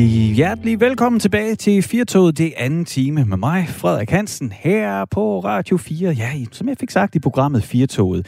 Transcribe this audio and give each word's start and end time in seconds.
Hjertelig, 0.00 0.34
hjertelig 0.34 0.80
velkommen 0.80 1.20
tilbage 1.20 1.54
til 1.54 1.82
Firtoget, 1.82 2.38
det 2.38 2.52
anden 2.56 2.84
time 2.84 3.24
med 3.24 3.36
mig, 3.36 3.68
Frederik 3.68 4.10
Hansen, 4.10 4.52
her 4.52 5.04
på 5.04 5.40
Radio 5.40 5.76
4. 5.76 6.10
Ja, 6.10 6.32
som 6.52 6.68
jeg 6.68 6.76
fik 6.80 6.90
sagt 6.90 7.14
i 7.14 7.18
programmet 7.18 7.64
Firtoget, 7.64 8.26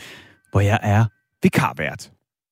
hvor 0.50 0.60
jeg 0.60 0.78
er 0.82 1.04
vikarvært. 1.42 2.10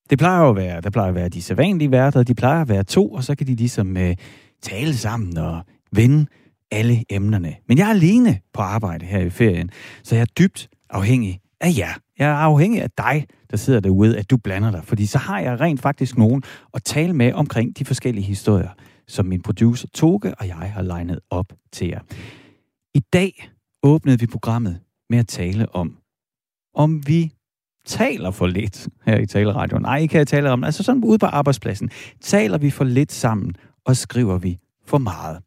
Det 0.09 0.17
plejer 0.17 0.41
jo 0.41 0.49
at 0.49 0.55
være, 0.55 0.81
der 0.81 0.89
plejer 0.89 1.09
at 1.09 1.15
være 1.15 1.29
de 1.29 1.41
sædvanlige 1.41 1.91
værter, 1.91 2.23
de 2.23 2.35
plejer 2.35 2.61
at 2.61 2.69
være 2.69 2.83
to, 2.83 3.11
og 3.11 3.23
så 3.23 3.35
kan 3.35 3.47
de 3.47 3.55
ligesom 3.55 3.97
øh, 3.97 4.15
tale 4.61 4.93
sammen 4.97 5.37
og 5.37 5.61
vende 5.91 6.25
alle 6.71 7.03
emnerne. 7.09 7.55
Men 7.67 7.77
jeg 7.77 7.85
er 7.85 7.93
alene 7.93 8.39
på 8.53 8.61
arbejde 8.61 9.05
her 9.05 9.19
i 9.19 9.29
ferien, 9.29 9.69
så 10.03 10.15
jeg 10.15 10.21
er 10.21 10.33
dybt 10.39 10.69
afhængig 10.89 11.39
af 11.59 11.73
jer. 11.77 11.93
Jeg 12.19 12.29
er 12.29 12.35
afhængig 12.35 12.81
af 12.81 12.91
dig, 12.97 13.25
der 13.51 13.57
sidder 13.57 13.79
derude, 13.79 14.17
at 14.17 14.29
du 14.29 14.37
blander 14.37 14.71
dig, 14.71 14.81
fordi 14.83 15.05
så 15.05 15.17
har 15.17 15.39
jeg 15.39 15.59
rent 15.59 15.81
faktisk 15.81 16.17
nogen 16.17 16.43
at 16.73 16.83
tale 16.83 17.13
med 17.13 17.33
omkring 17.33 17.77
de 17.77 17.85
forskellige 17.85 18.25
historier, 18.25 18.69
som 19.11 19.25
min 19.25 19.41
producer 19.41 19.87
Toge 19.93 20.35
og 20.35 20.47
jeg 20.47 20.55
har 20.55 20.81
legnet 20.81 21.19
op 21.29 21.53
til 21.71 21.87
jer. 21.87 21.99
I 22.93 22.99
dag 23.13 23.49
åbnede 23.83 24.19
vi 24.19 24.27
programmet 24.27 24.79
med 25.09 25.19
at 25.19 25.27
tale 25.27 25.75
om, 25.75 25.97
om 26.75 27.07
vi 27.07 27.31
taler 27.85 28.31
for 28.31 28.47
lidt 28.47 28.87
her 29.05 29.17
i 29.17 29.25
Taleradion. 29.25 29.81
Nej, 29.81 29.97
ikke 29.97 30.13
her 30.13 30.21
i 30.21 30.25
Taleradion, 30.25 30.63
altså 30.63 30.83
sådan 30.83 31.03
ude 31.03 31.19
på 31.19 31.25
arbejdspladsen. 31.25 31.89
Taler 32.21 32.57
vi 32.57 32.69
for 32.69 32.83
lidt 32.83 33.11
sammen, 33.11 33.55
og 33.85 33.97
skriver 33.97 34.37
vi 34.37 34.59
for 34.85 34.97
meget. 34.97 35.39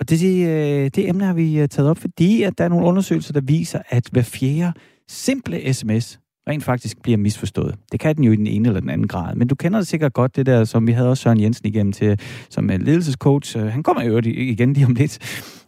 Og 0.00 0.08
det, 0.08 0.20
det, 0.20 0.48
øh, 0.48 0.90
det 0.94 1.08
emne 1.08 1.24
har 1.24 1.32
vi 1.32 1.58
øh, 1.58 1.68
taget 1.68 1.90
op, 1.90 1.98
fordi 1.98 2.42
at 2.42 2.58
der 2.58 2.64
er 2.64 2.68
nogle 2.68 2.86
undersøgelser, 2.86 3.32
der 3.32 3.40
viser, 3.40 3.82
at 3.88 4.08
hver 4.12 4.22
fjerde 4.22 4.72
simple 5.08 5.74
sms 5.74 6.20
rent 6.48 6.64
faktisk 6.64 7.02
bliver 7.02 7.18
misforstået. 7.18 7.74
Det 7.92 8.00
kan 8.00 8.16
den 8.16 8.24
jo 8.24 8.32
i 8.32 8.36
den 8.36 8.46
ene 8.46 8.68
eller 8.68 8.80
den 8.80 8.90
anden 8.90 9.08
grad. 9.08 9.34
Men 9.34 9.48
du 9.48 9.54
kender 9.54 9.78
det 9.78 9.88
sikkert 9.88 10.12
godt, 10.12 10.36
det 10.36 10.46
der, 10.46 10.64
som 10.64 10.86
vi 10.86 10.92
havde 10.92 11.08
også 11.10 11.22
Søren 11.22 11.40
Jensen 11.40 11.66
igennem 11.66 11.92
til, 11.92 12.20
som 12.50 12.70
er 12.70 12.76
ledelsescoach. 12.76 13.58
Øh, 13.58 13.66
han 13.66 13.82
kommer 13.82 14.02
jo 14.02 14.18
igen 14.24 14.72
lige 14.72 14.86
om 14.86 14.94
lidt. 14.94 15.18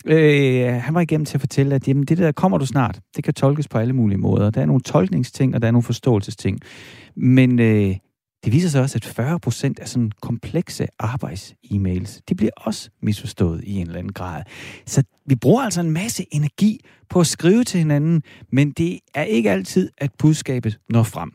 Øh, 0.06 0.66
han 0.66 0.94
var 0.94 1.00
igennem 1.00 1.24
til 1.24 1.36
at 1.36 1.40
fortælle, 1.40 1.74
at 1.74 1.88
jamen, 1.88 2.04
det 2.04 2.18
der 2.18 2.32
kommer 2.32 2.58
du 2.58 2.66
snart, 2.66 3.00
det 3.16 3.24
kan 3.24 3.34
tolkes 3.34 3.68
på 3.68 3.78
alle 3.78 3.92
mulige 3.92 4.18
måder. 4.18 4.50
Der 4.50 4.60
er 4.60 4.66
nogle 4.66 4.82
tolkningsting, 4.82 5.54
og 5.54 5.62
der 5.62 5.68
er 5.68 5.72
nogle 5.72 5.82
forståelsesting. 5.82 6.58
Men 7.16 7.58
øh, 7.58 7.94
det 8.44 8.52
viser 8.52 8.68
sig 8.68 8.80
også, 8.80 8.96
at 8.98 9.04
40 9.04 9.40
procent 9.40 9.78
af 9.78 9.88
sådan 9.88 10.12
komplekse 10.22 10.86
arbejds-e-mails, 10.98 12.20
de 12.28 12.34
bliver 12.34 12.52
også 12.56 12.90
misforstået 13.02 13.64
i 13.64 13.76
en 13.76 13.86
eller 13.86 13.98
anden 13.98 14.12
grad. 14.12 14.42
Så 14.86 15.02
vi 15.26 15.34
bruger 15.34 15.62
altså 15.62 15.80
en 15.80 15.90
masse 15.90 16.26
energi 16.30 16.80
på 17.08 17.20
at 17.20 17.26
skrive 17.26 17.64
til 17.64 17.78
hinanden, 17.78 18.22
men 18.52 18.70
det 18.70 18.98
er 19.14 19.22
ikke 19.22 19.50
altid, 19.50 19.90
at 19.98 20.10
budskabet 20.18 20.78
når 20.88 21.02
frem. 21.02 21.32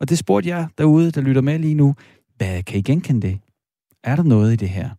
Og 0.00 0.08
det 0.08 0.18
spurgte 0.18 0.48
jeg 0.48 0.68
derude, 0.78 1.10
der 1.10 1.20
lytter 1.20 1.42
med 1.42 1.58
lige 1.58 1.74
nu. 1.74 1.94
Hvad 2.36 2.62
kan 2.62 2.78
I 2.78 2.82
genkende 2.82 3.26
det? 3.28 3.38
Er 4.04 4.16
der 4.16 4.22
noget 4.22 4.52
i 4.52 4.56
det 4.56 4.68
her? 4.68 4.90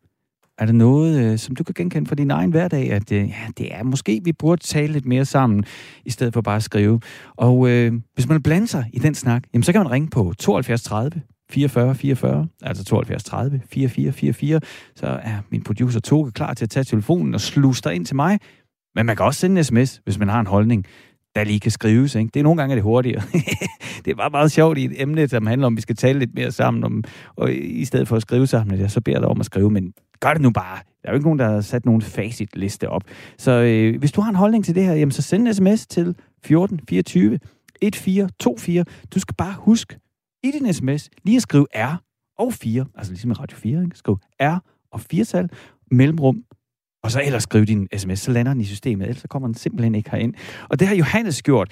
Er 0.58 0.66
der 0.66 0.74
noget, 0.74 1.20
øh, 1.20 1.38
som 1.38 1.56
du 1.56 1.64
kan 1.64 1.74
genkende 1.74 2.08
fra 2.08 2.16
din 2.16 2.32
egen 2.32 2.52
hverdag, 2.52 2.92
at 2.92 3.12
øh, 3.12 3.30
ja, 3.30 3.48
det 3.58 3.76
er 3.76 3.84
måske, 3.84 4.22
vi 4.24 4.34
burde 4.34 4.64
tale 4.64 4.94
lidt 4.94 5.06
mere 5.06 5.26
sammen, 5.26 5.64
i 6.06 6.10
stedet 6.10 6.34
for 6.34 6.42
bare 6.42 6.56
at 6.56 6.64
skrive. 6.64 7.00
Og 7.36 7.70
øh, 7.70 7.94
hvis 8.14 8.28
man 8.28 8.44
blander 8.44 8.68
sig 8.68 8.86
i 8.94 9.00
den 9.00 9.16
snak, 9.16 9.44
jamen, 9.54 9.64
så 9.64 9.72
kan 9.72 9.82
man 9.82 9.92
ringe 9.92 10.10
på 10.10 10.34
72 10.40 10.84
30 10.84 11.22
44 11.52 11.96
44, 11.96 12.48
altså 12.62 12.84
72 12.84 13.24
30 13.24 13.62
44 13.70 14.14
44, 14.14 14.60
så 14.96 15.08
er 15.08 15.38
min 15.50 15.64
producer 15.64 16.00
Toge 16.00 16.32
klar 16.32 16.54
til 16.54 16.66
at 16.66 16.70
tage 16.70 16.84
telefonen 16.84 17.34
og 17.34 17.42
sluse 17.42 17.82
dig 17.84 17.96
ind 17.96 18.06
til 18.06 18.16
mig. 18.16 18.40
Men 18.96 19.06
man 19.06 19.16
kan 19.16 19.26
også 19.26 19.40
sende 19.40 19.58
en 19.60 19.64
sms, 19.64 20.02
hvis 20.04 20.20
man 20.20 20.30
har 20.30 20.40
en 20.40 20.48
holdning, 20.48 20.86
der 21.36 21.44
lige 21.44 21.60
kan 21.60 21.72
skrives. 21.72 22.16
Ikke? 22.16 22.30
Det 22.34 22.40
er 22.40 22.44
nogle 22.44 22.62
gange 22.62 22.76
det 22.76 22.84
hurtigere. 22.84 23.22
det 24.06 24.12
er 24.12 24.16
bare 24.16 24.30
meget 24.30 24.52
sjovt 24.52 24.78
i 24.78 24.86
et 24.86 25.02
emne, 25.02 25.28
som 25.28 25.48
handler 25.48 25.68
om, 25.68 25.74
at 25.74 25.78
vi 25.78 25.82
skal 25.82 25.96
tale 25.96 26.20
lidt 26.20 26.36
mere 26.36 26.52
sammen, 26.52 26.84
om, 26.84 27.04
og 27.36 27.54
i 27.54 27.86
stedet 27.86 28.08
for 28.08 28.16
at 28.16 28.22
skrive 28.22 28.48
sammen, 28.48 28.80
jeg 28.80 28.92
så 28.92 29.02
beder 29.02 29.16
jeg 29.16 29.22
dig 29.22 29.30
om 29.30 29.40
at 29.40 29.46
skrive, 29.46 29.72
men 29.72 29.94
gør 30.20 30.34
det 30.34 30.42
nu 30.42 30.52
bare. 30.52 30.78
Der 31.02 31.08
er 31.08 31.12
jo 31.12 31.16
ikke 31.16 31.26
nogen, 31.26 31.40
der 31.40 31.50
har 31.50 31.62
sat 31.62 31.86
nogen 31.86 32.02
facitliste 32.02 32.90
op. 32.90 33.04
Så 33.38 33.52
øh, 33.52 34.00
hvis 34.00 34.12
du 34.12 34.22
har 34.22 34.30
en 34.30 34.36
holdning 34.36 34.66
til 34.66 34.76
det 34.76 34.84
her, 34.86 34.94
jamen, 34.94 35.12
så 35.12 35.22
send 35.22 35.48
en 35.48 35.54
sms 35.54 35.88
til 35.88 36.02
1424 36.02 37.40
1424. 37.82 38.86
Du 39.14 39.20
skal 39.20 39.36
bare 39.36 39.56
huske, 39.58 39.98
i 40.44 40.52
din 40.52 40.74
sms 40.74 41.10
lige 41.24 41.36
at 41.36 41.42
skrive 41.42 41.68
R 41.76 41.96
og 42.38 42.54
4, 42.54 42.86
altså 42.96 43.12
ligesom 43.12 43.32
i 43.32 43.34
Radio 43.34 43.58
4, 43.58 43.84
ikke? 43.84 43.98
skriv 43.98 44.18
R 44.42 44.60
og 44.92 45.02
4-tal, 45.14 45.50
mellemrum, 45.92 46.44
og 47.04 47.12
så 47.12 47.22
ellers 47.26 47.44
skrive 47.44 47.66
din 47.66 47.88
sms, 47.98 48.20
så 48.20 48.32
lander 48.32 48.54
den 48.54 48.62
i 48.62 48.66
systemet, 48.66 49.08
ellers 49.08 49.22
så 49.22 49.28
kommer 49.28 49.48
den 49.48 49.56
simpelthen 49.56 49.96
ikke 49.96 50.12
herind. 50.12 50.34
Og 50.70 50.80
det 50.80 50.88
har 50.88 50.96
Johannes 50.96 51.42
gjort. 51.42 51.72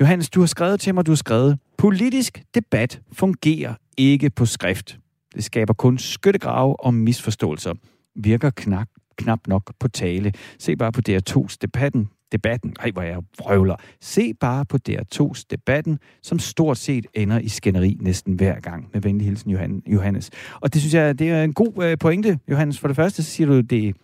Johannes, 0.00 0.30
du 0.30 0.40
har 0.40 0.46
skrevet 0.46 0.80
til 0.80 0.94
mig, 0.94 1.06
du 1.06 1.10
har 1.10 1.16
skrevet, 1.16 1.58
politisk 1.78 2.42
debat 2.54 3.00
fungerer 3.12 3.74
ikke 3.96 4.30
på 4.30 4.46
skrift. 4.46 4.98
Det 5.34 5.44
skaber 5.44 5.74
kun 5.74 5.98
skyttegrave 5.98 6.80
og 6.80 6.94
misforståelser. 6.94 7.74
Virker 8.16 8.50
knap, 8.50 8.88
knap 9.18 9.46
nok 9.46 9.72
på 9.80 9.88
tale. 9.88 10.32
Se 10.58 10.76
bare 10.76 10.92
på 10.92 11.00
DR2's 11.08 11.56
debatten, 11.62 12.08
debatten. 12.32 12.74
Ej, 12.80 12.90
hvor 12.90 13.02
jeg 13.02 13.18
vrøvler. 13.38 13.76
Se 14.00 14.34
bare 14.34 14.64
på 14.64 14.78
DR2's 14.88 15.42
debatten, 15.50 15.98
som 16.22 16.38
stort 16.38 16.78
set 16.78 17.06
ender 17.14 17.38
i 17.38 17.48
skænderi 17.48 17.96
næsten 18.00 18.34
hver 18.34 18.60
gang. 18.60 18.88
Med 18.92 19.02
venlig 19.02 19.26
hilsen, 19.26 19.50
Johannes. 19.86 20.30
Og 20.60 20.72
det 20.72 20.80
synes 20.80 20.94
jeg, 20.94 21.18
det 21.18 21.30
er 21.30 21.44
en 21.44 21.52
god 21.52 21.84
øh, 21.84 21.98
pointe, 21.98 22.38
Johannes. 22.50 22.78
For 22.78 22.88
det 22.88 22.96
første, 22.96 23.22
så 23.22 23.30
siger 23.30 23.46
du, 23.46 23.60
det 23.60 23.96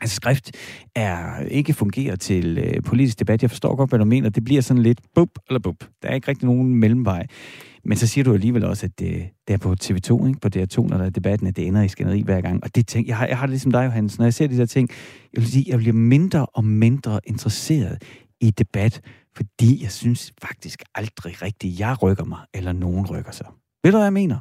Altså, 0.00 0.16
skrift 0.16 0.50
er 0.94 1.40
ikke 1.40 1.72
fungerer 1.72 2.16
til 2.16 2.58
øh, 2.58 2.82
politisk 2.82 3.18
debat. 3.18 3.42
Jeg 3.42 3.50
forstår 3.50 3.76
godt, 3.76 3.90
hvad 3.90 3.98
du 3.98 4.04
mener. 4.04 4.28
Det 4.28 4.44
bliver 4.44 4.62
sådan 4.62 4.82
lidt 4.82 5.00
bup 5.14 5.28
eller 5.48 5.60
bup. 5.60 5.84
Der 6.02 6.08
er 6.08 6.14
ikke 6.14 6.28
rigtig 6.28 6.46
nogen 6.46 6.74
mellemvej. 6.74 7.26
Men 7.84 7.96
så 7.96 8.06
siger 8.06 8.24
du 8.24 8.34
alligevel 8.34 8.64
også, 8.64 8.86
at 8.86 8.98
det, 8.98 9.28
det 9.48 9.54
er 9.54 9.58
på 9.58 9.74
TV2, 9.82 10.26
ikke? 10.26 10.40
på 10.40 10.48
DR2, 10.56 10.88
når 10.88 10.98
der 10.98 11.04
er 11.04 11.10
debatten, 11.10 11.46
at 11.46 11.56
det 11.56 11.66
ender 11.66 11.82
i 11.82 11.88
skænderi 11.88 12.22
hver 12.22 12.40
gang. 12.40 12.64
Og 12.64 12.74
det 12.74 12.86
tænk, 12.86 13.08
jeg, 13.08 13.16
har, 13.16 13.26
jeg 13.26 13.38
har 13.38 13.46
det 13.46 13.50
ligesom 13.50 13.72
dig, 13.72 13.84
Johannes. 13.84 14.18
Når 14.18 14.24
jeg 14.24 14.34
ser 14.34 14.46
de 14.46 14.58
der 14.58 14.66
ting, 14.66 14.88
jeg 15.34 15.42
vil 15.42 15.50
sige, 15.50 15.64
jeg 15.68 15.78
bliver 15.78 15.92
mindre 15.92 16.46
og 16.46 16.64
mindre 16.64 17.20
interesseret 17.26 18.02
i 18.40 18.50
debat, 18.50 19.00
fordi 19.36 19.82
jeg 19.82 19.90
synes 19.90 20.32
faktisk 20.42 20.82
aldrig 20.94 21.42
rigtigt, 21.42 21.80
jeg 21.80 22.02
rykker 22.02 22.24
mig, 22.24 22.38
eller 22.54 22.72
nogen 22.72 23.06
rykker 23.06 23.32
sig. 23.32 23.46
Ved 23.84 23.92
du, 23.92 23.98
hvad 23.98 24.06
jeg 24.06 24.12
mener? 24.12 24.38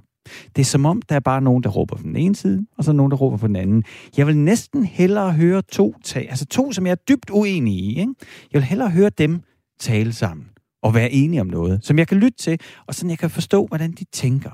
Det 0.56 0.62
er 0.62 0.66
som 0.66 0.86
om, 0.86 1.02
der 1.02 1.16
er 1.16 1.20
bare 1.20 1.42
nogen, 1.42 1.64
der 1.64 1.70
råber 1.70 1.96
på 1.96 2.04
den 2.04 2.16
ene 2.16 2.36
side, 2.36 2.66
og 2.78 2.84
så 2.84 2.92
nogen, 2.92 3.12
der 3.12 3.18
råber 3.18 3.38
på 3.38 3.48
den 3.48 3.56
anden. 3.56 3.84
Jeg 4.18 4.28
vil 4.28 4.38
næsten 4.38 4.86
hellere 4.86 5.32
høre 5.32 5.62
to 5.62 5.96
tale, 6.04 6.30
altså 6.30 6.46
to, 6.46 6.72
som 6.72 6.86
jeg 6.86 6.92
er 6.92 6.96
dybt 6.96 7.30
uenig 7.30 7.74
i. 7.74 7.90
Ikke? 7.90 8.14
Jeg 8.54 8.62
vil 8.62 8.64
hellere 8.64 8.90
høre 8.90 9.10
dem 9.10 9.42
tale 9.80 10.14
sammen 10.14 10.46
og 10.84 10.94
være 10.94 11.12
enige 11.12 11.42
om 11.42 11.48
noget, 11.48 11.86
som 11.86 12.00
jeg 12.00 12.08
kan 12.08 12.18
lytte 12.18 12.38
til, 12.38 12.60
og 12.88 12.96
sådan 12.96 13.10
jeg 13.10 13.20
kan 13.20 13.30
forstå, 13.30 13.66
hvordan 13.66 13.92
de 13.92 14.06
tænker. 14.12 14.52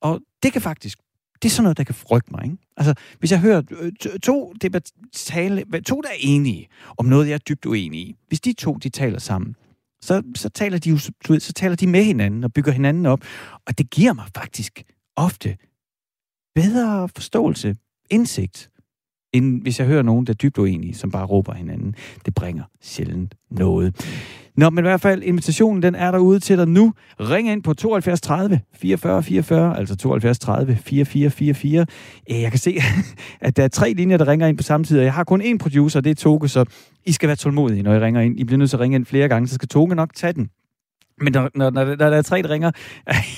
Og 0.00 0.20
det 0.42 0.52
kan 0.52 0.62
faktisk, 0.62 0.98
det 1.42 1.48
er 1.48 1.50
sådan 1.50 1.62
noget, 1.62 1.76
der 1.76 1.84
kan 1.84 1.94
frygte 1.94 2.32
mig. 2.32 2.44
Ikke? 2.44 2.56
Altså, 2.76 2.94
hvis 3.18 3.30
jeg 3.30 3.40
hører 3.40 3.62
øh, 3.80 3.92
to, 4.22 4.52
debat, 4.62 4.92
tale, 5.12 5.64
to, 5.86 6.00
der 6.00 6.08
er 6.08 6.18
enige 6.20 6.68
om 6.96 7.06
noget, 7.06 7.28
jeg 7.28 7.34
er 7.34 7.38
dybt 7.38 7.66
uenig 7.66 8.00
i, 8.00 8.14
hvis 8.28 8.40
de 8.40 8.52
to, 8.52 8.74
de 8.74 8.88
taler 8.88 9.18
sammen, 9.18 9.56
så, 10.02 10.22
så, 10.34 10.48
taler 10.48 10.78
de 10.78 10.90
jo, 10.90 10.98
så 11.38 11.52
taler 11.56 11.76
de 11.76 11.86
med 11.86 12.04
hinanden 12.04 12.44
og 12.44 12.52
bygger 12.52 12.72
hinanden 12.72 13.06
op. 13.06 13.20
Og 13.66 13.78
det 13.78 13.90
giver 13.90 14.12
mig 14.12 14.24
faktisk 14.36 14.82
ofte 15.16 15.56
bedre 16.54 17.08
forståelse, 17.08 17.76
indsigt, 18.10 18.70
end 19.32 19.62
hvis 19.62 19.78
jeg 19.78 19.86
hører 19.86 20.02
nogen, 20.02 20.26
der 20.26 20.32
er 20.32 20.34
dybt 20.34 20.58
uenige, 20.58 20.94
som 20.94 21.10
bare 21.10 21.26
råber 21.26 21.54
hinanden. 21.54 21.94
Det 22.26 22.34
bringer 22.34 22.64
sjældent 22.80 23.34
noget. 23.50 24.06
Nå, 24.56 24.70
men 24.70 24.84
i 24.84 24.88
hvert 24.88 25.00
fald, 25.00 25.22
invitationen 25.22 25.82
den 25.82 25.94
er 25.94 26.10
derude 26.10 26.40
til 26.40 26.58
dig 26.58 26.68
nu. 26.68 26.92
Ring 27.20 27.48
ind 27.48 27.62
på 27.62 27.74
72 27.74 28.20
30 28.20 28.60
44 28.74 29.22
44, 29.22 29.78
altså 29.78 29.96
72 29.96 30.38
30 30.38 30.76
44 30.76 31.30
44. 31.30 31.86
Jeg 32.28 32.50
kan 32.50 32.58
se, 32.58 32.76
at 33.40 33.56
der 33.56 33.64
er 33.64 33.68
tre 33.68 33.92
linjer, 33.92 34.16
der 34.16 34.28
ringer 34.28 34.46
ind 34.46 34.56
på 34.56 34.62
samme 34.62 34.84
tid, 34.84 34.98
og 34.98 35.04
jeg 35.04 35.14
har 35.14 35.24
kun 35.24 35.42
én 35.42 35.58
producer, 35.58 36.00
det 36.00 36.10
er 36.10 36.14
Toge, 36.14 36.48
så 36.48 36.64
I 37.04 37.12
skal 37.12 37.26
være 37.26 37.36
tålmodige, 37.36 37.82
når 37.82 37.94
I 37.94 37.98
ringer 37.98 38.20
ind. 38.20 38.40
I 38.40 38.44
bliver 38.44 38.58
nødt 38.58 38.70
til 38.70 38.76
at 38.76 38.80
ringe 38.80 38.94
ind 38.94 39.06
flere 39.06 39.28
gange, 39.28 39.48
så 39.48 39.54
skal 39.54 39.68
Toge 39.68 39.94
nok 39.94 40.14
tage 40.14 40.32
den. 40.32 40.50
Men 41.20 41.32
når, 41.32 41.50
når, 41.54 41.70
når, 41.70 41.84
når 41.84 41.94
der 41.94 42.16
er 42.16 42.22
tre, 42.22 42.42
der 42.42 42.50
ringer, 42.50 42.70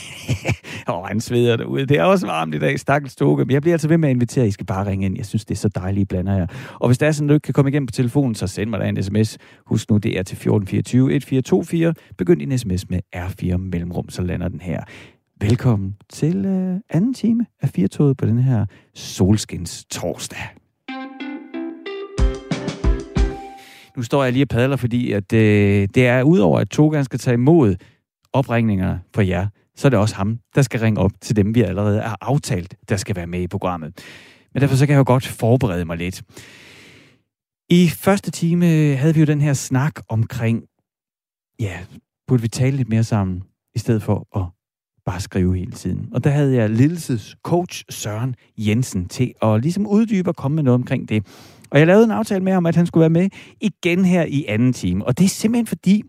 åh, 0.92 1.04
han 1.04 1.20
sveder 1.20 1.56
derude. 1.56 1.86
Det 1.86 1.98
er 1.98 2.04
også 2.04 2.26
varmt 2.26 2.54
i 2.54 2.58
dag, 2.58 2.80
stakkels 2.80 3.16
toge. 3.16 3.38
Men 3.38 3.50
jeg 3.50 3.62
bliver 3.62 3.74
altså 3.74 3.88
ved 3.88 3.98
med 3.98 4.08
at 4.08 4.14
invitere, 4.14 4.46
I 4.46 4.50
skal 4.50 4.66
bare 4.66 4.86
ringe 4.86 5.06
ind. 5.06 5.16
Jeg 5.16 5.26
synes, 5.26 5.44
det 5.44 5.54
er 5.54 5.58
så 5.58 5.68
dejligt, 5.68 6.08
blander 6.08 6.36
jeg. 6.36 6.48
Og 6.74 6.88
hvis 6.88 6.98
der 6.98 7.06
er 7.06 7.12
sådan, 7.12 7.28
du 7.28 7.34
ikke 7.34 7.44
kan 7.44 7.54
komme 7.54 7.70
igennem 7.70 7.86
på 7.86 7.92
telefonen, 7.92 8.34
så 8.34 8.46
send 8.46 8.70
mig 8.70 8.80
da 8.80 8.88
en 8.88 9.02
sms. 9.02 9.38
Husk 9.66 9.90
nu, 9.90 9.96
det 9.96 10.18
er 10.18 10.22
til 10.22 10.34
1424 10.34 11.14
1424. 11.14 11.94
Begynd 12.18 12.40
din 12.40 12.58
sms 12.58 12.90
med 12.90 13.00
R4 13.16 13.56
mellemrum, 13.56 14.08
så 14.08 14.22
lander 14.22 14.48
den 14.48 14.60
her. 14.60 14.80
Velkommen 15.40 15.96
til 16.10 16.46
øh, 16.46 16.80
anden 16.90 17.14
time 17.14 17.46
af 17.62 17.68
Firtoget 17.68 18.16
på 18.16 18.26
den 18.26 18.38
her 18.38 18.66
solskins 18.94 19.84
torsdag. 19.90 20.63
Nu 23.96 24.02
står 24.02 24.24
jeg 24.24 24.32
lige 24.32 24.44
og 24.44 24.48
padler, 24.48 24.76
fordi 24.76 25.12
at, 25.12 25.32
øh, 25.32 25.88
det 25.94 26.06
er 26.06 26.22
udover, 26.22 26.60
at 26.60 26.68
Togan 26.68 27.04
skal 27.04 27.18
tage 27.18 27.34
imod 27.34 27.76
opringninger 28.32 28.98
for 29.14 29.22
jer, 29.22 29.48
så 29.76 29.88
er 29.88 29.90
det 29.90 29.98
også 29.98 30.14
ham, 30.14 30.38
der 30.54 30.62
skal 30.62 30.80
ringe 30.80 31.00
op 31.00 31.12
til 31.20 31.36
dem, 31.36 31.54
vi 31.54 31.62
allerede 31.62 32.00
har 32.00 32.18
aftalt, 32.20 32.74
der 32.88 32.96
skal 32.96 33.16
være 33.16 33.26
med 33.26 33.40
i 33.40 33.46
programmet. 33.46 33.92
Men 34.54 34.60
derfor 34.60 34.76
så 34.76 34.86
kan 34.86 34.92
jeg 34.92 34.98
jo 34.98 35.04
godt 35.06 35.26
forberede 35.26 35.84
mig 35.84 35.96
lidt. 35.96 36.22
I 37.70 37.88
første 37.88 38.30
time 38.30 38.66
havde 38.94 39.14
vi 39.14 39.20
jo 39.20 39.26
den 39.26 39.40
her 39.40 39.52
snak 39.52 40.00
omkring, 40.08 40.62
ja, 41.60 41.78
burde 42.26 42.42
vi 42.42 42.48
tale 42.48 42.76
lidt 42.76 42.88
mere 42.88 43.04
sammen, 43.04 43.42
i 43.74 43.78
stedet 43.78 44.02
for 44.02 44.36
at 44.36 44.46
bare 45.04 45.20
skrive 45.20 45.56
hele 45.56 45.72
tiden. 45.72 46.08
Og 46.12 46.24
der 46.24 46.30
havde 46.30 46.54
jeg 46.54 46.70
ledelses 46.70 47.36
coach 47.42 47.84
Søren 47.90 48.34
Jensen 48.58 49.08
til 49.08 49.32
at 49.42 49.60
ligesom 49.62 49.86
uddybe 49.86 50.30
og 50.30 50.36
komme 50.36 50.54
med 50.54 50.62
noget 50.62 50.74
omkring 50.74 51.08
det. 51.08 51.26
Og 51.74 51.80
jeg 51.80 51.86
lavede 51.86 52.04
en 52.04 52.10
aftale 52.10 52.44
med 52.44 52.52
ham, 52.52 52.66
at 52.66 52.76
han 52.76 52.86
skulle 52.86 53.00
være 53.00 53.10
med 53.10 53.28
igen 53.60 54.04
her 54.04 54.24
i 54.24 54.44
anden 54.48 54.72
time. 54.72 55.06
Og 55.06 55.18
det 55.18 55.24
er 55.24 55.28
simpelthen 55.28 55.66
fordi, 55.66 56.02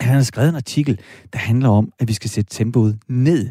at 0.00 0.06
han 0.06 0.14
har 0.14 0.22
skrevet 0.22 0.48
en 0.48 0.54
artikel, 0.54 1.00
der 1.32 1.38
handler 1.38 1.68
om, 1.68 1.92
at 1.98 2.08
vi 2.08 2.12
skal 2.12 2.30
sætte 2.30 2.54
tempoet 2.54 2.98
ned 3.08 3.50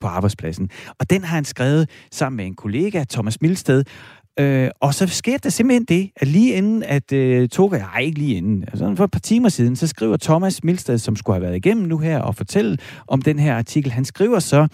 på 0.00 0.06
arbejdspladsen. 0.06 0.70
Og 0.98 1.10
den 1.10 1.24
har 1.24 1.34
han 1.34 1.44
skrevet 1.44 1.90
sammen 2.12 2.36
med 2.36 2.46
en 2.46 2.54
kollega, 2.54 3.04
Thomas 3.10 3.40
Milsted. 3.40 3.84
Øh, 4.40 4.70
og 4.80 4.94
så 4.94 5.06
sker 5.06 5.38
der 5.38 5.48
simpelthen 5.48 5.84
det, 5.84 6.10
at 6.16 6.28
lige 6.28 6.54
inden 6.54 6.82
at 6.82 7.12
øh, 7.12 7.48
Toga, 7.48 7.78
nej 7.78 8.00
ikke 8.00 8.18
lige 8.18 8.36
inden, 8.36 8.62
altså 8.62 8.94
for 8.96 9.04
et 9.04 9.10
par 9.10 9.20
timer 9.20 9.48
siden, 9.48 9.76
så 9.76 9.86
skriver 9.86 10.16
Thomas 10.16 10.64
Milsted, 10.64 10.98
som 10.98 11.16
skulle 11.16 11.34
have 11.34 11.42
været 11.42 11.56
igennem 11.56 11.88
nu 11.88 11.98
her 11.98 12.18
og 12.18 12.34
fortælle 12.34 12.78
om 13.06 13.22
den 13.22 13.38
her 13.38 13.54
artikel, 13.54 13.92
han 13.92 14.04
skriver 14.04 14.38
så, 14.38 14.68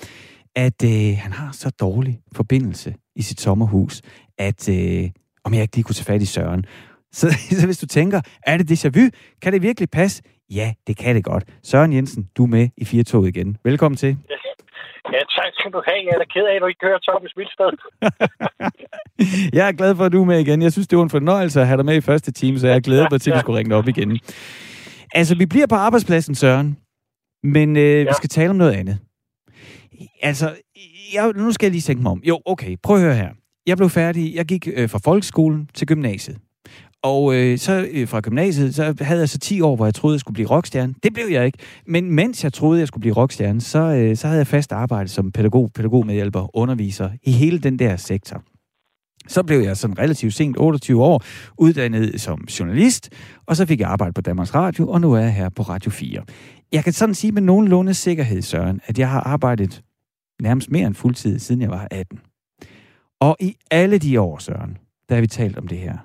at 0.55 0.85
øh, 0.85 1.19
han 1.19 1.33
har 1.33 1.53
så 1.53 1.71
dårlig 1.71 2.21
forbindelse 2.33 2.95
i 3.17 3.23
sit 3.23 3.41
sommerhus, 3.41 4.03
at 4.39 4.69
øh, 4.69 5.11
om 5.47 5.55
jeg 5.55 5.63
ikke 5.63 5.77
lige 5.77 5.85
kunne 5.85 5.95
tage 5.95 6.13
fat 6.13 6.23
i 6.23 6.27
Søren. 6.27 6.65
Så, 7.13 7.27
så 7.61 7.67
hvis 7.67 7.79
du 7.79 7.87
tænker, 7.87 8.21
er 8.43 8.57
det 8.59 8.71
déjà 8.71 8.89
vu? 8.97 9.05
Kan 9.43 9.53
det 9.53 9.63
virkelig 9.63 9.91
passe? 9.91 10.23
Ja, 10.51 10.73
det 10.87 10.97
kan 10.97 11.15
det 11.17 11.25
godt. 11.25 11.45
Søren 11.63 11.93
Jensen, 11.93 12.29
du 12.37 12.43
er 12.45 12.51
med 12.57 12.69
i 12.77 12.85
Firtoget 12.85 13.29
igen. 13.29 13.57
Velkommen 13.65 13.97
til. 13.97 14.17
Ja, 15.13 15.19
tak 15.37 15.51
skal 15.59 15.71
du 15.73 15.83
have. 15.89 16.01
Jeg 16.07 16.13
er 16.15 16.19
da 16.19 16.25
ked 16.35 16.47
af, 16.51 16.55
at 16.55 16.63
du 16.63 16.67
ikke 16.67 16.87
hører 16.87 16.99
Thomas 17.09 17.33
Milsted. 17.37 17.73
jeg 19.59 19.69
er 19.69 19.73
glad 19.73 19.97
for, 19.97 20.05
at 20.05 20.13
du 20.13 20.21
er 20.21 20.25
med 20.25 20.39
igen. 20.39 20.63
Jeg 20.63 20.73
synes, 20.73 20.89
det 20.89 20.99
var 20.99 21.05
en 21.05 21.11
fornøjelse 21.11 21.61
at 21.61 21.67
have 21.67 21.77
dig 21.77 21.85
med 21.85 21.97
i 21.97 22.01
første 22.01 22.33
time, 22.33 22.59
så 22.59 22.67
jeg 22.69 22.83
glæder 22.83 23.07
mig 23.11 23.21
til, 23.21 23.31
at 23.31 23.35
vi 23.35 23.41
skulle 23.41 23.59
ringe 23.59 23.77
op 23.77 23.89
igen. 23.89 24.21
Altså, 25.15 25.37
vi 25.39 25.47
bliver 25.47 25.67
på 25.67 25.75
arbejdspladsen, 25.75 26.35
Søren, 26.35 26.79
men 27.43 27.77
øh, 27.77 27.83
ja. 27.83 28.03
vi 28.03 28.15
skal 28.17 28.29
tale 28.29 28.51
om 28.51 28.57
noget 28.57 28.73
andet. 28.73 28.99
Altså, 30.23 30.47
jeg, 31.15 31.33
nu 31.37 31.53
skal 31.53 31.67
jeg 31.67 31.73
lige 31.73 31.83
tænke 31.83 32.03
mig 32.03 32.13
om. 32.13 32.21
Jo, 32.25 32.41
okay, 32.47 32.77
prøv 32.83 32.97
at 32.97 33.03
høre 33.03 33.15
her. 33.15 33.31
Jeg 33.67 33.77
blev 33.77 33.91
færdig, 33.91 34.35
jeg 34.35 34.47
gik 34.47 34.69
øh, 34.75 34.91
fra 34.91 34.99
folkeskolen 35.05 35.71
til 35.75 35.87
gymnasiet. 35.87 36.39
Og 37.03 37.35
øh, 37.35 37.59
så 37.59 37.89
øh, 37.93 38.09
fra 38.09 38.21
gymnasiet, 38.21 38.75
så 38.75 38.95
havde 39.01 39.21
jeg 39.21 39.29
så 39.29 39.39
10 39.39 39.61
år, 39.61 39.77
hvor 39.77 39.87
jeg 39.87 39.95
troede, 39.95 40.15
jeg 40.15 40.21
skulle 40.21 40.35
blive 40.35 40.49
rockstjerne. 40.49 40.95
Det 41.03 41.15
blev 41.15 41.27
jeg 41.31 41.47
ikke. 41.47 41.59
Men 41.87 42.11
mens 42.11 42.45
jeg 42.45 42.53
troede, 42.53 42.79
jeg 42.79 42.89
skulle 42.89 43.01
blive 43.01 43.17
rockstjerne, 43.17 43.61
så, 43.61 43.79
øh, 43.79 44.17
så 44.17 44.27
havde 44.27 44.39
jeg 44.39 44.47
fast 44.47 44.73
arbejde 44.73 45.09
som 45.09 45.33
pædagog, 45.33 45.71
pædagogmedhjælper, 45.75 46.57
underviser 46.57 47.11
i 47.23 47.33
hele 47.33 47.59
den 47.59 47.79
der 47.79 47.97
sektor. 47.97 48.43
Så 49.29 49.43
blev 49.43 49.61
jeg 49.61 49.77
sådan 49.77 49.99
relativt 49.99 50.35
sent, 50.35 50.57
28 50.59 51.03
år, 51.03 51.23
uddannet 51.59 52.21
som 52.21 52.45
journalist, 52.61 53.11
og 53.47 53.57
så 53.57 53.67
fik 53.67 53.81
jeg 53.81 53.89
arbejde 53.89 54.13
på 54.13 54.21
Danmarks 54.21 54.55
Radio, 54.55 54.89
og 54.89 55.01
nu 55.01 55.13
er 55.13 55.19
jeg 55.19 55.35
her 55.35 55.49
på 55.49 55.63
Radio 55.63 55.91
4. 55.91 56.23
Jeg 56.73 56.85
kan 56.85 56.93
sådan 56.93 57.15
sige 57.15 57.33
med 57.33 57.43
nogenlunde 57.43 57.95
sikkerhed, 57.95 58.43
Søren, 58.43 58.81
at 58.87 58.99
jeg 58.99 59.11
har 59.11 59.21
arbejdet 59.21 59.83
nærmest 60.43 60.71
mere 60.71 60.87
end 60.87 60.95
fuldtid, 60.95 61.39
siden 61.39 61.61
jeg 61.61 61.71
var 61.71 61.89
18. 61.91 62.19
Og 63.21 63.37
i 63.41 63.57
alle 63.71 63.99
de 63.99 64.21
år, 64.21 64.39
Søren, 64.39 64.79
der 65.09 65.15
har 65.15 65.21
vi 65.21 65.27
talt 65.27 65.59
om 65.59 65.69
det 65.69 65.79
her 65.79 65.99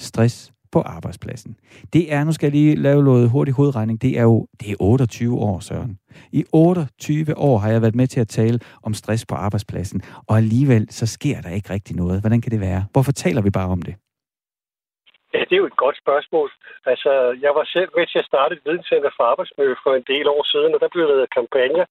stress 0.00 0.52
på 0.72 0.80
arbejdspladsen. 0.80 1.56
Det 1.92 2.12
er, 2.12 2.24
nu 2.24 2.32
skal 2.32 2.46
jeg 2.46 2.52
lige 2.52 2.76
lave 2.76 3.04
noget 3.04 3.30
hurtig 3.30 3.54
hovedregning, 3.54 4.02
det 4.02 4.18
er 4.18 4.22
jo 4.22 4.46
det 4.60 4.70
er 4.70 4.76
28 4.80 5.38
år, 5.38 5.60
Søren. 5.60 5.98
I 6.32 6.44
28 6.52 7.38
år 7.38 7.58
har 7.58 7.70
jeg 7.70 7.82
været 7.82 7.94
med 7.94 8.06
til 8.06 8.20
at 8.20 8.28
tale 8.28 8.60
om 8.82 8.94
stress 8.94 9.26
på 9.26 9.34
arbejdspladsen, 9.34 10.02
og 10.26 10.36
alligevel 10.36 10.86
så 10.90 11.06
sker 11.06 11.40
der 11.40 11.50
ikke 11.50 11.70
rigtig 11.70 11.96
noget. 11.96 12.20
Hvordan 12.20 12.40
kan 12.40 12.52
det 12.52 12.60
være? 12.60 12.84
Hvorfor 12.92 13.12
taler 13.12 13.42
vi 13.42 13.50
bare 13.50 13.68
om 13.68 13.82
det? 13.82 13.94
Ja, 15.34 15.40
det 15.48 15.54
er 15.54 15.62
jo 15.62 15.72
et 15.72 15.82
godt 15.84 15.98
spørgsmål. 16.04 16.50
Altså, 16.92 17.10
jeg 17.44 17.52
var 17.58 17.64
selv 17.64 17.90
med 17.96 18.06
til 18.06 18.18
at 18.18 18.30
starte 18.30 18.54
et 18.54 18.64
videnscenter 18.66 19.10
for 19.16 19.24
arbejdsmiljø 19.24 19.74
for 19.84 19.94
en 19.94 20.06
del 20.12 20.26
år 20.28 20.42
siden, 20.52 20.74
og 20.74 20.80
der 20.80 20.88
blev 20.88 21.06
lavet 21.06 21.34
kampagner. 21.38 21.86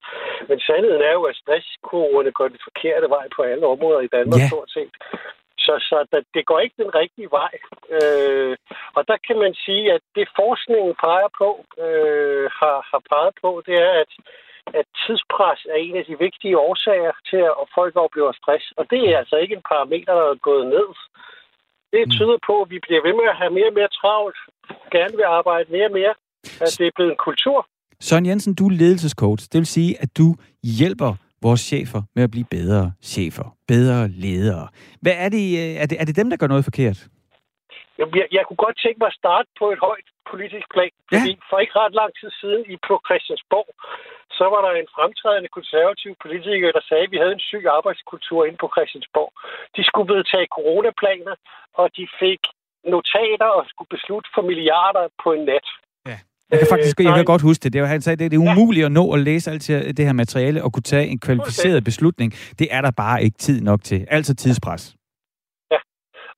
Men 0.49 0.59
sandheden 0.59 1.01
er 1.01 1.13
jo, 1.19 1.23
at 1.23 1.35
stresskurverne 1.35 2.31
går 2.31 2.47
den 2.47 2.59
forkerte 2.67 3.07
vej 3.09 3.25
på 3.35 3.41
alle 3.41 3.65
områder 3.67 3.99
i 3.99 4.13
Danmark, 4.17 4.41
ja. 4.41 4.47
stort 4.47 4.71
set. 4.71 4.93
Så, 5.65 5.73
så 5.89 5.97
der, 6.11 6.21
det 6.33 6.45
går 6.45 6.59
ikke 6.59 6.83
den 6.83 6.95
rigtige 7.01 7.29
vej. 7.39 7.53
Øh, 7.97 8.57
og 8.97 9.07
der 9.09 9.17
kan 9.27 9.37
man 9.43 9.53
sige, 9.65 9.93
at 9.95 10.01
det 10.15 10.35
forskningen 10.39 10.95
peger 11.05 11.29
på, 11.41 11.49
øh, 11.85 12.45
har, 12.59 12.77
har 12.91 13.01
peget 13.11 13.33
på, 13.43 13.49
det 13.67 13.75
er, 13.87 13.93
at, 14.03 14.11
at 14.79 14.85
tidspres 15.03 15.61
er 15.73 15.79
en 15.87 15.95
af 16.01 16.05
de 16.05 16.19
vigtige 16.25 16.57
årsager 16.57 17.13
til, 17.29 17.41
at 17.61 17.67
folk 17.77 17.95
oplever 17.95 18.31
stress. 18.31 18.65
Og 18.77 18.83
det 18.91 19.01
er 19.09 19.17
altså 19.17 19.35
ikke 19.35 19.55
en 19.55 19.69
parameter, 19.71 20.13
der 20.13 20.25
er 20.29 20.45
gået 20.49 20.67
ned. 20.67 20.89
Det 21.93 22.03
mm. 22.05 22.11
tyder 22.17 22.37
på, 22.47 22.53
at 22.63 22.69
vi 22.73 22.79
bliver 22.85 23.01
ved 23.07 23.13
med 23.19 23.27
at 23.33 23.37
have 23.41 23.51
mere 23.57 23.69
og 23.71 23.77
mere 23.79 23.91
travlt, 23.99 24.39
gerne 24.95 25.15
vil 25.19 25.27
arbejde 25.39 25.71
mere 25.75 25.87
og 25.91 25.95
mere, 25.99 26.13
at 26.65 26.71
det 26.79 26.85
er 26.87 26.95
blevet 26.95 27.11
en 27.11 27.21
kultur. 27.27 27.67
Søren 27.99 28.25
Jensen, 28.25 28.55
du 28.55 28.65
er 28.67 28.71
ledelsescoach. 28.71 29.43
Det 29.51 29.57
vil 29.61 29.65
sige, 29.77 29.91
at 30.03 30.09
du 30.17 30.27
hjælper 30.79 31.11
vores 31.41 31.61
chefer 31.61 32.01
med 32.15 32.23
at 32.23 32.31
blive 32.31 32.47
bedre 32.57 32.91
chefer, 33.03 33.47
bedre 33.67 34.07
ledere. 34.07 34.67
Hvad 35.01 35.15
er 35.25 35.29
det, 35.29 35.45
øh, 35.61 35.81
er 35.81 35.85
det, 35.89 36.01
er 36.01 36.05
det 36.05 36.15
dem, 36.15 36.29
der 36.29 36.37
gør 36.37 36.47
noget 36.47 36.63
forkert? 36.63 36.97
Jeg, 37.97 38.07
jeg 38.31 38.43
kunne 38.47 38.61
godt 38.65 38.77
tænke 38.83 38.97
mig 38.99 39.07
at 39.07 39.17
starte 39.21 39.49
på 39.59 39.65
et 39.73 39.79
højt 39.87 40.07
politisk 40.31 40.67
plan, 40.75 40.93
ja. 40.97 41.07
fordi 41.11 41.31
for 41.49 41.57
ikke 41.63 41.75
ret 41.81 41.95
lang 42.01 42.11
tid 42.19 42.29
siden 42.41 42.61
i 42.73 42.75
på 42.87 42.95
Christiansborg, 43.07 43.69
så 44.37 44.45
var 44.53 44.61
der 44.65 44.71
en 44.83 44.89
fremtrædende 44.95 45.49
konservativ 45.57 46.11
politiker, 46.23 46.67
der 46.77 46.83
sagde, 46.89 47.05
at 47.07 47.13
vi 47.13 47.19
havde 47.23 47.35
en 47.39 47.45
syg 47.49 47.63
arbejdskultur 47.77 48.39
inde 48.47 48.59
på 48.63 48.69
Christiansborg. 48.75 49.31
De 49.77 49.83
skulle 49.89 50.09
vedtage 50.15 50.47
coronaplaner, 50.57 51.35
og 51.79 51.85
de 51.97 52.05
fik 52.21 52.41
notater 52.93 53.49
og 53.57 53.63
skulle 53.71 53.91
beslutte 53.95 54.29
for 54.35 54.43
milliarder 54.49 55.05
på 55.23 55.29
en 55.37 55.43
nat. 55.51 55.67
Jeg 56.51 56.59
kan 56.59 56.67
faktisk 56.71 56.99
jeg 56.99 57.15
kan 57.15 57.25
godt 57.25 57.41
huske 57.41 57.63
det. 57.63 57.73
det 57.73 57.81
var, 57.81 57.87
han 57.87 58.01
sagde, 58.01 58.23
det, 58.23 58.31
det 58.31 58.37
er 58.37 58.51
umuligt 58.51 58.81
ja. 58.81 58.85
at 58.85 58.91
nå 58.91 59.13
at 59.13 59.19
læse 59.19 59.51
alt 59.51 59.67
det 59.97 60.05
her 60.05 60.13
materiale 60.13 60.63
og 60.63 60.73
kunne 60.73 60.83
tage 60.83 61.07
en 61.07 61.19
kvalificeret 61.19 61.83
beslutning. 61.83 62.33
Det 62.59 62.67
er 62.71 62.81
der 62.81 62.91
bare 62.91 63.23
ikke 63.23 63.37
tid 63.37 63.61
nok 63.61 63.83
til. 63.83 64.05
Altså 64.11 64.35
tidspres. 64.35 64.95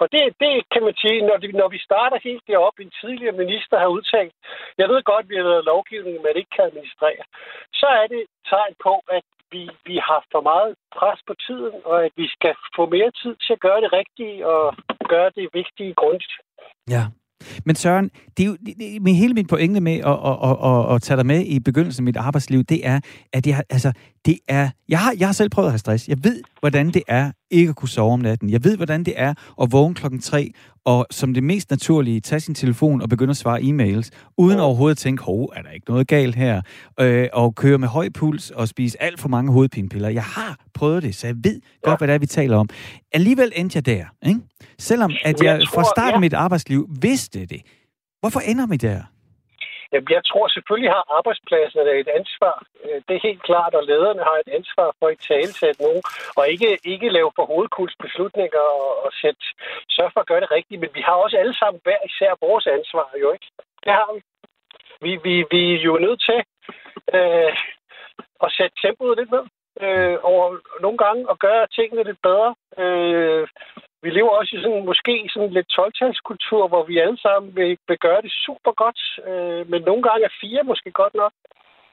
Og 0.01 0.07
det, 0.13 0.21
det 0.43 0.53
kan 0.73 0.83
man 0.87 0.95
sige, 1.03 1.19
når, 1.27 1.37
det, 1.41 1.49
når 1.61 1.69
vi 1.75 1.79
starter 1.87 2.17
helt 2.27 2.43
derop, 2.49 2.75
en 2.79 2.93
tidligere 3.01 3.39
minister 3.43 3.75
har 3.83 3.89
udtalt, 3.97 4.33
jeg 4.79 4.87
ved 4.91 5.01
godt, 5.11 5.25
at 5.25 5.29
vi 5.31 5.35
har 5.39 5.47
lavet 5.49 5.69
lovgivning, 5.73 6.15
man 6.27 6.39
ikke 6.39 6.53
kan 6.55 6.67
administrere, 6.69 7.23
så 7.79 7.87
er 8.01 8.07
det 8.13 8.23
tegn 8.51 8.73
på, 8.87 8.93
at 9.17 9.25
vi, 9.53 9.63
vi 9.89 9.95
har 10.07 10.21
for 10.33 10.41
meget 10.51 10.71
pres 10.97 11.19
på 11.29 11.33
tiden, 11.45 11.75
og 11.89 12.05
at 12.05 12.11
vi 12.21 12.27
skal 12.35 12.53
få 12.77 12.83
mere 12.95 13.11
tid 13.21 13.33
til 13.43 13.53
at 13.57 13.63
gøre 13.67 13.81
det 13.83 13.91
rigtige 13.99 14.37
og 14.53 14.63
gøre 15.13 15.29
det 15.37 15.45
vigtige 15.59 15.93
grundigt. 16.01 16.33
Ja, 16.95 17.03
men 17.65 17.75
Søren, 17.75 18.09
det 18.37 18.41
er 18.43 18.47
jo, 18.47 18.55
det, 18.65 18.73
det, 19.05 19.15
hele 19.15 19.33
min 19.33 19.47
pointe 19.47 19.81
med 19.81 19.97
at, 20.11 20.17
at, 20.29 20.37
at, 20.49 20.55
at, 20.69 20.95
at 20.95 21.01
tage 21.01 21.17
dig 21.17 21.25
med 21.25 21.41
i 21.45 21.59
begyndelsen 21.59 22.03
af 22.03 22.05
mit 22.05 22.17
arbejdsliv, 22.17 22.63
det 22.63 22.87
er, 22.87 22.99
at 23.33 23.47
jeg, 23.47 23.63
altså, 23.69 23.93
det 24.25 24.39
er, 24.47 24.69
jeg, 24.89 24.99
har, 24.99 25.15
jeg 25.19 25.27
har 25.27 25.33
selv 25.33 25.49
prøvet 25.49 25.67
at 25.67 25.71
have 25.71 25.85
stress. 25.85 26.07
Jeg 26.07 26.17
ved, 26.23 26.43
hvordan 26.59 26.87
det 26.87 27.03
er 27.07 27.31
ikke 27.51 27.69
at 27.69 27.75
kunne 27.75 27.89
sove 27.89 28.13
om 28.13 28.19
natten. 28.19 28.49
Jeg 28.49 28.63
ved, 28.63 28.75
hvordan 28.75 29.03
det 29.03 29.13
er 29.17 29.33
at 29.61 29.71
vågne 29.71 29.95
klokken 29.95 30.19
tre 30.19 30.51
og 30.85 31.07
som 31.11 31.33
det 31.33 31.43
mest 31.43 31.69
naturlige 31.69 32.19
tage 32.19 32.39
sin 32.39 32.55
telefon 32.55 33.01
og 33.01 33.09
begynde 33.09 33.31
at 33.31 33.37
svare 33.37 33.61
e-mails, 33.61 34.09
uden 34.37 34.59
overhovedet 34.59 34.95
at 34.95 34.97
tænke, 34.97 35.23
hov, 35.23 35.51
er 35.55 35.61
der 35.61 35.69
ikke 35.69 35.89
noget 35.89 36.07
galt 36.07 36.35
her? 36.35 36.61
Øh, 36.99 37.27
og 37.33 37.55
køre 37.55 37.77
med 37.77 37.87
høj 37.87 38.09
puls 38.09 38.51
og 38.51 38.67
spise 38.67 39.01
alt 39.01 39.19
for 39.19 39.29
mange 39.29 39.51
hovedpinepiller. 39.51 40.09
Jeg 40.09 40.23
har 40.23 40.59
prøvet 40.73 41.03
det, 41.03 41.15
så 41.15 41.27
jeg 41.27 41.35
ved 41.35 41.61
godt, 41.83 41.91
ja. 41.91 41.97
hvad 41.97 42.07
det 42.07 42.13
er, 42.13 42.19
vi 42.19 42.25
taler 42.25 42.57
om. 42.57 42.69
Alligevel 43.11 43.51
endte 43.55 43.77
jeg 43.77 43.85
der, 43.85 44.05
ikke? 44.25 44.39
Selvom 44.79 45.11
at 45.23 45.41
jeg, 45.41 45.59
jeg 45.59 45.67
tror, 45.67 45.81
fra 45.81 45.89
starten 45.95 46.13
af 46.13 46.17
ja. 46.17 46.19
mit 46.19 46.33
arbejdsliv 46.33 46.89
vidste 47.01 47.45
det. 47.45 47.61
Hvorfor 48.19 48.39
ender 48.39 48.67
vi 48.67 48.75
der? 48.75 49.01
Jamen, 49.91 50.09
jeg 50.17 50.23
tror 50.25 50.47
selvfølgelig 50.47 50.91
har 50.97 51.05
arbejdspladsen 51.17 51.79
et 51.79 52.09
ansvar. 52.19 52.55
Øh, 52.83 53.01
det 53.07 53.13
er 53.15 53.27
helt 53.29 53.43
klart, 53.49 53.73
og 53.79 53.83
lederne 53.83 54.23
har 54.29 54.37
et 54.43 54.51
ansvar 54.59 54.89
for 54.99 55.07
at 55.07 55.19
tale 55.31 55.51
til 55.59 55.71
nogen, 55.83 56.03
og 56.37 56.43
ikke, 56.53 56.69
ikke 56.93 57.15
lave 57.17 57.31
for 57.35 57.45
hovedkuls 57.51 57.95
beslutninger 58.03 58.63
og, 58.81 58.89
og 59.05 59.11
sætte, 59.21 59.43
sørge 59.95 60.11
for 60.13 60.21
at 60.21 60.29
gøre 60.31 60.41
det 60.41 60.51
rigtigt. 60.51 60.81
Men 60.81 60.91
vi 60.93 61.01
har 61.07 61.15
også 61.23 61.37
alle 61.37 61.55
sammen 61.61 61.79
hver 61.83 62.01
især 62.09 62.31
vores 62.45 62.67
ansvar, 62.77 63.07
jo 63.21 63.31
ikke? 63.35 63.47
Det 63.85 63.93
har 63.99 64.09
vi. 64.15 64.21
Vi, 65.05 65.11
vi, 65.25 65.33
vi 65.51 65.61
er 65.75 65.81
jo 65.89 65.97
nødt 66.05 66.21
til 66.29 66.39
øh, 67.17 67.53
at 68.45 68.49
sætte 68.57 68.75
tempoet 68.83 69.17
lidt 69.17 69.31
ned 69.31 69.45
øh, 69.85 70.17
over 70.31 70.45
nogle 70.81 70.97
gange 70.97 71.29
og 71.29 71.39
gøre 71.39 71.67
tingene 71.67 72.03
lidt 72.03 72.21
bedre. 72.21 72.55
Øh, 72.83 73.47
vi 74.03 74.09
lever 74.09 74.29
også 74.29 74.55
i 74.55 74.61
sådan 74.63 74.85
måske 74.85 75.29
sådan 75.33 75.53
lidt 75.57 75.69
12 75.69 75.93
hvor 76.71 76.83
vi 76.89 76.97
alle 76.97 77.19
sammen 77.25 77.55
vil, 77.55 77.77
vil 77.87 77.99
gøre 78.07 78.21
det 78.21 78.31
super 78.45 78.73
godt. 78.83 79.01
Øh, 79.29 79.69
men 79.71 79.81
nogle 79.81 80.03
gange 80.07 80.25
er 80.25 80.37
fire 80.41 80.63
måske 80.63 80.91
godt 80.91 81.13
nok. 81.13 81.33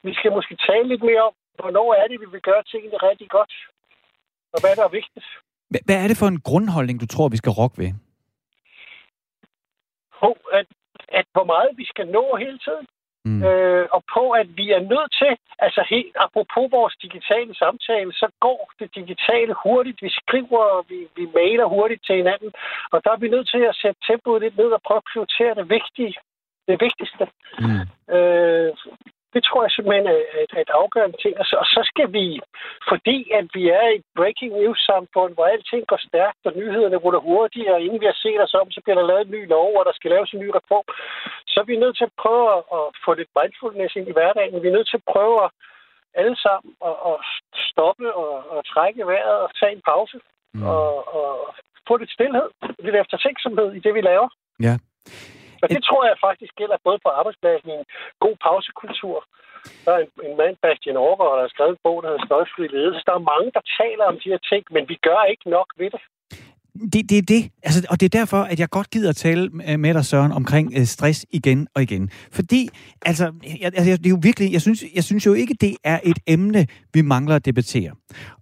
Vi 0.02 0.14
skal 0.14 0.32
måske 0.32 0.56
tale 0.68 0.88
lidt 0.88 1.02
mere 1.02 1.22
om, 1.28 1.34
hvornår 1.60 1.94
er 1.94 2.06
det, 2.08 2.20
vi 2.20 2.28
vil 2.34 2.40
gøre 2.40 2.62
tingene 2.62 2.96
rigtig 2.96 3.28
godt. 3.30 3.52
Og 4.54 4.60
hvad 4.60 4.76
der 4.76 4.84
er 4.84 4.98
vigtigt. 5.00 5.26
Hvad 5.86 5.98
er 6.02 6.08
det 6.08 6.16
for 6.20 6.28
en 6.28 6.40
grundholdning, 6.48 7.00
du 7.00 7.06
tror, 7.06 7.28
vi 7.28 7.36
skal 7.42 7.56
rokke 7.60 7.78
ved? 7.82 7.90
På, 10.20 10.30
at, 10.52 10.66
at 11.08 11.26
hvor 11.32 11.44
meget 11.44 11.70
vi 11.76 11.84
skal 11.84 12.06
nå 12.06 12.36
hele 12.36 12.58
tiden. 12.58 12.86
Mm. 13.26 13.42
Øh, 13.49 13.87
og 13.97 14.02
på, 14.14 14.25
at 14.40 14.49
vi 14.61 14.66
er 14.76 14.83
nødt 14.92 15.11
til, 15.21 15.33
altså 15.59 15.80
helt 15.95 16.16
apropos 16.25 16.66
vores 16.78 16.95
digitale 17.04 17.54
samtale, 17.62 18.12
så 18.12 18.26
går 18.40 18.61
det 18.78 18.88
digitale 18.95 19.54
hurtigt. 19.64 20.02
Vi 20.06 20.11
skriver, 20.21 20.64
vi, 20.90 20.99
vi 21.16 21.25
mailer 21.38 21.66
hurtigt 21.75 22.02
til 22.06 22.16
hinanden, 22.16 22.50
og 22.92 22.99
der 23.04 23.11
er 23.12 23.23
vi 23.25 23.28
nødt 23.28 23.49
til 23.54 23.62
at 23.71 23.78
sætte 23.83 24.00
tempoet 24.09 24.42
lidt 24.42 24.56
ned 24.56 24.71
og 24.76 24.80
prøve 24.87 25.00
at 25.02 25.09
prioritere 25.12 25.54
det 25.61 25.66
vigtige. 25.76 26.14
Det 26.68 26.80
vigtigste. 26.87 27.25
Mm. 27.59 28.14
Øh, 28.14 28.73
det 29.37 29.45
tror 29.45 29.61
jeg 29.64 29.73
simpelthen 29.73 30.07
er 30.14 30.19
et, 30.45 30.52
et 30.64 30.73
afgørende 30.83 31.19
ting. 31.25 31.35
Og 31.40 31.47
så, 31.49 31.55
og 31.62 31.69
så 31.75 31.81
skal 31.90 32.09
vi, 32.19 32.26
fordi 32.90 33.19
at 33.38 33.47
vi 33.57 33.62
er 33.81 33.87
et 33.97 34.05
breaking 34.19 34.52
news-samfund, 34.61 35.33
hvor 35.35 35.47
alting 35.55 35.83
går 35.90 36.00
stærkt, 36.09 36.43
og 36.49 36.52
nyhederne 36.61 37.02
ruller 37.05 37.23
hurtigt, 37.28 37.69
og 37.75 37.78
inden 37.85 38.00
vi 38.02 38.11
har 38.12 38.19
set 38.25 38.40
os 38.47 38.55
om, 38.61 38.66
så 38.71 38.81
bliver 38.81 38.99
der 38.99 39.07
lavet 39.11 39.25
en 39.26 39.35
ny 39.37 39.43
lov, 39.55 39.71
og 39.78 39.85
der 39.88 39.95
skal 39.97 40.11
laves 40.11 40.31
en 40.33 40.43
ny 40.45 40.49
reform, 40.59 40.87
så 41.50 41.57
er 41.61 41.66
vi 41.71 41.83
nødt 41.83 41.97
til 41.97 42.09
at 42.11 42.19
prøve 42.23 42.47
at, 42.57 42.62
at 42.76 42.85
få 43.05 43.11
lidt 43.21 43.33
mindfulness 43.38 43.97
ind 43.99 44.09
i 44.09 44.16
hverdagen. 44.16 44.62
Vi 44.62 44.69
er 44.69 44.76
nødt 44.78 44.88
til 44.90 45.00
at 45.00 45.09
prøve 45.14 45.37
at 45.45 45.50
alle 46.23 46.37
sammen 46.45 46.71
at, 46.88 46.97
at 47.11 47.16
stoppe 47.69 48.07
og, 48.23 48.35
og 48.55 48.61
trække 48.73 49.07
vejret 49.12 49.38
og 49.45 49.50
tage 49.59 49.73
en 49.76 49.83
pause 49.90 50.19
mm. 50.55 50.62
og, 50.73 51.14
og 51.19 51.31
få 51.88 51.97
lidt 51.97 52.12
stillhed, 52.16 52.49
lidt 52.87 52.97
eftertænksomhed 53.02 53.69
i 53.73 53.81
det, 53.85 53.95
vi 53.95 54.00
laver. 54.00 54.28
Ja. 54.66 54.75
Og 55.62 55.68
det 55.75 55.82
tror 55.88 56.02
jeg 56.10 56.25
faktisk 56.28 56.52
gælder 56.60 56.78
både 56.86 56.98
på 57.04 57.10
arbejdspladsen 57.20 57.68
i 57.70 57.76
en 57.80 57.86
god 58.25 58.36
pausekultur. 58.46 59.18
Der 59.84 59.92
er 59.96 60.00
en, 60.04 60.10
en 60.28 60.36
mand, 60.40 60.56
Bastian 60.64 61.00
Aargaard, 61.06 61.34
der 61.36 61.44
har 61.46 61.52
skrevet 61.54 61.75
en 61.75 61.84
bog, 61.86 61.98
der 62.02 62.08
hedder 62.08 62.26
Støjfri 62.26 62.66
Ledelse. 62.75 63.06
Der 63.08 63.14
er 63.16 63.30
mange, 63.32 63.48
der 63.56 63.62
taler 63.80 64.04
om 64.12 64.16
de 64.22 64.30
her 64.32 64.42
ting, 64.52 64.62
men 64.75 64.84
vi 64.92 64.96
gør 65.08 65.20
ikke 65.32 65.46
nok 65.56 65.68
ved 65.80 65.90
det. 65.94 66.02
Det, 66.92 67.10
det 67.10 67.18
er 67.18 67.22
det. 67.22 67.42
Altså, 67.62 67.86
og 67.90 68.00
det 68.00 68.06
er 68.06 68.18
derfor, 68.18 68.40
at 68.42 68.60
jeg 68.60 68.68
godt 68.70 68.90
gider 68.90 69.10
at 69.10 69.16
tale 69.16 69.48
med 69.84 69.94
dig, 69.94 70.04
Søren, 70.04 70.32
omkring 70.32 70.72
øh, 70.78 70.84
stress 70.84 71.26
igen 71.30 71.68
og 71.75 71.82
igen. 71.82 72.10
Fordi, 72.32 72.68
altså, 73.02 73.25
jeg, 73.60 73.72
altså, 73.78 73.96
det 73.96 74.06
er 74.06 74.10
jo 74.10 74.18
virkelig, 74.22 74.52
jeg 74.52 74.62
synes, 74.62 74.84
jeg 74.94 75.04
synes 75.04 75.26
jo 75.26 75.32
ikke, 75.32 75.54
det 75.60 75.76
er 75.84 76.00
et 76.04 76.18
emne, 76.26 76.66
vi 76.94 77.02
mangler 77.02 77.36
at 77.36 77.44
debattere. 77.44 77.92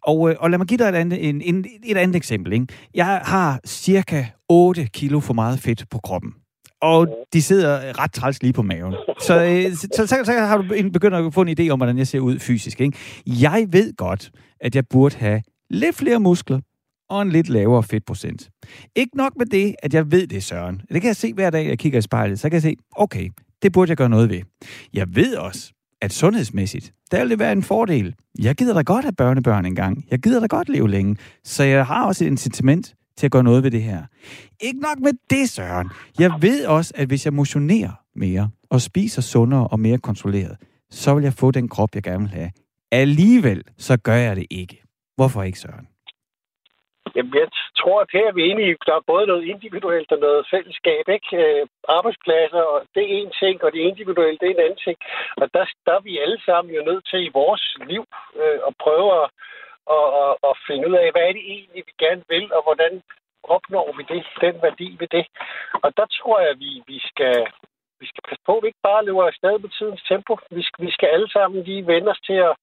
Og, 0.02 0.30
øh, 0.30 0.37
og 0.40 0.50
lad 0.50 0.59
mig 0.59 0.66
give 0.66 0.78
dig 0.78 0.88
et 0.88 0.94
andet, 0.94 1.28
en, 1.28 1.40
en, 1.40 1.66
et 1.87 1.97
andet 1.97 2.16
eksempel. 2.16 2.52
Ikke? 2.52 2.66
Jeg 2.94 3.21
har 3.25 3.61
cirka 3.66 4.25
8 4.49 4.87
kilo 4.87 5.21
for 5.21 5.35
meget 5.35 5.59
fedt 5.59 5.85
på 5.90 5.99
kroppen 5.99 6.35
og 6.85 7.26
de 7.33 7.43
sidder 7.43 7.99
ret 8.03 8.12
træls 8.12 8.43
lige 8.43 8.53
på 8.53 8.62
maven. 8.62 8.95
Så, 9.21 9.45
øh, 9.45 9.76
så, 9.76 9.88
så, 9.97 10.07
så, 10.07 10.17
så 10.25 10.33
har 10.33 10.57
du 10.57 10.91
begyndt 10.93 11.17
at 11.17 11.35
få 11.35 11.43
en 11.43 11.59
idé 11.61 11.69
om, 11.69 11.79
hvordan 11.79 11.99
jeg 11.99 12.07
ser 12.07 12.21
ud 12.21 12.38
fysisk. 12.38 12.81
Ikke? 12.81 12.99
Jeg 13.26 13.67
ved 13.71 13.97
godt, 13.97 14.31
at 14.61 14.76
jeg 14.76 14.85
burde 14.91 15.17
have 15.17 15.43
lidt 15.71 15.97
flere 15.97 16.21
muskler, 16.21 16.61
og 17.11 17.23
en 17.23 17.31
lidt 17.31 17.49
lavere 17.49 17.83
fedtprocent. 17.83 18.50
Ikke 18.97 19.17
nok 19.17 19.33
med 19.38 19.47
det, 19.47 19.75
at 19.83 19.95
jeg 19.95 20.12
ved 20.12 20.26
det, 20.26 20.43
Søren. 20.43 20.81
Det 20.93 21.00
kan 21.00 21.09
jeg 21.09 21.17
se 21.17 21.33
hver 21.33 21.50
dag, 21.50 21.69
jeg 21.69 21.79
kigger 21.79 21.99
i 21.99 22.03
spejlet. 22.03 22.41
Så 22.41 22.49
kan 22.49 22.55
jeg 22.55 22.62
se, 22.62 22.76
okay, 22.97 23.31
det 23.62 23.73
burde 23.73 23.88
jeg 23.88 23.97
gøre 23.97 24.09
noget 24.09 24.31
ved. 24.31 24.41
Jeg 24.95 25.07
ved 25.17 25.37
også, 25.37 25.73
at 26.03 26.12
sundhedsmæssigt, 26.12 26.93
der 27.11 27.21
vil 27.21 27.31
det 27.31 27.38
være 27.38 27.53
en 27.53 27.62
fordel. 27.62 28.14
Jeg 28.38 28.55
gider 28.55 28.75
da 28.75 28.83
godt 28.83 29.05
have 29.05 29.12
børnebørn 29.12 29.67
engang. 29.67 30.05
Jeg 30.11 30.19
gider 30.19 30.41
da 30.41 30.47
godt 30.47 30.69
leve 30.69 30.91
længe. 30.91 31.17
Så 31.45 31.64
jeg 31.64 31.87
har 31.87 32.07
også 32.07 32.25
et 32.25 32.29
incitament 32.29 32.95
til 33.16 33.26
at 33.26 33.33
gøre 33.33 33.42
noget 33.42 33.64
ved 33.64 33.71
det 33.71 33.83
her. 33.83 34.02
Ikke 34.61 34.80
nok 34.80 34.99
med 34.99 35.12
det, 35.30 35.49
Søren. 35.50 35.88
Jeg 36.18 36.30
ved 36.40 36.66
også, 36.66 36.92
at 36.97 37.06
hvis 37.09 37.25
jeg 37.25 37.33
motionerer 37.33 37.92
mere 38.14 38.50
og 38.71 38.80
spiser 38.80 39.23
sundere 39.23 39.68
og 39.68 39.80
mere 39.80 39.99
kontrolleret, 39.99 40.56
så 40.90 41.14
vil 41.14 41.25
jeg 41.25 41.33
få 41.33 41.50
den 41.50 41.68
krop, 41.68 41.94
jeg 41.94 42.02
gerne 42.02 42.21
vil 42.21 42.28
have. 42.40 42.50
Alligevel, 42.92 43.62
så 43.78 43.97
gør 43.97 44.18
jeg 44.26 44.37
det 44.37 44.47
ikke. 44.50 44.83
Hvorfor 45.16 45.42
ikke, 45.42 45.59
Søren? 45.59 45.87
Jamen, 47.16 47.35
jeg 47.42 47.49
tror, 47.80 47.99
at 48.00 48.11
her 48.16 48.26
er 48.28 48.37
vi 48.38 48.42
enige. 48.50 48.76
Der 48.88 48.94
er 48.97 49.11
både 49.12 49.26
noget 49.26 49.44
individuelt 49.54 50.11
og 50.14 50.18
noget 50.26 50.47
fællesskab. 50.52 51.04
Ikke? 51.16 51.30
Øh, 51.42 51.62
arbejdspladser, 51.99 52.62
og 52.73 52.78
det 52.94 53.02
er 53.04 53.16
en 53.21 53.33
ting, 53.42 53.56
og 53.64 53.73
det 53.75 53.80
individuelle, 53.90 54.38
det 54.40 54.47
er 54.49 54.54
en 54.54 54.66
anden 54.66 54.83
ting. 54.87 54.99
Og 55.40 55.47
der, 55.54 55.64
der 55.87 55.92
er 55.99 56.04
vi 56.09 56.14
alle 56.25 56.40
sammen 56.49 56.75
jo 56.75 56.83
nødt 56.90 57.04
til 57.11 57.21
i 57.25 57.35
vores 57.40 57.64
liv 57.92 58.04
øh, 58.40 58.59
at 58.68 58.73
prøve 58.85 59.09
at, 59.23 59.26
at, 59.97 60.07
at, 60.23 60.33
at 60.49 60.55
finde 60.67 60.88
ud 60.88 60.95
af, 61.03 61.12
hvad 61.12 61.23
er 61.23 61.33
det 61.33 61.45
egentlig, 61.55 61.83
vi 61.87 61.93
gerne 61.99 62.25
vil, 62.29 62.53
og 62.53 62.62
hvordan 62.62 63.03
opnår 63.43 63.88
vi 63.97 64.03
det, 64.12 64.23
den 64.41 64.62
værdi 64.62 64.97
ved 65.00 65.09
det. 65.17 65.26
Og 65.85 65.97
der 65.97 66.07
tror 66.19 66.41
jeg, 66.41 66.55
vi, 66.59 66.83
vi 66.87 66.99
skal 67.11 67.47
vi 68.00 68.07
skal 68.11 68.23
passe 68.29 68.43
på, 68.47 68.53
at 68.57 68.62
vi 68.62 68.69
ikke 68.69 68.88
bare 68.91 69.05
løber 69.05 69.25
afsted 69.26 69.55
med 69.59 69.71
tidens 69.79 70.03
tempo. 70.11 70.33
Vi 70.59 70.62
skal, 70.69 70.81
vi 70.87 70.93
skal 70.97 71.09
alle 71.14 71.31
sammen 71.37 71.59
lige 71.69 71.87
vende 71.93 72.11
os 72.14 72.23
til 72.29 72.38
at, 72.49 72.55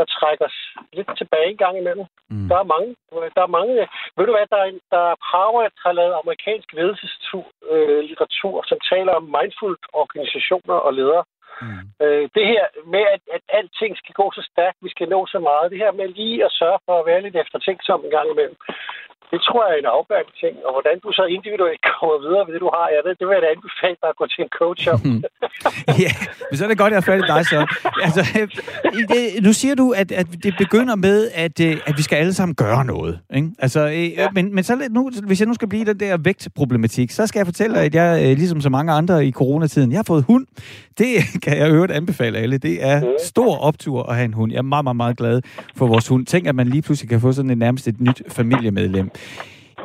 at 0.00 0.06
trække 0.16 0.42
os 0.48 0.58
lidt 0.92 1.10
tilbage 1.20 1.50
en 1.50 1.62
gang 1.64 1.76
imellem. 1.78 2.06
Mm. 2.30 2.48
Der 2.50 2.56
er 2.62 2.68
mange. 2.74 2.90
Der 3.36 3.42
er 3.44 3.56
mange. 3.58 3.72
Ved 4.16 4.24
du 4.26 4.32
hvad, 4.34 4.46
der 4.54 4.60
er, 4.64 4.70
der 4.94 5.02
er 5.10 5.14
Harvard 5.30 5.76
har 5.84 5.92
lavet 6.00 6.14
amerikansk 6.22 6.68
ledelseslitteratur, 6.78 8.56
øh, 8.58 8.64
som 8.70 8.78
taler 8.92 9.12
om 9.20 9.24
mindful 9.38 9.76
organisationer 10.02 10.76
og 10.86 10.92
ledere. 11.00 11.24
Mm. 11.60 11.84
Øh, 12.02 12.24
det 12.34 12.44
her 12.52 12.64
med, 12.94 13.04
at, 13.14 13.22
at 13.34 13.42
alting 13.48 13.96
skal 13.96 14.14
gå 14.14 14.26
så 14.34 14.42
stærkt, 14.52 14.78
vi 14.82 14.90
skal 14.90 15.08
nå 15.08 15.26
så 15.26 15.38
meget, 15.38 15.70
det 15.70 15.78
her 15.78 15.92
med 15.92 16.08
lige 16.08 16.44
at 16.44 16.52
sørge 16.60 16.78
for 16.86 16.94
at 17.00 17.06
være 17.06 17.22
lidt 17.22 17.36
eftertænksom 17.36 18.04
en 18.04 18.10
gang 18.10 18.30
imellem, 18.30 18.56
det 19.32 19.40
tror 19.46 19.60
jeg 19.66 19.72
er 19.76 19.80
en 19.84 19.90
afgørende 19.98 20.34
ting. 20.42 20.54
Og 20.66 20.70
hvordan 20.76 20.96
du 21.04 21.08
så 21.18 21.24
individuelt 21.36 21.80
kommer 21.98 22.16
videre 22.26 22.42
med 22.46 22.52
det, 22.54 22.60
du 22.66 22.70
har, 22.76 22.86
ja, 22.94 22.98
det, 23.06 23.12
det 23.18 23.24
vil 23.26 23.34
jeg 23.38 23.44
da 23.46 23.50
anbefale 23.56 23.96
dig 24.02 24.08
at 24.12 24.18
gå 24.20 24.26
til 24.32 24.40
en 24.46 24.52
coach 24.60 24.84
om. 24.94 25.00
ja, 26.04 26.12
men 26.48 26.54
så 26.56 26.60
er 26.64 26.68
det 26.72 26.78
godt, 26.82 26.90
at 26.90 26.94
jeg 26.96 27.02
er 27.04 27.08
færdig 27.10 27.24
dig 27.34 27.42
så. 27.54 27.60
Altså, 28.06 28.22
det, 29.12 29.22
nu 29.46 29.52
siger 29.60 29.74
du, 29.82 29.86
at, 30.00 30.08
at 30.20 30.26
det 30.46 30.52
begynder 30.64 30.96
med, 31.06 31.18
at, 31.44 31.56
øh, 31.66 31.74
at 31.88 31.94
vi 31.98 32.02
skal 32.06 32.16
alle 32.22 32.34
sammen 32.38 32.54
gøre 32.64 32.84
noget. 32.92 33.14
Ikke? 33.38 33.48
Altså, 33.64 33.80
øh, 33.96 34.08
ja. 34.20 34.28
men, 34.36 34.44
men 34.54 34.64
så 34.64 34.72
nu, 34.96 35.10
hvis 35.26 35.40
jeg 35.40 35.48
nu 35.48 35.54
skal 35.54 35.68
blive 35.68 35.84
den 35.84 36.00
der 36.00 36.16
vægtproblematik, 36.28 37.10
så 37.10 37.26
skal 37.26 37.38
jeg 37.38 37.46
fortælle 37.46 37.74
dig, 37.76 37.84
at 37.84 37.94
jeg, 37.94 38.10
øh, 38.24 38.36
ligesom 38.42 38.60
så 38.60 38.70
mange 38.70 38.92
andre 38.92 39.26
i 39.26 39.32
coronatiden, 39.32 39.90
jeg 39.92 39.98
har 39.98 40.08
fået 40.12 40.24
hund. 40.24 40.46
Det 40.98 41.08
kan 41.44 41.58
jeg 41.58 41.70
øvrigt 41.70 41.92
anbefale 41.92 42.38
alle. 42.38 42.58
Det 42.58 42.84
er 42.84 43.16
stor 43.24 43.56
optur 43.58 44.02
at 44.02 44.14
have 44.16 44.24
en 44.24 44.34
hund. 44.34 44.52
Jeg 44.52 44.58
er 44.58 44.62
meget, 44.62 44.84
meget, 44.84 44.96
meget 44.96 45.16
glad 45.16 45.42
for 45.76 45.86
vores 45.86 46.08
hund. 46.08 46.26
Tænk, 46.26 46.46
at 46.46 46.54
man 46.54 46.68
lige 46.68 46.82
pludselig 46.82 47.10
kan 47.10 47.20
få 47.20 47.32
sådan 47.32 47.50
et 47.50 47.58
nærmest 47.58 47.88
et 47.88 48.00
nyt 48.00 48.22
familiemedlem. 48.28 49.10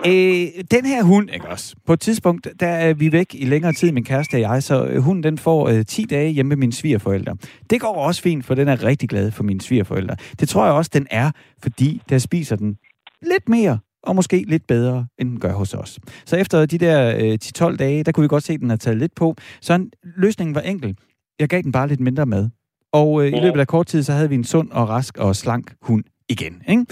Øh, 0.05 0.47
den 0.71 0.85
her 0.85 1.03
hund, 1.03 1.29
ikke 1.33 1.47
også? 1.47 1.75
På 1.85 1.93
et 1.93 1.99
tidspunkt, 1.99 2.47
der 2.59 2.67
er 2.67 2.93
vi 2.93 3.11
væk 3.11 3.27
i 3.33 3.45
længere 3.45 3.73
tid, 3.73 3.91
min 3.91 4.03
kæreste 4.03 4.35
og 4.35 4.41
jeg, 4.41 4.63
så 4.63 4.85
øh, 4.85 5.01
hunden 5.01 5.23
den 5.23 5.37
får 5.37 5.69
øh, 5.69 5.85
10 5.85 6.03
dage 6.03 6.29
hjemme 6.29 6.47
med 6.47 6.57
mine 6.57 6.73
svigerforældre. 6.73 7.35
Det 7.69 7.81
går 7.81 7.95
også 7.95 8.21
fint, 8.21 8.45
for 8.45 8.55
den 8.55 8.67
er 8.67 8.83
rigtig 8.83 9.09
glad 9.09 9.31
for 9.31 9.43
mine 9.43 9.61
svigerforældre. 9.61 10.15
Det 10.39 10.49
tror 10.49 10.65
jeg 10.65 10.73
også, 10.73 10.91
den 10.93 11.07
er, 11.11 11.31
fordi 11.63 12.01
der 12.09 12.17
spiser 12.17 12.55
den 12.55 12.77
lidt 13.21 13.49
mere 13.49 13.79
og 14.03 14.15
måske 14.15 14.45
lidt 14.47 14.67
bedre, 14.67 15.07
end 15.19 15.29
den 15.29 15.39
gør 15.39 15.53
hos 15.53 15.73
os. 15.73 15.99
Så 16.25 16.35
efter 16.35 16.65
de 16.65 16.77
der 16.77 17.15
øh, 17.17 17.37
10-12 17.71 17.75
dage, 17.75 18.03
der 18.03 18.11
kunne 18.11 18.21
vi 18.21 18.27
godt 18.27 18.43
se, 18.43 18.53
at 18.53 18.59
den 18.59 18.69
har 18.69 18.77
taget 18.77 18.97
lidt 18.97 19.15
på. 19.15 19.35
Så 19.61 19.89
løsningen 20.03 20.55
var 20.55 20.61
enkel. 20.61 20.97
Jeg 21.39 21.49
gav 21.49 21.61
den 21.61 21.71
bare 21.71 21.87
lidt 21.87 21.99
mindre 21.99 22.25
mad. 22.25 22.49
Og 22.93 23.25
øh, 23.25 23.27
i 23.27 23.39
løbet 23.39 23.59
af 23.59 23.67
kort 23.67 23.87
tid, 23.87 24.03
så 24.03 24.13
havde 24.13 24.29
vi 24.29 24.35
en 24.35 24.43
sund 24.43 24.71
og 24.71 24.89
rask 24.89 25.17
og 25.17 25.35
slank 25.35 25.73
hund 25.81 26.03
igen. 26.29 26.61
Ikke? 26.67 26.85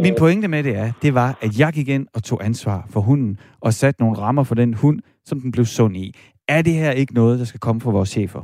Min 0.00 0.14
pointe 0.18 0.48
med 0.48 0.62
det 0.62 0.76
er, 0.76 0.92
det 1.02 1.14
var, 1.14 1.38
at 1.40 1.58
jeg 1.58 1.72
gik 1.72 1.88
ind 1.88 2.06
og 2.14 2.22
tog 2.24 2.44
ansvar 2.44 2.88
for 2.92 3.00
hunden, 3.00 3.40
og 3.60 3.72
satte 3.72 4.02
nogle 4.02 4.18
rammer 4.18 4.44
for 4.44 4.54
den 4.54 4.74
hund, 4.74 4.98
som 5.24 5.40
den 5.40 5.52
blev 5.52 5.64
sund 5.64 5.96
i. 5.96 6.14
Er 6.48 6.62
det 6.62 6.72
her 6.72 6.92
ikke 6.92 7.14
noget, 7.14 7.38
der 7.38 7.44
skal 7.44 7.60
komme 7.60 7.80
fra 7.80 7.90
vores 7.90 8.08
chefer? 8.08 8.42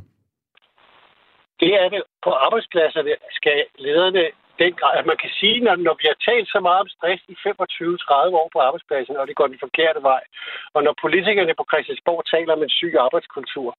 Det 1.60 1.72
er 1.82 1.88
det. 1.88 2.02
På 2.24 2.30
arbejdspladserne 2.30 3.14
skal 3.38 3.64
lederne 3.78 4.24
den 4.62 4.72
grad, 4.80 4.94
at 5.00 5.06
man 5.10 5.18
kan 5.22 5.32
sige, 5.40 5.58
når, 5.66 5.76
når 5.86 5.94
vi 6.00 6.06
har 6.10 6.18
talt 6.28 6.48
så 6.54 6.60
meget 6.68 6.80
om 6.84 6.90
stress 6.96 7.22
i 7.32 7.36
25-30 7.46 8.40
år 8.40 8.48
på 8.52 8.58
arbejdspladsen, 8.68 9.16
og 9.20 9.26
det 9.28 9.36
går 9.38 9.46
den 9.52 9.64
forkerte 9.66 10.00
vej, 10.10 10.22
og 10.74 10.80
når 10.86 10.94
politikerne 11.04 11.54
på 11.58 11.64
Christiansborg 11.70 12.20
taler 12.34 12.52
om 12.56 12.62
en 12.62 12.76
syg 12.78 12.94
arbejdskultur, 13.06 13.70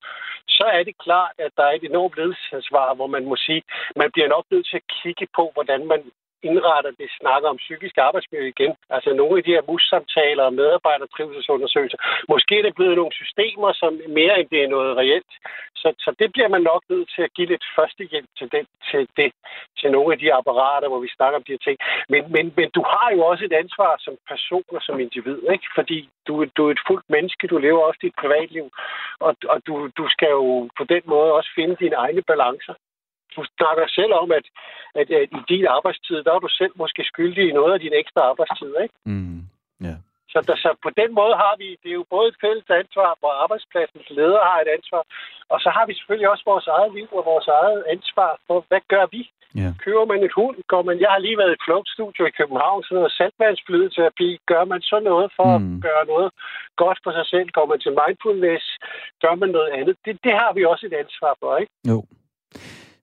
så 0.58 0.66
er 0.78 0.84
det 0.84 1.04
klart, 1.06 1.36
at 1.46 1.52
der 1.58 1.66
er 1.68 1.76
et 1.76 1.90
enormt 1.92 2.16
ledelsesansvar, 2.20 2.88
hvor 2.98 3.10
man 3.16 3.24
må 3.30 3.36
sige, 3.46 3.62
man 4.02 4.10
bliver 4.14 4.30
nok 4.36 4.46
nødt 4.52 4.68
til 4.70 4.78
at 4.82 4.90
kigge 5.02 5.28
på, 5.38 5.44
hvordan 5.56 5.82
man 5.92 6.02
indretter 6.44 6.92
det 7.00 7.10
snakker 7.22 7.50
om 7.50 7.58
psykisk 7.58 7.98
arbejdsmiljø 7.98 8.48
igen. 8.48 8.74
Altså 8.90 9.10
nogle 9.14 9.38
af 9.38 9.44
de 9.44 9.56
her 9.56 9.64
mus-samtaler 9.70 10.44
og 10.44 10.54
medarbejdertrivselsundersøgelser. 10.54 11.98
Måske 12.30 12.60
er 12.60 12.64
det 12.64 12.76
blevet 12.76 12.96
nogle 12.96 13.14
systemer, 13.22 13.74
som 13.74 13.92
mere 14.08 14.40
end 14.40 14.50
det 14.54 14.64
er 14.64 14.74
noget 14.76 14.98
reelt. 14.98 15.34
Så, 15.76 15.88
så 16.00 16.10
det 16.20 16.32
bliver 16.34 16.50
man 16.56 16.62
nok 16.62 16.84
nødt 16.90 17.10
til 17.16 17.22
at 17.22 17.34
give 17.34 17.48
lidt 17.48 17.66
førstehjælp 17.76 18.30
til, 18.38 18.48
den, 18.52 18.66
til, 18.92 19.02
det, 19.18 19.32
til 19.80 19.92
nogle 19.92 20.14
af 20.14 20.20
de 20.20 20.34
apparater, 20.34 20.88
hvor 20.88 21.00
vi 21.00 21.16
snakker 21.18 21.38
om 21.38 21.44
de 21.44 21.52
her 21.52 21.66
ting. 21.68 21.78
Men, 22.10 22.22
men, 22.36 22.46
men 22.58 22.70
du 22.78 22.82
har 22.94 23.10
jo 23.16 23.22
også 23.32 23.44
et 23.46 23.54
ansvar 23.54 23.96
som 24.00 24.16
person 24.28 24.64
og 24.78 24.82
som 24.82 25.00
individ, 25.00 25.40
ikke? 25.54 25.68
fordi 25.76 26.10
du, 26.28 26.34
du 26.58 26.68
er 26.68 26.72
et 26.72 26.86
fuldt 26.88 27.10
menneske, 27.10 27.48
du 27.48 27.58
lever 27.58 27.82
også 27.84 28.00
dit 28.02 28.16
privatliv, 28.22 28.66
og, 29.20 29.36
og 29.54 29.58
du, 29.68 29.74
du 29.98 30.06
skal 30.10 30.30
jo 30.30 30.70
på 30.78 30.84
den 30.84 31.02
måde 31.06 31.34
også 31.34 31.50
finde 31.56 31.76
dine 31.76 31.96
egne 31.96 32.22
balancer 32.22 32.74
du 33.36 33.42
snakker 33.58 33.86
selv 33.88 34.14
om, 34.22 34.32
at, 34.32 34.46
at, 35.00 35.08
at 35.22 35.30
i 35.40 35.42
din 35.52 35.66
arbejdstid, 35.78 36.18
der 36.24 36.32
er 36.34 36.40
du 36.40 36.52
selv 36.62 36.74
måske 36.76 37.04
skyldig 37.12 37.44
i 37.50 37.58
noget 37.60 37.74
af 37.74 37.80
din 37.80 37.94
ekstra 38.02 38.22
arbejdstid, 38.22 38.74
ikke? 38.84 38.96
Mm, 39.06 39.42
yeah. 39.86 40.00
Så, 40.34 40.40
der, 40.48 40.56
så 40.64 40.70
på 40.86 40.90
den 41.02 41.12
måde 41.20 41.36
har 41.44 41.56
vi, 41.62 41.68
det 41.84 41.90
er 41.92 42.00
jo 42.02 42.06
både 42.16 42.28
et 42.30 42.42
fælles 42.44 42.70
ansvar, 42.82 43.10
hvor 43.20 43.34
arbejdspladsens 43.44 44.10
leder 44.10 44.42
har 44.50 44.60
et 44.62 44.70
ansvar, 44.78 45.04
og 45.54 45.58
så 45.64 45.70
har 45.76 45.86
vi 45.86 45.94
selvfølgelig 45.94 46.30
også 46.30 46.44
vores 46.52 46.68
eget 46.68 46.92
liv 46.98 47.08
og 47.20 47.24
vores 47.32 47.48
eget 47.48 47.84
ansvar 47.96 48.32
for, 48.48 48.58
hvad 48.70 48.82
gør 48.94 49.06
vi? 49.16 49.22
Yeah. 49.58 49.74
Kører 49.86 50.06
man 50.12 50.24
et 50.28 50.34
hund? 50.40 50.58
Går 50.74 50.82
man, 50.88 51.00
jeg 51.04 51.10
har 51.14 51.20
lige 51.20 51.38
været 51.38 51.54
i 51.54 51.58
et 51.60 51.66
flugtstudio 51.66 52.24
i 52.26 52.38
København, 52.40 52.84
sådan 52.84 52.96
noget 52.96 53.18
saltvandsflydeterapi. 53.20 54.30
Gør 54.52 54.64
man 54.72 54.82
så 54.82 54.98
noget 55.00 55.28
for 55.38 55.58
mm. 55.58 55.76
at 55.76 55.82
gøre 55.88 56.06
noget 56.14 56.30
godt 56.76 57.00
for 57.04 57.12
sig 57.18 57.26
selv? 57.34 57.50
Går 57.58 57.66
man 57.72 57.80
til 57.80 57.98
mindfulness? 58.02 58.66
Gør 59.24 59.36
man 59.42 59.50
noget 59.50 59.70
andet? 59.80 59.96
Det, 60.06 60.14
det 60.26 60.34
har 60.42 60.52
vi 60.54 60.62
også 60.72 60.86
et 60.86 60.94
ansvar 61.04 61.34
for, 61.42 61.58
ikke? 61.58 61.74
Jo. 61.92 61.98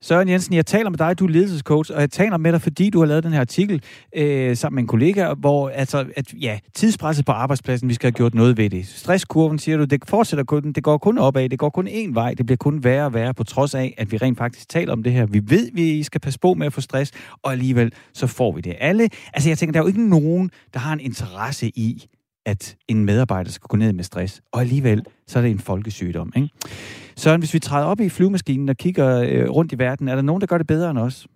Søren 0.02 0.28
Jensen, 0.28 0.54
jeg 0.54 0.66
taler 0.66 0.90
med 0.90 0.98
dig, 0.98 1.18
du 1.18 1.24
er 1.24 1.28
ledelsescoach, 1.28 1.92
og 1.94 2.00
jeg 2.00 2.10
taler 2.10 2.36
med 2.36 2.52
dig, 2.52 2.62
fordi 2.62 2.90
du 2.90 2.98
har 2.98 3.06
lavet 3.06 3.24
den 3.24 3.32
her 3.32 3.40
artikel 3.40 3.82
øh, 4.16 4.56
sammen 4.56 4.74
med 4.74 4.82
en 4.82 4.86
kollega, 4.86 5.34
hvor 5.34 5.68
altså, 5.68 6.06
at, 6.16 6.32
ja, 6.32 6.58
tidspresset 6.74 7.26
på 7.26 7.32
arbejdspladsen, 7.32 7.88
vi 7.88 7.94
skal 7.94 8.06
have 8.06 8.12
gjort 8.12 8.34
noget 8.34 8.56
ved 8.56 8.70
det. 8.70 8.86
Stresskurven, 8.86 9.58
siger 9.58 9.78
du, 9.78 9.84
det 9.84 10.02
fortsætter 10.08 10.44
kun, 10.44 10.72
det 10.72 10.84
går 10.84 10.98
kun 10.98 11.18
opad, 11.18 11.48
det 11.48 11.58
går 11.58 11.70
kun 11.70 11.88
én 11.88 12.14
vej, 12.14 12.34
det 12.34 12.46
bliver 12.46 12.56
kun 12.56 12.84
værre 12.84 13.04
og 13.04 13.14
værre, 13.14 13.34
på 13.34 13.44
trods 13.44 13.74
af, 13.74 13.94
at 13.98 14.12
vi 14.12 14.16
rent 14.16 14.38
faktisk 14.38 14.68
taler 14.68 14.92
om 14.92 15.02
det 15.02 15.12
her. 15.12 15.26
Vi 15.26 15.40
ved, 15.44 15.70
vi 15.72 16.02
skal 16.02 16.20
passe 16.20 16.38
på 16.38 16.54
med 16.54 16.66
at 16.66 16.72
få 16.72 16.80
stress, 16.80 17.12
og 17.42 17.52
alligevel 17.52 17.92
så 18.12 18.26
får 18.26 18.52
vi 18.52 18.60
det. 18.60 18.76
Alle, 18.80 19.08
altså 19.32 19.48
jeg 19.48 19.58
tænker, 19.58 19.72
der 19.72 19.80
er 19.80 19.84
jo 19.84 19.88
ikke 19.88 20.08
nogen, 20.08 20.50
der 20.74 20.80
har 20.80 20.92
en 20.92 21.00
interesse 21.00 21.68
i, 21.68 22.06
at 22.46 22.76
en 22.88 23.04
medarbejder 23.04 23.50
skal 23.50 23.68
gå 23.68 23.76
ned 23.76 23.92
med 23.92 24.04
stress, 24.04 24.42
og 24.52 24.60
alligevel 24.60 25.04
så 25.26 25.38
er 25.38 25.42
det 25.42 25.50
en 25.50 25.66
folkesygdom. 25.70 26.32
Ikke? 26.36 26.48
Så 27.22 27.38
hvis 27.38 27.54
vi 27.54 27.58
træder 27.58 27.86
op 27.86 28.00
i 28.00 28.08
flyvemaskinen 28.08 28.68
og 28.68 28.76
kigger 28.76 29.08
øh, 29.30 29.50
rundt 29.56 29.72
i 29.72 29.78
verden, 29.78 30.08
er 30.08 30.14
der 30.14 30.22
nogen, 30.22 30.40
der 30.40 30.46
gør 30.46 30.58
det 30.58 30.66
bedre 30.66 30.90
end 30.90 30.98
os? 30.98 31.26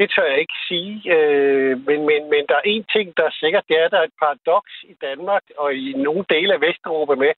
Det 0.00 0.10
tør 0.14 0.30
jeg 0.32 0.40
ikke 0.44 0.60
sige, 0.68 0.92
øh, 1.16 1.72
men, 1.88 1.98
men, 2.08 2.20
men 2.32 2.42
der 2.48 2.56
er 2.58 2.66
en 2.74 2.84
ting, 2.94 3.06
der 3.16 3.24
er 3.26 3.34
sikkert, 3.42 3.64
det 3.68 3.76
er, 3.80 3.84
at 3.84 3.92
der 3.94 4.00
er 4.00 4.08
et 4.08 4.20
paradoks 4.22 4.74
i 4.92 4.94
Danmark 5.06 5.44
og 5.62 5.68
i 5.74 5.86
nogle 6.06 6.24
dele 6.34 6.52
af 6.54 6.60
Vesteuropa 6.60 7.14
med, 7.14 7.32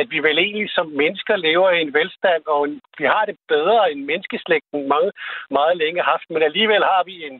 at 0.00 0.06
vi 0.12 0.18
vel 0.26 0.38
egentlig 0.38 0.70
som 0.70 0.86
mennesker 1.02 1.36
lever 1.36 1.70
i 1.70 1.80
en 1.82 1.94
velstand, 1.98 2.42
og 2.46 2.60
vi 3.00 3.04
har 3.14 3.24
det 3.24 3.36
bedre 3.48 3.92
end 3.92 4.00
menneskeslægten 4.10 4.88
mange, 4.94 5.10
meget 5.50 5.76
længe 5.82 6.02
haft, 6.10 6.26
men 6.30 6.42
alligevel 6.42 6.82
har 6.92 7.02
vi 7.10 7.14
en, 7.28 7.36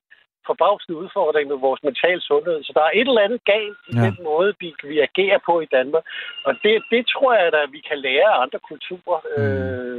forbavsende 0.50 0.98
udfordring 1.02 1.46
med 1.48 1.58
vores 1.66 1.82
mentale 1.88 2.22
sundhed. 2.30 2.58
Så 2.66 2.72
der 2.76 2.82
er 2.84 2.92
et 2.94 3.08
eller 3.08 3.26
andet 3.26 3.42
galt 3.54 3.80
i 3.90 3.92
ja. 3.96 4.02
den 4.06 4.16
måde, 4.28 4.50
vi, 4.60 4.68
vi 4.92 4.96
agerer 5.08 5.40
på 5.48 5.54
i 5.60 5.68
Danmark. 5.76 6.04
Og 6.46 6.52
det, 6.62 6.74
det 6.92 7.02
tror 7.12 7.30
jeg, 7.34 7.46
at 7.64 7.72
vi 7.76 7.80
kan 7.88 7.98
lære 8.06 8.28
af 8.34 8.42
andre 8.44 8.60
kulturer. 8.70 9.20
Mm. 9.24 9.42
Øh, 9.42 9.96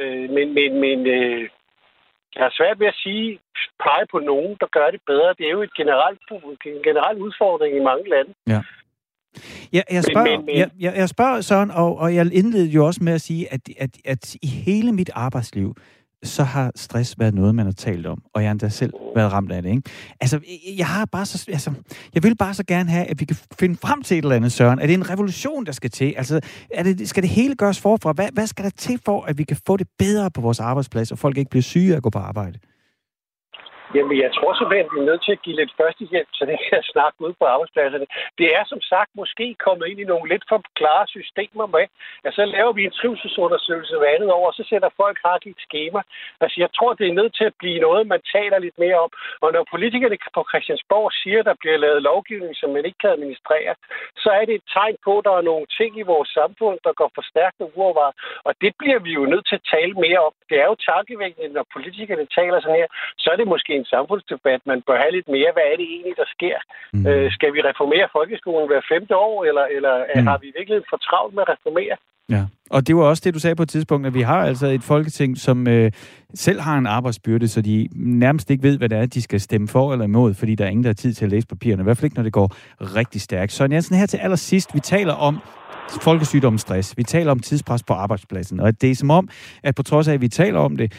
øh, 0.00 0.26
men 0.36 0.46
men, 0.56 0.70
men 0.84 0.98
øh, 1.16 1.42
jeg 2.34 2.42
har 2.46 2.54
svært 2.58 2.80
ved 2.80 2.86
at 2.86 3.00
sige, 3.04 3.38
pege 3.84 4.06
på 4.12 4.18
nogen, 4.18 4.56
der 4.60 4.68
gør 4.76 4.88
det 4.90 5.00
bedre. 5.06 5.34
Det 5.38 5.44
er 5.46 5.54
jo 5.58 5.62
et 5.62 5.74
generelt, 5.80 6.20
en 6.76 6.82
generel 6.88 7.16
udfordring 7.26 7.76
i 7.76 7.86
mange 7.90 8.08
lande. 8.14 8.32
Ja. 8.54 8.60
Ja, 9.72 9.82
jeg, 9.90 10.04
spørger, 10.04 10.30
men, 10.30 10.38
men, 10.38 10.46
men... 10.46 10.56
Jeg, 10.56 10.70
jeg, 10.80 10.92
jeg 10.96 11.08
spørger 11.08 11.40
sådan, 11.40 11.70
og, 11.70 11.96
og 11.96 12.14
jeg 12.14 12.34
indledte 12.34 12.74
jo 12.78 12.86
også 12.86 13.00
med 13.04 13.12
at 13.12 13.20
sige, 13.20 13.52
at, 13.54 13.60
at, 13.78 13.90
at 14.04 14.34
i 14.34 14.46
hele 14.66 14.92
mit 14.92 15.10
arbejdsliv, 15.14 15.74
så 16.22 16.42
har 16.42 16.72
stress 16.76 17.18
været 17.18 17.34
noget, 17.34 17.54
man 17.54 17.66
har 17.66 17.72
talt 17.72 18.06
om, 18.06 18.22
og 18.34 18.42
jeg 18.42 18.48
har 18.48 18.52
endda 18.52 18.68
selv 18.68 18.92
været 19.14 19.32
ramt 19.32 19.52
af 19.52 19.62
det. 19.62 19.70
Ikke? 19.70 19.82
Altså, 20.20 20.40
jeg 20.76 20.86
har 20.86 21.04
bare 21.04 21.26
så, 21.26 21.44
altså, 21.52 21.72
jeg 22.14 22.22
vil 22.22 22.36
bare 22.36 22.54
så 22.54 22.64
gerne 22.64 22.90
have, 22.90 23.06
at 23.06 23.20
vi 23.20 23.24
kan 23.24 23.36
finde 23.58 23.76
frem 23.76 24.02
til 24.02 24.18
et 24.18 24.22
eller 24.22 24.36
andet, 24.36 24.52
Søren. 24.52 24.78
Er 24.78 24.86
det 24.86 24.94
en 24.94 25.10
revolution, 25.10 25.66
der 25.66 25.72
skal 25.72 25.90
til? 25.90 26.14
Altså, 26.16 26.40
er 26.74 26.82
det, 26.82 27.08
skal 27.08 27.22
det 27.22 27.30
hele 27.30 27.54
gøres 27.54 27.80
forfra? 27.80 28.12
Hvad, 28.12 28.28
hvad 28.32 28.46
skal 28.46 28.64
der 28.64 28.70
til 28.70 29.00
for, 29.04 29.22
at 29.22 29.38
vi 29.38 29.44
kan 29.44 29.56
få 29.66 29.76
det 29.76 29.86
bedre 29.98 30.30
på 30.30 30.40
vores 30.40 30.60
arbejdsplads, 30.60 31.12
og 31.12 31.18
folk 31.18 31.38
ikke 31.38 31.50
bliver 31.50 31.62
syge 31.62 31.92
af 31.92 31.96
at 31.96 32.02
gå 32.02 32.10
på 32.10 32.18
arbejde? 32.18 32.58
Jamen, 33.94 34.16
jeg 34.24 34.30
tror 34.36 34.52
simpelthen, 34.54 34.86
at 34.86 34.94
vi 34.94 35.00
er 35.00 35.10
nødt 35.10 35.24
til 35.24 35.32
at 35.36 35.42
give 35.44 35.56
lidt 35.60 35.72
førstehjælp 35.80 36.30
til 36.36 36.46
det 36.50 36.58
her 36.66 36.80
snak 36.92 37.14
ude 37.24 37.34
på 37.40 37.44
arbejdspladserne. 37.54 38.06
Det 38.40 38.48
er 38.58 38.64
som 38.72 38.80
sagt 38.92 39.10
måske 39.20 39.46
kommet 39.66 39.86
ind 39.90 40.00
i 40.00 40.10
nogle 40.12 40.28
lidt 40.32 40.44
for 40.48 40.58
klare 40.78 41.06
systemer 41.16 41.66
med, 41.76 41.86
at 42.26 42.34
så 42.34 42.44
laver 42.44 42.72
vi 42.72 42.82
en 42.84 42.96
trivselsundersøgelse 43.00 43.96
hver 43.98 44.14
andet 44.16 44.30
år, 44.38 44.46
og 44.50 44.54
så 44.54 44.64
sætter 44.70 44.90
folk 45.02 45.18
ret 45.24 45.44
i 45.46 45.50
et 45.56 45.60
schema. 45.66 46.00
Altså, 46.40 46.56
jeg 46.64 46.70
tror, 46.76 46.92
det 46.94 47.06
er 47.08 47.18
nødt 47.20 47.34
til 47.36 47.46
at 47.50 47.58
blive 47.62 47.78
noget, 47.86 48.12
man 48.14 48.22
taler 48.36 48.58
lidt 48.58 48.78
mere 48.84 48.98
om. 49.04 49.10
Og 49.44 49.48
når 49.52 49.64
politikerne 49.70 50.18
på 50.34 50.42
Christiansborg 50.50 51.12
siger, 51.22 51.40
at 51.40 51.48
der 51.50 51.60
bliver 51.62 51.78
lavet 51.84 52.02
lovgivning, 52.02 52.56
som 52.56 52.70
man 52.70 52.84
ikke 52.84 52.98
kan 53.02 53.10
administrere, 53.10 53.74
så 54.22 54.30
er 54.38 54.44
det 54.44 54.54
et 54.54 54.66
tegn 54.76 54.96
på, 55.04 55.12
at 55.18 55.24
der 55.24 55.34
er 55.36 55.48
nogle 55.50 55.66
ting 55.78 55.90
i 55.98 56.08
vores 56.12 56.30
samfund, 56.38 56.78
der 56.84 56.92
går 57.00 57.10
for 57.14 57.24
stærkt 57.32 57.60
og 57.60 57.72
uovervaret. 57.76 58.14
Og 58.48 58.52
det 58.62 58.72
bliver 58.80 59.00
vi 59.06 59.10
jo 59.18 59.24
nødt 59.32 59.46
til 59.48 59.60
at 59.60 59.68
tale 59.74 59.94
mere 60.04 60.20
om. 60.28 60.32
Det 60.50 60.56
er 60.62 60.66
jo 60.72 60.76
tankevækkende, 60.92 61.54
når 61.56 61.64
politikerne 61.74 62.26
taler 62.38 62.60
sådan 62.60 62.80
her, 62.82 62.90
så 63.22 63.26
er 63.32 63.36
det 63.36 63.48
måske 63.54 63.77
en 63.78 63.92
samfundsdebat. 63.94 64.60
Man 64.72 64.80
bør 64.86 64.98
have 65.02 65.12
lidt 65.16 65.28
mere, 65.36 65.50
hvad 65.54 65.66
er 65.70 65.76
det 65.80 65.88
egentlig, 65.94 66.14
der 66.22 66.28
sker? 66.36 66.58
Mm. 66.92 67.06
Øh, 67.08 67.26
skal 67.36 67.50
vi 67.54 67.60
reformere 67.70 68.06
folkeskolen 68.18 68.66
hver 68.70 68.82
femte 68.92 69.14
år, 69.28 69.36
eller, 69.48 69.64
eller 69.76 69.94
mm. 70.14 70.26
har 70.30 70.38
vi 70.42 70.48
virkelig 70.58 70.78
for 70.90 70.98
travlt 71.08 71.34
med 71.34 71.42
at 71.46 71.52
reformere? 71.54 71.96
Ja, 72.30 72.42
og 72.70 72.86
det 72.86 72.96
var 72.96 73.02
også 73.02 73.22
det, 73.24 73.34
du 73.34 73.38
sagde 73.38 73.56
på 73.56 73.62
et 73.62 73.68
tidspunkt, 73.68 74.06
at 74.06 74.14
vi 74.14 74.22
har 74.22 74.46
altså 74.50 74.66
et 74.66 74.82
folketing, 74.82 75.38
som 75.38 75.68
øh, 75.68 75.92
selv 76.34 76.60
har 76.60 76.78
en 76.78 76.86
arbejdsbyrde, 76.86 77.48
så 77.48 77.62
de 77.62 77.88
nærmest 77.94 78.50
ikke 78.50 78.62
ved, 78.62 78.78
hvad 78.78 78.88
det 78.88 78.98
er, 78.98 79.06
de 79.06 79.22
skal 79.22 79.40
stemme 79.40 79.68
for 79.68 79.92
eller 79.92 80.04
imod, 80.04 80.34
fordi 80.34 80.54
der 80.54 80.64
er 80.64 80.68
ingen, 80.68 80.84
der 80.84 80.88
har 80.88 80.94
tid 80.94 81.12
til 81.14 81.24
at 81.24 81.30
læse 81.30 81.46
papirerne. 81.46 81.82
I 81.82 81.84
hvert 81.84 81.96
fald 81.96 82.04
ikke, 82.04 82.16
når 82.16 82.22
det 82.22 82.32
går 82.32 82.48
rigtig 82.80 83.20
stærkt. 83.20 83.52
Så 83.52 83.64
Jensen, 83.64 83.96
her 83.96 84.06
til 84.06 84.18
allersidst, 84.18 84.74
vi 84.74 84.80
taler 84.80 85.14
om 85.14 85.38
folkesygdom 86.02 86.58
stress. 86.58 86.96
Vi 86.96 87.02
taler 87.02 87.30
om 87.30 87.38
tidspres 87.38 87.82
på 87.82 87.92
arbejdspladsen, 87.92 88.60
og 88.60 88.80
det 88.80 88.90
er 88.90 88.94
som 88.94 89.10
om, 89.10 89.28
at 89.62 89.74
på 89.74 89.82
trods 89.82 90.08
af, 90.08 90.14
at 90.14 90.20
vi 90.20 90.28
taler 90.28 90.58
om 90.58 90.76
det, 90.76 90.92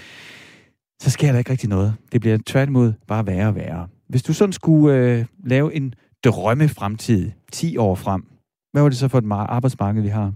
så 1.04 1.12
sker 1.12 1.32
der 1.32 1.40
ikke 1.40 1.52
rigtig 1.52 1.70
noget. 1.70 1.92
Det 2.12 2.22
bliver 2.22 2.38
tværtimod 2.48 2.94
bare 3.08 3.28
værre 3.28 3.48
og 3.48 3.56
værre. 3.56 3.88
Hvis 4.10 4.24
du 4.24 4.34
sådan 4.34 4.54
skulle 4.54 4.96
øh, 4.98 5.26
lave 5.54 5.74
en 5.74 5.96
drømme 6.26 6.68
fremtid 6.78 7.32
10 7.52 7.78
år 7.78 7.96
frem, 7.96 8.22
hvad 8.72 8.82
var 8.82 8.90
det 8.90 8.98
så 8.98 9.10
for 9.10 9.18
et 9.18 9.32
arbejdsmarked, 9.58 10.02
vi 10.02 10.08
har? 10.20 10.34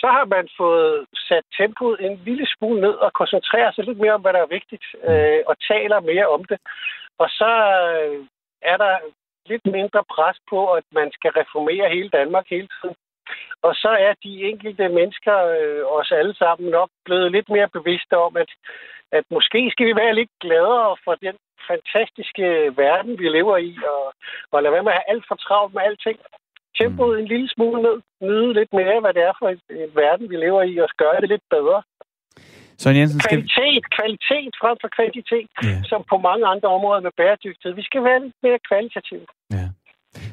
Så 0.00 0.06
har 0.16 0.26
man 0.36 0.46
fået 0.60 1.06
sat 1.28 1.46
tempoet 1.58 1.96
en 2.06 2.16
lille 2.28 2.46
smule 2.54 2.80
ned 2.80 2.94
og 3.04 3.10
koncentreret 3.20 3.74
sig 3.74 3.84
lidt 3.84 3.98
mere 3.98 4.14
om, 4.18 4.20
hvad 4.20 4.32
der 4.32 4.42
er 4.42 4.54
vigtigt, 4.58 4.86
øh, 5.10 5.40
og 5.50 5.54
taler 5.72 6.08
mere 6.10 6.28
om 6.36 6.44
det. 6.50 6.58
Og 7.22 7.28
så 7.38 7.50
øh, 7.94 8.18
er 8.72 8.76
der 8.84 8.94
lidt 9.50 9.66
mindre 9.78 10.02
pres 10.14 10.38
på, 10.50 10.60
at 10.78 10.86
man 10.98 11.08
skal 11.16 11.30
reformere 11.40 11.94
hele 11.94 12.10
Danmark 12.18 12.46
hele 12.54 12.68
tiden. 12.76 12.96
Og 13.66 13.72
så 13.74 13.90
er 14.06 14.14
de 14.24 14.32
enkelte 14.50 14.88
mennesker, 14.88 15.36
øh, 15.58 15.82
os 15.98 16.10
alle 16.20 16.34
sammen, 16.42 16.70
nok 16.70 16.90
blevet 17.04 17.32
lidt 17.32 17.48
mere 17.48 17.68
bevidste 17.78 18.14
om, 18.26 18.36
at, 18.36 18.50
at 19.12 19.24
måske 19.30 19.60
skal 19.72 19.86
vi 19.86 19.94
være 20.02 20.14
lidt 20.14 20.32
gladere 20.44 20.96
for 21.04 21.14
den 21.26 21.36
fantastiske 21.70 22.46
verden, 22.84 23.12
vi 23.22 23.28
lever 23.36 23.56
i, 23.56 23.72
og, 23.94 24.04
og 24.52 24.62
lade 24.62 24.72
være 24.74 24.86
med 24.86 24.92
at 24.92 24.98
have 24.98 25.10
alt 25.12 25.24
for 25.28 25.36
travlt 25.46 25.74
med 25.74 25.82
alting. 25.82 26.18
Tempoet 26.78 27.18
en 27.18 27.28
lille 27.34 27.48
smule 27.54 27.82
ned, 27.82 27.96
nyde 28.28 28.52
lidt 28.58 28.72
mere, 28.72 29.00
hvad 29.00 29.12
det 29.14 29.22
er 29.22 29.34
for 29.40 29.48
et 29.48 29.94
verden, 30.02 30.30
vi 30.30 30.36
lever 30.36 30.62
i, 30.62 30.74
og 30.84 30.88
gøre 31.02 31.20
det 31.20 31.28
lidt 31.28 31.46
bedre. 31.56 31.82
Søren 32.80 32.96
Jensen, 33.00 33.20
skal... 33.20 33.30
Kvalitet, 33.30 33.84
kvalitet 33.98 34.52
frem 34.62 34.76
for 34.82 34.90
kvantitet, 34.96 35.48
yeah. 35.64 35.80
som 35.90 36.00
på 36.12 36.16
mange 36.28 36.44
andre 36.52 36.68
områder 36.76 37.00
med 37.06 37.14
bæredygtighed. 37.20 37.74
Vi 37.80 37.88
skal 37.88 38.02
være 38.08 38.20
lidt 38.24 38.38
mere 38.46 38.58
kvalitative. 38.68 39.26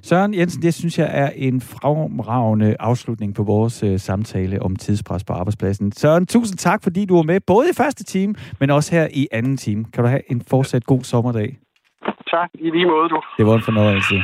Søren 0.04 0.34
Jensen, 0.34 0.62
det 0.62 0.74
synes 0.74 1.00
jeg 1.00 1.10
er 1.12 1.30
en 1.36 1.62
fremragende 1.62 2.76
afslutning 2.80 3.36
på 3.36 3.44
vores 3.44 3.84
uh, 3.84 3.98
samtale 3.98 4.62
om 4.62 4.76
tidspres 4.76 5.24
på 5.24 5.34
arbejdspladsen. 5.34 5.92
Søren, 5.92 6.26
tusind 6.26 6.58
tak, 6.58 6.84
fordi 6.84 7.06
du 7.06 7.16
var 7.16 7.24
med, 7.24 7.40
både 7.40 7.70
i 7.70 7.74
første 7.74 8.04
time, 8.04 8.36
men 8.60 8.70
også 8.70 8.96
her 8.96 9.08
i 9.12 9.28
anden 9.32 9.58
time. 9.58 9.86
Kan 9.94 10.04
du 10.04 10.10
have 10.10 10.32
en 10.32 10.42
fortsat 10.48 10.86
god 10.86 11.04
sommerdag? 11.04 11.60
Tak, 12.06 12.50
i 12.54 12.70
lige 12.70 12.86
måde 12.86 13.10
du. 13.10 13.22
Det 13.38 13.46
var 13.46 13.56
en 13.56 13.62
fornøjelse. 13.62 14.16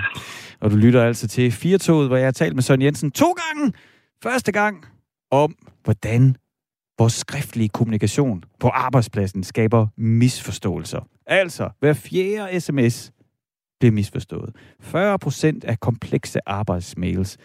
Og 0.61 0.71
du 0.71 0.75
lytter 0.75 1.03
altså 1.03 1.27
til 1.27 1.51
Firtoget, 1.51 2.07
hvor 2.07 2.17
jeg 2.17 2.25
har 2.25 2.31
talt 2.31 2.55
med 2.55 2.63
Søren 2.63 2.81
Jensen 2.81 3.11
to 3.11 3.25
gange. 3.31 3.73
Første 4.23 4.51
gang 4.51 4.85
om, 5.31 5.55
hvordan 5.83 6.35
vores 6.99 7.13
skriftlige 7.13 7.69
kommunikation 7.69 8.43
på 8.59 8.67
arbejdspladsen 8.67 9.43
skaber 9.43 9.87
misforståelser. 9.97 10.99
Altså, 11.27 11.69
hver 11.79 11.93
fjerde 11.93 12.59
sms 12.59 13.11
bliver 13.79 13.91
misforstået. 13.91 14.55
40 14.79 15.19
procent 15.19 15.63
af 15.63 15.79
komplekse 15.79 16.39
arbejdsmails 16.45 17.37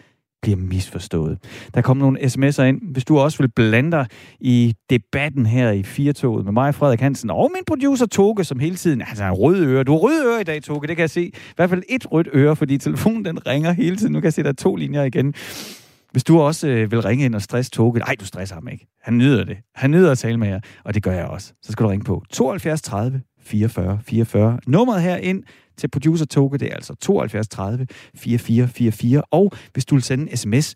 bliver 0.43 0.57
misforstået. 0.57 1.37
Der 1.73 1.81
kommer 1.81 2.03
nogle 2.03 2.19
sms'er 2.19 2.61
ind. 2.61 2.81
Hvis 2.93 3.05
du 3.05 3.19
også 3.19 3.37
vil 3.37 3.49
blande 3.49 3.91
dig 3.91 4.07
i 4.39 4.75
debatten 4.89 5.45
her 5.45 5.71
i 5.71 5.83
Firtoget 5.83 6.45
med 6.45 6.53
mig, 6.53 6.75
Frederik 6.75 6.99
Hansen, 6.99 7.29
og 7.29 7.51
min 7.55 7.63
producer 7.67 8.05
Toge, 8.05 8.43
som 8.43 8.59
hele 8.59 8.75
tiden... 8.75 9.01
Altså, 9.01 9.23
en 9.23 9.31
rød 9.31 9.65
øre. 9.65 9.83
Du 9.83 9.91
har 9.91 9.99
rød 9.99 10.25
øre 10.25 10.41
i 10.41 10.43
dag, 10.43 10.63
Toge, 10.63 10.87
det 10.87 10.95
kan 10.95 11.01
jeg 11.01 11.09
se. 11.09 11.21
I 11.23 11.33
hvert 11.55 11.69
fald 11.69 11.83
et 11.89 12.11
rødt 12.11 12.27
øre, 12.33 12.55
fordi 12.55 12.77
telefonen 12.77 13.25
den 13.25 13.47
ringer 13.47 13.71
hele 13.71 13.95
tiden. 13.95 14.13
Nu 14.13 14.19
kan 14.19 14.25
jeg 14.25 14.33
se, 14.33 14.43
der 14.43 14.49
er 14.49 14.53
to 14.53 14.75
linjer 14.75 15.03
igen. 15.03 15.33
Hvis 16.11 16.23
du 16.23 16.39
også 16.39 16.67
øh, 16.67 16.91
vil 16.91 17.01
ringe 17.01 17.25
ind 17.25 17.35
og 17.35 17.41
stresse 17.41 17.71
Toge, 17.71 17.99
nej, 17.99 18.15
du 18.19 18.25
stresser 18.25 18.55
ham 18.55 18.67
ikke. 18.67 18.87
Han 19.01 19.17
nyder 19.17 19.43
det. 19.43 19.57
Han 19.75 19.91
nyder 19.91 20.11
at 20.11 20.17
tale 20.17 20.37
med 20.37 20.47
jer, 20.47 20.59
og 20.83 20.93
det 20.93 21.03
gør 21.03 21.11
jeg 21.11 21.25
også. 21.25 21.53
Så 21.61 21.71
skal 21.71 21.83
du 21.83 21.89
ringe 21.89 22.05
på 22.05 22.23
72 22.29 22.81
30 22.81 23.21
44 23.43 23.99
44. 24.05 24.59
Nummeret 24.67 25.01
her 25.01 25.17
ind 25.17 25.43
til 25.77 25.87
producer 25.87 26.25
Toge, 26.25 26.57
det 26.57 26.67
er 26.71 26.75
altså 26.75 26.95
72 26.95 27.47
30 27.47 27.87
44 28.15 28.67
44. 28.67 29.21
Og 29.31 29.51
hvis 29.73 29.85
du 29.85 29.95
vil 29.95 30.03
sende 30.03 30.31
en 30.31 30.37
sms, 30.37 30.73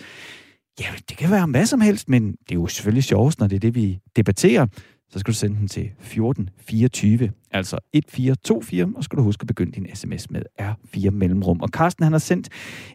ja, 0.79 0.85
det 1.09 1.17
kan 1.17 1.31
være 1.31 1.43
om 1.43 1.51
hvad 1.51 1.65
som 1.65 1.81
helst, 1.81 2.09
men 2.09 2.31
det 2.31 2.51
er 2.51 2.55
jo 2.55 2.67
selvfølgelig 2.67 3.03
sjovest, 3.03 3.39
når 3.39 3.47
det 3.47 3.55
er 3.55 3.59
det, 3.59 3.75
vi 3.75 3.99
debatterer. 4.15 4.65
Så 5.09 5.19
skal 5.19 5.33
du 5.33 5.37
sende 5.37 5.57
den 5.59 5.67
til 5.67 5.81
1424, 5.81 7.31
altså 7.51 7.75
1424, 7.93 8.93
og 8.97 9.03
skal 9.03 9.17
du 9.17 9.23
huske 9.23 9.41
at 9.41 9.47
begynde 9.47 9.71
din 9.71 9.87
sms 9.93 10.31
med 10.31 10.41
R4 10.61 11.09
mellemrum. 11.09 11.61
Og 11.61 11.69
Carsten, 11.69 12.03
han 12.03 12.11
har 12.11 12.19
sendt 12.19 12.49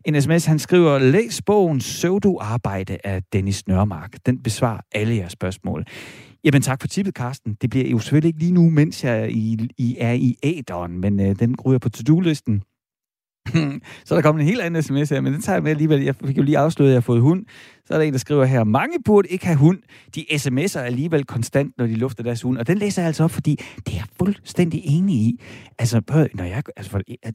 en 0.05 0.23
sms, 0.23 0.45
han 0.45 0.59
skriver, 0.59 0.99
læs 0.99 1.43
bogen 1.43 1.81
Søvdu-arbejde 1.81 2.99
af 3.05 3.23
Dennis 3.33 3.67
Nørmark. 3.67 4.17
Den 4.27 4.43
besvarer 4.43 4.81
alle 4.93 5.17
jeres 5.17 5.33
spørgsmål. 5.33 5.85
Jamen 6.45 6.63
tak 6.63 6.81
for 6.81 6.89
tippet, 6.89 7.15
Carsten. 7.15 7.57
Det 7.61 7.71
bliver 7.71 7.89
jo 7.89 7.99
selvfølgelig 7.99 8.29
ikke 8.29 8.39
lige 8.39 8.53
nu, 8.53 8.71
mens 8.71 9.05
jeg 9.05 9.31
I, 9.31 9.69
I 9.79 9.97
er 10.01 10.13
i 10.13 10.37
æderen, 10.43 10.99
men 10.99 11.21
øh, 11.21 11.39
den 11.39 11.57
ryger 11.61 11.79
på 11.79 11.89
to-do-listen. 11.89 12.63
så 14.05 14.15
er 14.15 14.17
der 14.17 14.23
kommet 14.23 14.43
en 14.43 14.49
helt 14.49 14.61
anden 14.61 14.83
sms 14.83 15.11
her, 15.11 15.21
men 15.21 15.33
den 15.33 15.43
tager 15.43 15.57
jeg 15.57 15.63
med 15.63 15.71
alligevel. 15.71 16.03
Jeg 16.03 16.17
fik 16.17 16.37
jo 16.37 16.43
lige 16.43 16.59
afsløret, 16.59 16.91
at 16.91 16.93
jeg 16.93 16.97
har 16.97 17.01
fået 17.01 17.21
hund. 17.21 17.47
Så 17.85 17.95
er 17.95 17.99
der 17.99 18.05
en, 18.05 18.13
der 18.13 18.19
skriver 18.19 18.45
her, 18.45 18.65
mange 18.65 18.99
burde 19.05 19.29
ikke 19.29 19.47
have 19.47 19.59
hund. 19.59 19.79
De 20.15 20.25
sms'er 20.31 20.79
alligevel 20.79 21.25
konstant, 21.25 21.79
når 21.79 21.87
de 21.87 21.95
lufter 21.95 22.23
deres 22.23 22.43
hund. 22.43 22.59
Og 22.59 22.67
den 22.67 22.79
læser 22.79 23.03
jeg 23.03 23.07
altså 23.07 23.25
op, 23.25 23.31
fordi 23.31 23.57
det 23.77 23.93
er 23.93 23.97
jeg 23.97 24.07
fuldstændig 24.19 24.83
enig 24.85 25.17
i. 25.17 25.41
Altså, 25.79 26.29
når 26.35 26.45
jeg, 26.45 26.63
altså 26.77 26.91
for, 26.91 27.01
ja, 27.09 27.31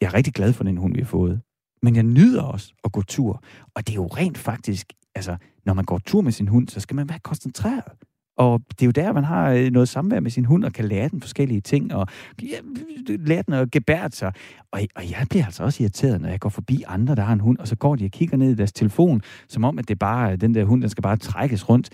jeg 0.00 0.06
er 0.06 0.14
rigtig 0.14 0.34
glad 0.34 0.52
for 0.52 0.64
den 0.64 0.76
hund, 0.76 0.94
vi 0.94 1.00
har 1.00 1.06
fået. 1.06 1.40
Men 1.82 1.96
jeg 1.96 2.02
nyder 2.02 2.42
også 2.42 2.72
at 2.84 2.92
gå 2.92 3.02
tur. 3.02 3.42
Og 3.74 3.86
det 3.86 3.92
er 3.92 3.96
jo 3.96 4.06
rent 4.06 4.38
faktisk, 4.38 4.92
altså, 5.14 5.36
når 5.70 5.74
man 5.74 5.84
går 5.84 5.98
tur 5.98 6.20
med 6.20 6.32
sin 6.32 6.48
hund, 6.48 6.68
så 6.68 6.80
skal 6.80 6.96
man 6.96 7.08
være 7.08 7.18
koncentreret. 7.18 7.92
Og 8.36 8.60
det 8.70 8.82
er 8.82 8.86
jo 8.86 8.90
der, 8.90 9.12
man 9.12 9.24
har 9.24 9.50
øh, 9.50 9.70
noget 9.70 9.88
samvær 9.88 10.20
med 10.20 10.30
sin 10.30 10.44
hund, 10.44 10.64
og 10.64 10.72
kan 10.72 10.84
lære 10.84 11.08
den 11.08 11.20
forskellige 11.20 11.60
ting, 11.60 11.94
og 11.94 12.06
lære 13.08 13.42
den 13.46 13.54
at 13.54 13.70
gebære 13.70 14.10
sig. 14.10 14.32
Og, 14.72 14.80
og 14.96 15.10
jeg 15.10 15.26
bliver 15.30 15.44
altså 15.44 15.62
også 15.62 15.82
irriteret, 15.82 16.20
når 16.20 16.28
jeg 16.28 16.40
går 16.40 16.48
forbi 16.48 16.82
andre, 16.86 17.14
der 17.14 17.22
har 17.22 17.32
en 17.32 17.40
hund, 17.40 17.58
og 17.58 17.68
så 17.68 17.76
går 17.76 17.96
de 17.96 18.04
og 18.04 18.10
kigger 18.10 18.36
ned 18.36 18.50
i 18.50 18.54
deres 18.54 18.72
telefon, 18.72 19.22
som 19.48 19.64
om, 19.64 19.78
at 19.78 19.88
det 19.88 19.98
bare 19.98 20.32
øh, 20.32 20.40
den 20.40 20.54
der 20.54 20.64
hund, 20.64 20.80
den 20.80 20.90
skal 20.90 21.02
bare 21.02 21.16
trækkes 21.16 21.68
rundt. 21.68 21.90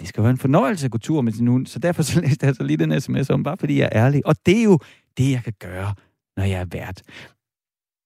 Det 0.00 0.08
skal 0.08 0.22
være 0.22 0.30
en 0.30 0.38
fornøjelse 0.38 0.84
at 0.84 0.90
gå 0.90 0.98
tur 0.98 1.20
med 1.20 1.32
sin 1.32 1.46
hund, 1.46 1.66
så 1.66 1.78
derfor 1.78 2.02
så 2.02 2.20
læste 2.20 2.44
jeg 2.44 2.48
altså 2.48 2.62
lige 2.62 2.76
den 2.76 3.00
sms 3.00 3.30
om, 3.30 3.42
bare 3.42 3.56
fordi 3.56 3.78
jeg 3.78 3.88
er 3.92 4.04
ærlig. 4.04 4.26
Og 4.26 4.36
det 4.46 4.58
er 4.58 4.64
jo 4.64 4.78
det, 5.18 5.30
jeg 5.30 5.42
kan 5.44 5.54
gøre, 5.58 5.94
når 6.36 6.44
jeg 6.44 6.60
er 6.60 6.66
vært. 6.72 7.02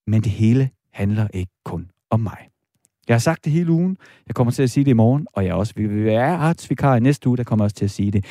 Men 0.06 0.22
det 0.22 0.32
hele 0.32 0.70
handler 0.92 1.28
ikke 1.34 1.52
kun 1.64 1.90
om 2.10 2.20
mig. 2.20 2.53
Jeg 3.08 3.14
har 3.14 3.18
sagt 3.18 3.44
det 3.44 3.52
hele 3.52 3.72
ugen. 3.72 3.96
Jeg 4.26 4.34
kommer 4.34 4.50
til 4.50 4.62
at 4.62 4.70
sige 4.70 4.84
det 4.84 4.90
i 4.90 4.94
morgen, 4.94 5.26
og 5.32 5.44
jeg 5.44 5.54
også 5.54 5.72
vil 5.76 6.04
være 6.04 6.36
artsvikar 6.36 6.96
i 6.96 7.00
næste 7.00 7.28
uge, 7.28 7.36
der 7.36 7.44
kommer 7.44 7.64
også 7.64 7.76
til 7.76 7.84
at 7.84 7.90
sige 7.90 8.10
det. 8.10 8.24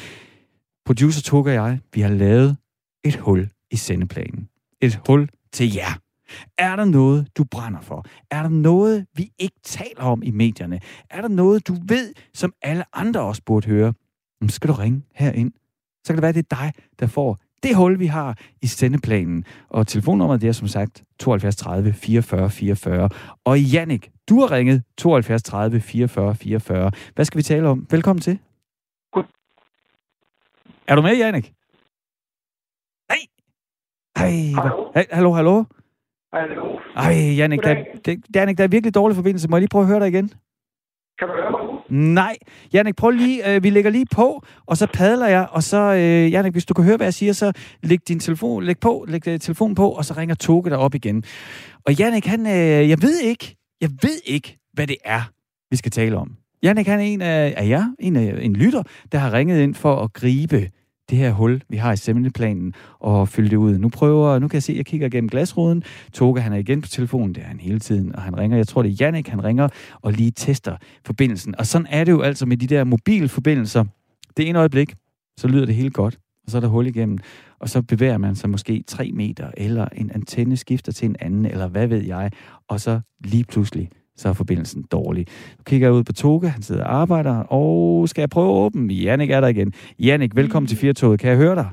Producer 0.85 1.21
Tog 1.21 1.45
og 1.45 1.53
jeg, 1.53 1.79
vi 1.93 2.01
har 2.01 2.09
lavet 2.09 2.57
et 3.03 3.15
hul 3.15 3.49
i 3.71 3.75
sendeplanen. 3.75 4.49
Et 4.81 4.99
hul 5.07 5.29
til 5.51 5.73
jer. 5.73 5.99
Er 6.57 6.75
der 6.75 6.85
noget, 6.85 7.27
du 7.37 7.43
brænder 7.43 7.81
for? 7.81 8.05
Er 8.31 8.41
der 8.41 8.49
noget, 8.49 9.05
vi 9.15 9.31
ikke 9.39 9.59
taler 9.63 10.03
om 10.03 10.23
i 10.23 10.31
medierne? 10.31 10.79
Er 11.09 11.21
der 11.21 11.27
noget, 11.27 11.67
du 11.67 11.75
ved, 11.87 12.13
som 12.33 12.53
alle 12.61 12.83
andre 12.93 13.21
også 13.21 13.41
burde 13.45 13.67
høre? 13.67 13.93
Så 14.47 14.55
skal 14.55 14.67
du 14.67 14.73
ringe 14.73 15.03
herind. 15.15 15.51
Så 16.03 16.13
kan 16.13 16.15
det 16.15 16.21
være, 16.21 16.33
det 16.33 16.45
er 16.51 16.55
dig, 16.55 16.73
der 16.99 17.07
får 17.07 17.42
det 17.63 17.75
hul, 17.75 17.99
vi 17.99 18.05
har 18.05 18.37
i 18.61 18.67
sendeplanen. 18.67 19.45
Og 19.69 19.87
telefonnummeret 19.87 20.41
det 20.41 20.47
er 20.47 20.51
som 20.51 20.67
sagt 20.67 21.03
72 21.19 21.55
30 21.55 21.93
44 21.93 22.49
44. 22.49 23.09
Og 23.45 23.59
Jannik, 23.59 24.11
du 24.29 24.39
har 24.39 24.51
ringet 24.51 24.83
72 24.97 25.43
30 25.43 25.81
44 25.81 26.35
44. 26.35 26.91
Hvad 27.15 27.25
skal 27.25 27.37
vi 27.37 27.43
tale 27.43 27.67
om? 27.67 27.87
Velkommen 27.91 28.21
til. 28.21 28.39
God. 29.11 29.23
Er 30.87 30.95
du 30.95 31.01
med, 31.01 31.17
Jannik? 31.17 31.53
Hej. 33.09 33.17
Hej. 34.17 34.61
Hallo. 34.63 34.91
Hey, 34.95 35.03
hallo, 35.11 35.31
hallo. 35.31 35.63
Hallo. 36.33 36.79
Ej, 36.95 37.35
Jannik, 37.37 37.63
der, 37.63 37.83
der, 38.05 38.15
Jannik, 38.35 38.57
der 38.57 38.63
er 38.63 38.67
virkelig 38.67 38.95
dårlig 38.95 39.15
forbindelse. 39.15 39.49
Må 39.49 39.55
jeg 39.55 39.61
lige 39.61 39.69
prøve 39.69 39.81
at 39.81 39.87
høre 39.87 39.99
dig 39.99 40.07
igen? 40.07 40.29
Kan 41.19 41.27
du 41.27 41.33
høre 41.33 41.51
mig 41.51 41.72
Nej. 41.93 42.35
Jannik, 42.73 42.95
prøv 42.95 43.09
lige, 43.09 43.55
øh, 43.55 43.63
vi 43.63 43.69
lægger 43.69 43.91
lige 43.91 44.05
på, 44.11 44.43
og 44.65 44.77
så 44.77 44.87
padler 44.93 45.27
jeg, 45.27 45.47
og 45.51 45.63
så, 45.63 45.77
øh, 45.93 46.31
Jannik, 46.31 46.53
hvis 46.53 46.65
du 46.65 46.73
kan 46.73 46.83
høre, 46.83 46.97
hvad 46.97 47.05
jeg 47.05 47.13
siger, 47.13 47.33
så 47.33 47.51
læg 47.83 47.99
din 48.07 48.19
telefon, 48.19 48.63
læg 48.63 48.79
på, 48.79 49.05
læg 49.07 49.27
øh, 49.27 49.39
telefonen 49.39 49.75
på, 49.75 49.89
og 49.89 50.05
så 50.05 50.13
ringer 50.17 50.35
Toge 50.35 50.69
dig 50.69 50.77
op 50.77 50.95
igen. 50.95 51.23
Og 51.85 51.93
Jannik, 51.93 52.25
han, 52.25 52.45
øh, 52.47 52.89
jeg 52.89 53.01
ved 53.01 53.19
ikke, 53.19 53.55
jeg 53.81 53.89
ved 54.01 54.19
ikke, 54.25 54.57
hvad 54.73 54.87
det 54.87 54.97
er, 55.05 55.21
vi 55.71 55.77
skal 55.77 55.91
tale 55.91 56.17
om. 56.17 56.31
Jannik, 56.63 56.87
han 56.87 56.99
er 56.99 57.03
en 57.03 57.21
af, 57.21 57.53
af 57.57 57.67
jer, 57.67 57.95
en, 57.99 58.15
af, 58.15 58.37
en 58.41 58.53
lytter, 58.53 58.83
der 59.11 59.17
har 59.17 59.33
ringet 59.33 59.61
ind 59.61 59.75
for 59.75 59.95
at 59.95 60.13
gribe 60.13 60.69
det 61.09 61.17
her 61.17 61.31
hul, 61.31 61.61
vi 61.69 61.77
har 61.77 61.93
i 61.93 61.97
semmelplanen, 61.97 62.73
og 62.99 63.29
fylde 63.29 63.49
det 63.49 63.55
ud. 63.55 63.77
Nu 63.77 63.89
prøver, 63.89 64.39
nu 64.39 64.47
kan 64.47 64.55
jeg 64.55 64.63
se, 64.63 64.73
at 64.73 64.77
jeg 64.77 64.85
kigger 64.85 65.09
gennem 65.09 65.29
glasruden. 65.29 65.83
Toga, 66.13 66.41
han 66.41 66.53
er 66.53 66.57
igen 66.57 66.81
på 66.81 66.87
telefonen, 66.87 67.35
det 67.35 67.43
er 67.43 67.47
han 67.47 67.59
hele 67.59 67.79
tiden, 67.79 68.15
og 68.15 68.21
han 68.21 68.37
ringer, 68.37 68.57
jeg 68.57 68.67
tror 68.67 68.83
det 68.83 68.91
er 68.91 68.95
Jannik, 68.99 69.27
han 69.27 69.43
ringer 69.43 69.67
og 70.01 70.13
lige 70.13 70.31
tester 70.31 70.77
forbindelsen. 71.05 71.55
Og 71.59 71.65
sådan 71.65 71.87
er 71.89 72.03
det 72.03 72.11
jo 72.11 72.21
altså 72.21 72.45
med 72.45 72.57
de 72.57 72.67
der 72.67 72.83
mobilforbindelser. 72.83 73.83
Det 74.37 74.49
ene 74.49 74.59
øjeblik, 74.59 74.93
så 75.37 75.47
lyder 75.47 75.65
det 75.65 75.75
helt 75.75 75.93
godt, 75.93 76.19
og 76.45 76.51
så 76.51 76.57
er 76.57 76.61
der 76.61 76.67
hul 76.67 76.87
igennem, 76.87 77.17
og 77.59 77.69
så 77.69 77.81
bevæger 77.81 78.17
man 78.17 78.35
sig 78.35 78.49
måske 78.49 78.83
3 78.87 79.11
meter, 79.13 79.51
eller 79.57 79.87
en 79.95 80.11
antenne 80.13 80.57
skifter 80.57 80.91
til 80.91 81.05
en 81.05 81.15
anden, 81.19 81.45
eller 81.45 81.67
hvad 81.67 81.87
ved 81.87 82.03
jeg, 82.03 82.31
og 82.67 82.79
så 82.79 82.99
lige 83.23 83.43
pludselig, 83.43 83.89
så 84.15 84.29
er 84.29 84.33
forbindelsen 84.33 84.85
dårlig. 84.91 85.25
Nu 85.57 85.63
kigger 85.65 85.87
jeg 85.87 85.93
ud 85.93 86.03
på 86.03 86.13
Toge, 86.13 86.49
han 86.49 86.61
sidder 86.61 86.83
og 86.83 86.95
arbejder, 86.95 87.39
og 87.39 88.09
skal 88.09 88.21
jeg 88.21 88.29
prøve 88.29 88.49
at 88.49 88.55
åbne? 88.55 88.93
Jannik 88.93 89.29
er 89.29 89.41
der 89.41 89.47
igen. 89.47 89.73
Jannik, 89.99 90.35
velkommen 90.35 90.67
til 90.67 90.77
Firtoget. 90.77 91.19
Kan 91.19 91.29
jeg 91.29 91.37
høre 91.37 91.55
dig? 91.55 91.69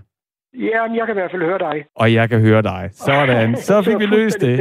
Ja, 0.59 0.83
jeg 0.83 1.07
kan 1.07 1.15
i 1.17 1.19
hvert 1.21 1.31
fald 1.31 1.43
høre 1.43 1.59
dig. 1.59 1.85
Og 1.97 2.15
jeg 2.15 2.29
kan 2.29 2.41
høre 2.41 2.63
dig. 2.63 2.91
Sådan. 2.93 3.57
Så 3.57 3.83
fik 3.83 3.99
vi 3.99 4.07
løst 4.07 4.41
det. 4.41 4.59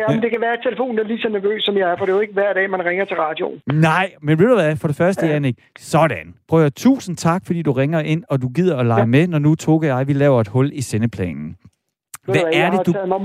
ja, 0.00 0.06
men 0.08 0.22
det 0.22 0.30
kan 0.30 0.40
være, 0.40 0.52
at 0.52 0.60
telefonen 0.68 0.98
er 0.98 1.04
lige 1.04 1.18
så 1.18 1.28
nervøs, 1.28 1.62
som 1.64 1.76
jeg 1.76 1.90
er, 1.90 1.96
for 1.98 2.04
det 2.04 2.12
er 2.12 2.16
jo 2.16 2.20
ikke 2.20 2.32
hver 2.32 2.52
dag, 2.52 2.70
man 2.70 2.84
ringer 2.84 3.04
til 3.04 3.16
radioen. 3.16 3.60
Nej, 3.72 4.12
men 4.22 4.38
ved 4.38 4.46
du 4.46 4.54
hvad? 4.54 4.76
For 4.76 4.88
det 4.88 4.96
første, 4.96 5.26
ja. 5.26 5.32
Jannik, 5.32 5.56
sådan. 5.78 6.34
Prøv 6.48 6.64
at 6.64 6.74
tusind 6.74 7.16
tak, 7.16 7.42
fordi 7.46 7.62
du 7.62 7.72
ringer 7.72 8.00
ind, 8.00 8.24
og 8.28 8.42
du 8.42 8.48
gider 8.48 8.76
at 8.76 8.86
lege 8.86 8.98
ja. 8.98 9.06
med, 9.06 9.26
når 9.28 9.38
nu 9.38 9.54
Toge 9.54 9.92
og 9.92 9.98
jeg, 9.98 10.08
vi 10.08 10.12
laver 10.12 10.40
et 10.40 10.48
hul 10.48 10.70
i 10.72 10.80
sendeplanen. 10.80 11.56
Hvad 12.24 12.36
er 12.36 12.62
jeg 12.62 12.72
det, 12.72 12.78
har 12.78 12.82
du... 12.82 12.92
taget 12.92 13.08
mig 13.08 13.20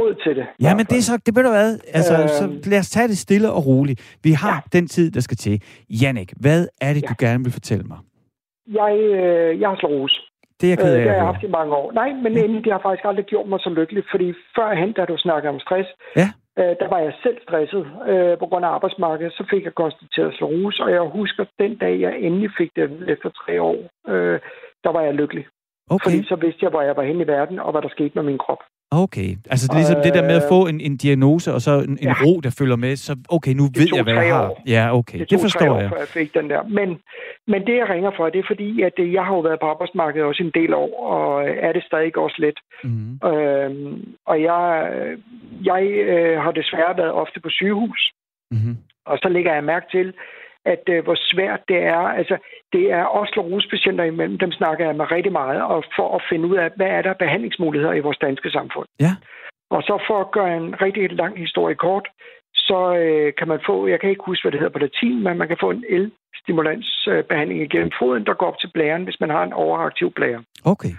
mod 0.00 0.14
til 0.24 0.36
det. 0.36 0.46
Ja, 0.62 0.74
men 0.76 0.84
det 0.90 0.96
er 0.98 1.02
så, 1.02 1.14
det 1.26 1.36
ved 1.36 1.42
du 1.42 1.52
hvad, 1.58 1.70
altså, 1.98 2.14
øh... 2.22 2.28
så 2.28 2.70
lad 2.70 2.78
os 2.78 2.90
tage 2.90 3.08
det 3.08 3.18
stille 3.18 3.52
og 3.52 3.66
roligt. 3.66 4.16
Vi 4.24 4.32
har 4.32 4.56
ja. 4.64 4.78
den 4.78 4.88
tid, 4.88 5.10
der 5.10 5.20
skal 5.20 5.36
til. 5.36 5.62
Jannik, 6.02 6.32
hvad 6.40 6.60
er 6.80 6.92
det, 6.94 7.02
ja. 7.02 7.06
du 7.08 7.14
gerne 7.18 7.44
vil 7.44 7.52
fortælle 7.52 7.84
mig? 7.84 7.98
Jeg, 8.80 8.94
øh, 8.98 9.60
jeg 9.60 9.68
har 9.68 9.76
slået 9.76 10.12
Det 10.60 10.66
er 10.66 10.70
jeg 10.70 10.78
ked 10.78 10.94
af. 10.94 10.98
Øh, 10.98 11.04
det 11.04 11.10
har 11.10 11.16
jeg 11.16 11.30
haft 11.32 11.42
i 11.42 11.56
mange 11.58 11.72
år. 11.80 11.92
Nej, 11.92 12.10
men 12.22 12.32
ja. 12.32 12.42
det 12.64 12.72
har 12.72 12.82
faktisk 12.86 13.04
aldrig 13.04 13.26
gjort 13.32 13.48
mig 13.48 13.60
så 13.60 13.70
lykkelig, 13.70 14.02
fordi 14.10 14.28
førhen, 14.56 14.92
da 14.92 15.04
du 15.04 15.16
snakker 15.18 15.48
om 15.50 15.60
stress, 15.60 15.88
ja. 16.16 16.28
øh, 16.60 16.72
der 16.80 16.88
var 16.88 16.98
jeg 16.98 17.12
selv 17.22 17.38
stresset 17.46 17.84
øh, 18.10 18.38
på 18.38 18.46
grund 18.46 18.64
af 18.64 18.68
arbejdsmarkedet. 18.76 19.32
Så 19.32 19.44
fik 19.50 19.64
jeg 19.64 19.74
konstateret 19.74 20.34
slås, 20.34 20.80
og 20.80 20.90
jeg 20.90 21.00
husker 21.00 21.44
den 21.58 21.72
dag, 21.76 22.00
jeg 22.00 22.12
endelig 22.18 22.50
fik 22.58 22.70
det 22.76 22.84
efter 23.14 23.28
tre 23.40 23.62
år, 23.62 23.78
øh, 24.12 24.38
der 24.84 24.90
var 24.96 25.02
jeg 25.02 25.14
lykkelig. 25.14 25.44
Okay. 25.94 26.04
Fordi 26.04 26.24
så 26.32 26.36
vidste 26.36 26.60
jeg, 26.62 26.70
hvor 26.70 26.82
jeg 26.82 26.96
var 26.96 27.02
henne 27.02 27.24
i 27.24 27.26
verden, 27.26 27.58
og 27.58 27.70
hvad 27.72 27.82
der 27.82 27.88
skete 27.88 28.12
med 28.14 28.22
min 28.22 28.38
krop. 28.38 28.62
Okay, 28.92 29.30
altså 29.52 29.64
det 29.66 29.74
er 29.74 29.80
ligesom 29.82 29.98
øh, 29.98 30.04
det 30.04 30.14
der 30.14 30.22
med 30.30 30.36
at 30.42 30.46
få 30.48 30.60
en, 30.66 30.80
en 30.80 30.96
diagnose, 30.96 31.48
og 31.54 31.60
så 31.60 31.72
en, 31.88 31.98
en 32.04 32.12
ja. 32.12 32.14
ro, 32.24 32.40
der 32.40 32.56
følger 32.58 32.76
med, 32.76 32.96
så 32.96 33.12
okay, 33.36 33.52
nu 33.60 33.64
ved 33.78 33.88
jeg, 33.94 34.02
hvad 34.02 34.14
jeg 34.14 34.34
har. 34.34 34.48
År. 34.50 34.62
Ja, 34.66 34.84
okay, 34.98 35.18
det, 35.18 35.30
det 35.30 35.40
forstår 35.40 35.74
år, 35.74 35.80
jeg. 35.80 35.90
Jeg 35.98 36.08
fik 36.08 36.34
den 36.34 36.50
der. 36.50 36.62
Men, 36.78 36.88
men 37.46 37.60
det, 37.66 37.76
jeg 37.76 37.88
ringer 37.88 38.10
for, 38.16 38.28
det 38.28 38.38
er 38.38 38.48
fordi, 38.52 38.82
at 38.82 38.92
jeg 38.98 39.24
har 39.24 39.34
jo 39.34 39.40
været 39.40 39.60
på 39.60 39.66
arbejdsmarkedet 39.66 40.26
også 40.26 40.42
en 40.42 40.54
del 40.54 40.74
år, 40.74 40.90
og 41.14 41.48
er 41.48 41.72
det 41.72 41.84
stadig 41.84 42.18
også 42.18 42.36
lidt. 42.38 42.58
Mm-hmm. 42.84 43.28
Øhm, 43.30 44.14
og 44.26 44.42
jeg, 44.42 44.64
jeg 45.70 45.82
øh, 46.12 46.40
har 46.44 46.52
desværre 46.52 46.96
været 46.96 47.12
ofte 47.12 47.40
på 47.40 47.48
sygehus. 47.50 48.12
Mm-hmm. 48.50 48.76
Og 49.06 49.18
så 49.22 49.28
lægger 49.28 49.54
jeg 49.54 49.64
mærke 49.64 49.86
til, 49.90 50.14
at 50.64 50.82
øh, 50.88 51.04
hvor 51.04 51.16
svært 51.18 51.60
det 51.68 51.76
er. 51.76 52.04
Altså, 52.18 52.36
det 52.72 52.92
er 52.92 53.04
Oslo 53.20 53.42
ruspatienter 53.42 54.04
imellem, 54.04 54.38
dem 54.38 54.52
snakker 54.52 54.86
jeg 54.86 54.96
med 54.96 55.10
rigtig 55.10 55.32
meget, 55.32 55.62
og 55.62 55.84
for 55.96 56.16
at 56.16 56.22
finde 56.30 56.48
ud 56.48 56.56
af, 56.56 56.70
hvad 56.76 56.86
er 56.86 57.02
der 57.02 57.14
behandlingsmuligheder 57.14 57.92
i 57.92 58.00
vores 58.00 58.18
danske 58.18 58.50
samfund. 58.50 58.86
Ja. 59.00 59.12
Og 59.70 59.82
så 59.82 60.04
for 60.08 60.20
at 60.20 60.30
gøre 60.30 60.56
en 60.56 60.80
rigtig 60.82 61.12
lang 61.12 61.38
historie 61.38 61.74
kort, 61.74 62.08
så 62.54 62.94
øh, 62.94 63.32
kan 63.38 63.48
man 63.48 63.60
få, 63.66 63.86
jeg 63.86 64.00
kan 64.00 64.10
ikke 64.10 64.24
huske, 64.26 64.44
hvad 64.44 64.52
det 64.52 64.60
hedder 64.60 64.72
på 64.72 64.78
latin, 64.78 65.22
men 65.22 65.38
man 65.38 65.48
kan 65.48 65.56
få 65.60 65.70
en 65.70 65.84
el-stimulansbehandling 65.88 67.62
igennem 67.62 67.90
foden, 67.98 68.26
der 68.26 68.34
går 68.34 68.46
op 68.46 68.58
til 68.58 68.70
blæren, 68.74 69.04
hvis 69.04 69.20
man 69.20 69.30
har 69.30 69.42
en 69.42 69.52
overaktiv 69.52 70.12
blære. 70.12 70.42
Okay. 70.64 70.94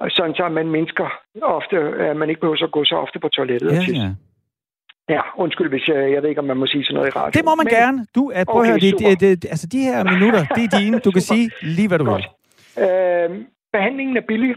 Og 0.00 0.10
sådan 0.10 0.34
så 0.34 0.48
man 0.48 0.68
mennesker 0.68 1.08
ofte, 1.42 1.76
at 2.10 2.16
man 2.16 2.28
ikke 2.28 2.40
behøver 2.40 2.64
at 2.64 2.70
gå 2.70 2.84
så 2.84 2.96
ofte 2.96 3.18
på 3.18 3.28
toilettet. 3.28 3.72
Ja, 3.72 3.80
ja. 4.02 4.08
Ja, 5.08 5.20
undskyld, 5.36 5.68
hvis 5.68 5.88
jeg, 5.88 6.12
jeg 6.12 6.22
ved 6.22 6.28
ikke, 6.28 6.40
om 6.40 6.46
man 6.52 6.56
må 6.56 6.66
sige 6.66 6.84
sådan 6.84 6.94
noget 6.94 7.08
i 7.08 7.18
radio. 7.18 7.38
Det 7.38 7.44
må 7.44 7.54
man 7.54 7.66
Men, 7.70 7.74
gerne. 7.78 8.06
Du, 8.14 8.22
at, 8.34 8.46
prøv 8.46 8.60
okay, 8.60 8.74
at 8.74 8.82
høre, 8.82 9.10
det, 9.10 9.20
det, 9.20 9.42
det, 9.42 9.48
altså 9.54 9.66
de 9.66 9.80
her 9.88 10.04
minutter, 10.12 10.42
det 10.56 10.62
er 10.64 10.78
dine. 10.78 10.98
Du 10.98 11.10
kan 11.10 11.22
sige 11.22 11.50
lige, 11.76 11.88
hvad 11.88 11.98
du 11.98 12.04
Godt. 12.04 12.24
vil. 12.76 12.84
Øh, 12.84 13.28
behandlingen 13.72 14.16
er 14.16 14.24
billig, 14.30 14.54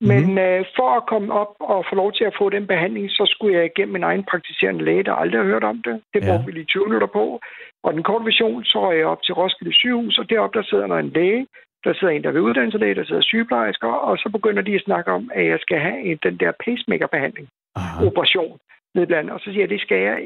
men 0.00 0.22
mm-hmm. 0.24 0.38
øh, 0.38 0.64
for 0.76 0.90
at 0.98 1.04
komme 1.12 1.28
op 1.42 1.52
og 1.60 1.84
få 1.88 1.94
lov 2.02 2.12
til 2.12 2.24
at 2.24 2.34
få 2.38 2.50
den 2.56 2.66
behandling, 2.66 3.10
så 3.10 3.24
skulle 3.32 3.56
jeg 3.56 3.64
igennem 3.64 3.92
min 3.92 4.08
egen 4.10 4.24
praktiserende 4.30 4.84
læge, 4.84 5.04
der 5.04 5.12
aldrig 5.12 5.40
har 5.40 5.50
hørt 5.52 5.64
om 5.64 5.82
det. 5.86 5.94
Det 6.14 6.20
brugte 6.26 6.44
ja. 6.44 6.46
vi 6.46 6.52
lige 6.52 6.64
20 6.64 6.84
minutter 6.84 7.10
på. 7.18 7.40
Og 7.84 7.90
den 7.94 8.02
korte 8.02 8.24
vision, 8.24 8.64
så 8.64 8.78
er 8.90 8.92
jeg 8.92 9.06
op 9.06 9.22
til 9.22 9.34
Roskilde 9.34 9.74
sygehus, 9.74 10.18
og 10.18 10.30
deroppe 10.30 10.58
der 10.58 10.64
sidder 10.64 10.86
der 10.86 10.98
en 10.98 11.12
læge, 11.18 11.46
der 11.84 11.92
sidder 11.94 12.12
en, 12.12 12.24
der 12.24 12.30
vil 12.30 12.80
læge, 12.80 12.94
der 12.94 13.04
sidder 13.04 13.22
sygeplejersker, 13.22 13.92
og 14.08 14.18
så 14.18 14.28
begynder 14.36 14.62
de 14.62 14.74
at 14.74 14.86
snakke 14.88 15.10
om, 15.12 15.30
at 15.34 15.46
jeg 15.46 15.58
skal 15.60 15.78
have 15.78 15.98
en, 16.08 16.18
den 16.22 16.36
der 16.42 16.52
pacemaker-behandling, 16.64 17.48
Aha. 17.76 18.06
operation 18.06 18.58
nedblandet. 18.94 19.32
Og 19.32 19.40
så 19.40 19.48
siger 19.52 19.62
jeg, 19.62 19.70
det 19.74 19.80
skal 19.80 20.00
jeg, 20.08 20.18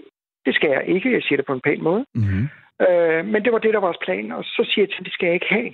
det 0.46 0.54
skal 0.54 0.70
jeg 0.70 0.82
ikke. 0.94 1.12
Jeg 1.12 1.22
siger 1.22 1.36
det 1.36 1.46
på 1.46 1.52
en 1.52 1.64
pæn 1.66 1.82
måde. 1.82 2.04
Mm-hmm. 2.14 2.44
Øh, 2.86 3.20
men 3.32 3.38
det 3.44 3.52
var 3.52 3.58
det, 3.58 3.72
der 3.74 3.80
var 3.80 3.88
vores 3.90 4.04
plan. 4.06 4.32
Og 4.32 4.44
så 4.44 4.62
siger 4.70 4.84
jeg 4.84 4.90
til 4.92 5.04
det 5.04 5.12
skal 5.12 5.26
jeg 5.26 5.34
ikke 5.34 5.54
have. 5.56 5.72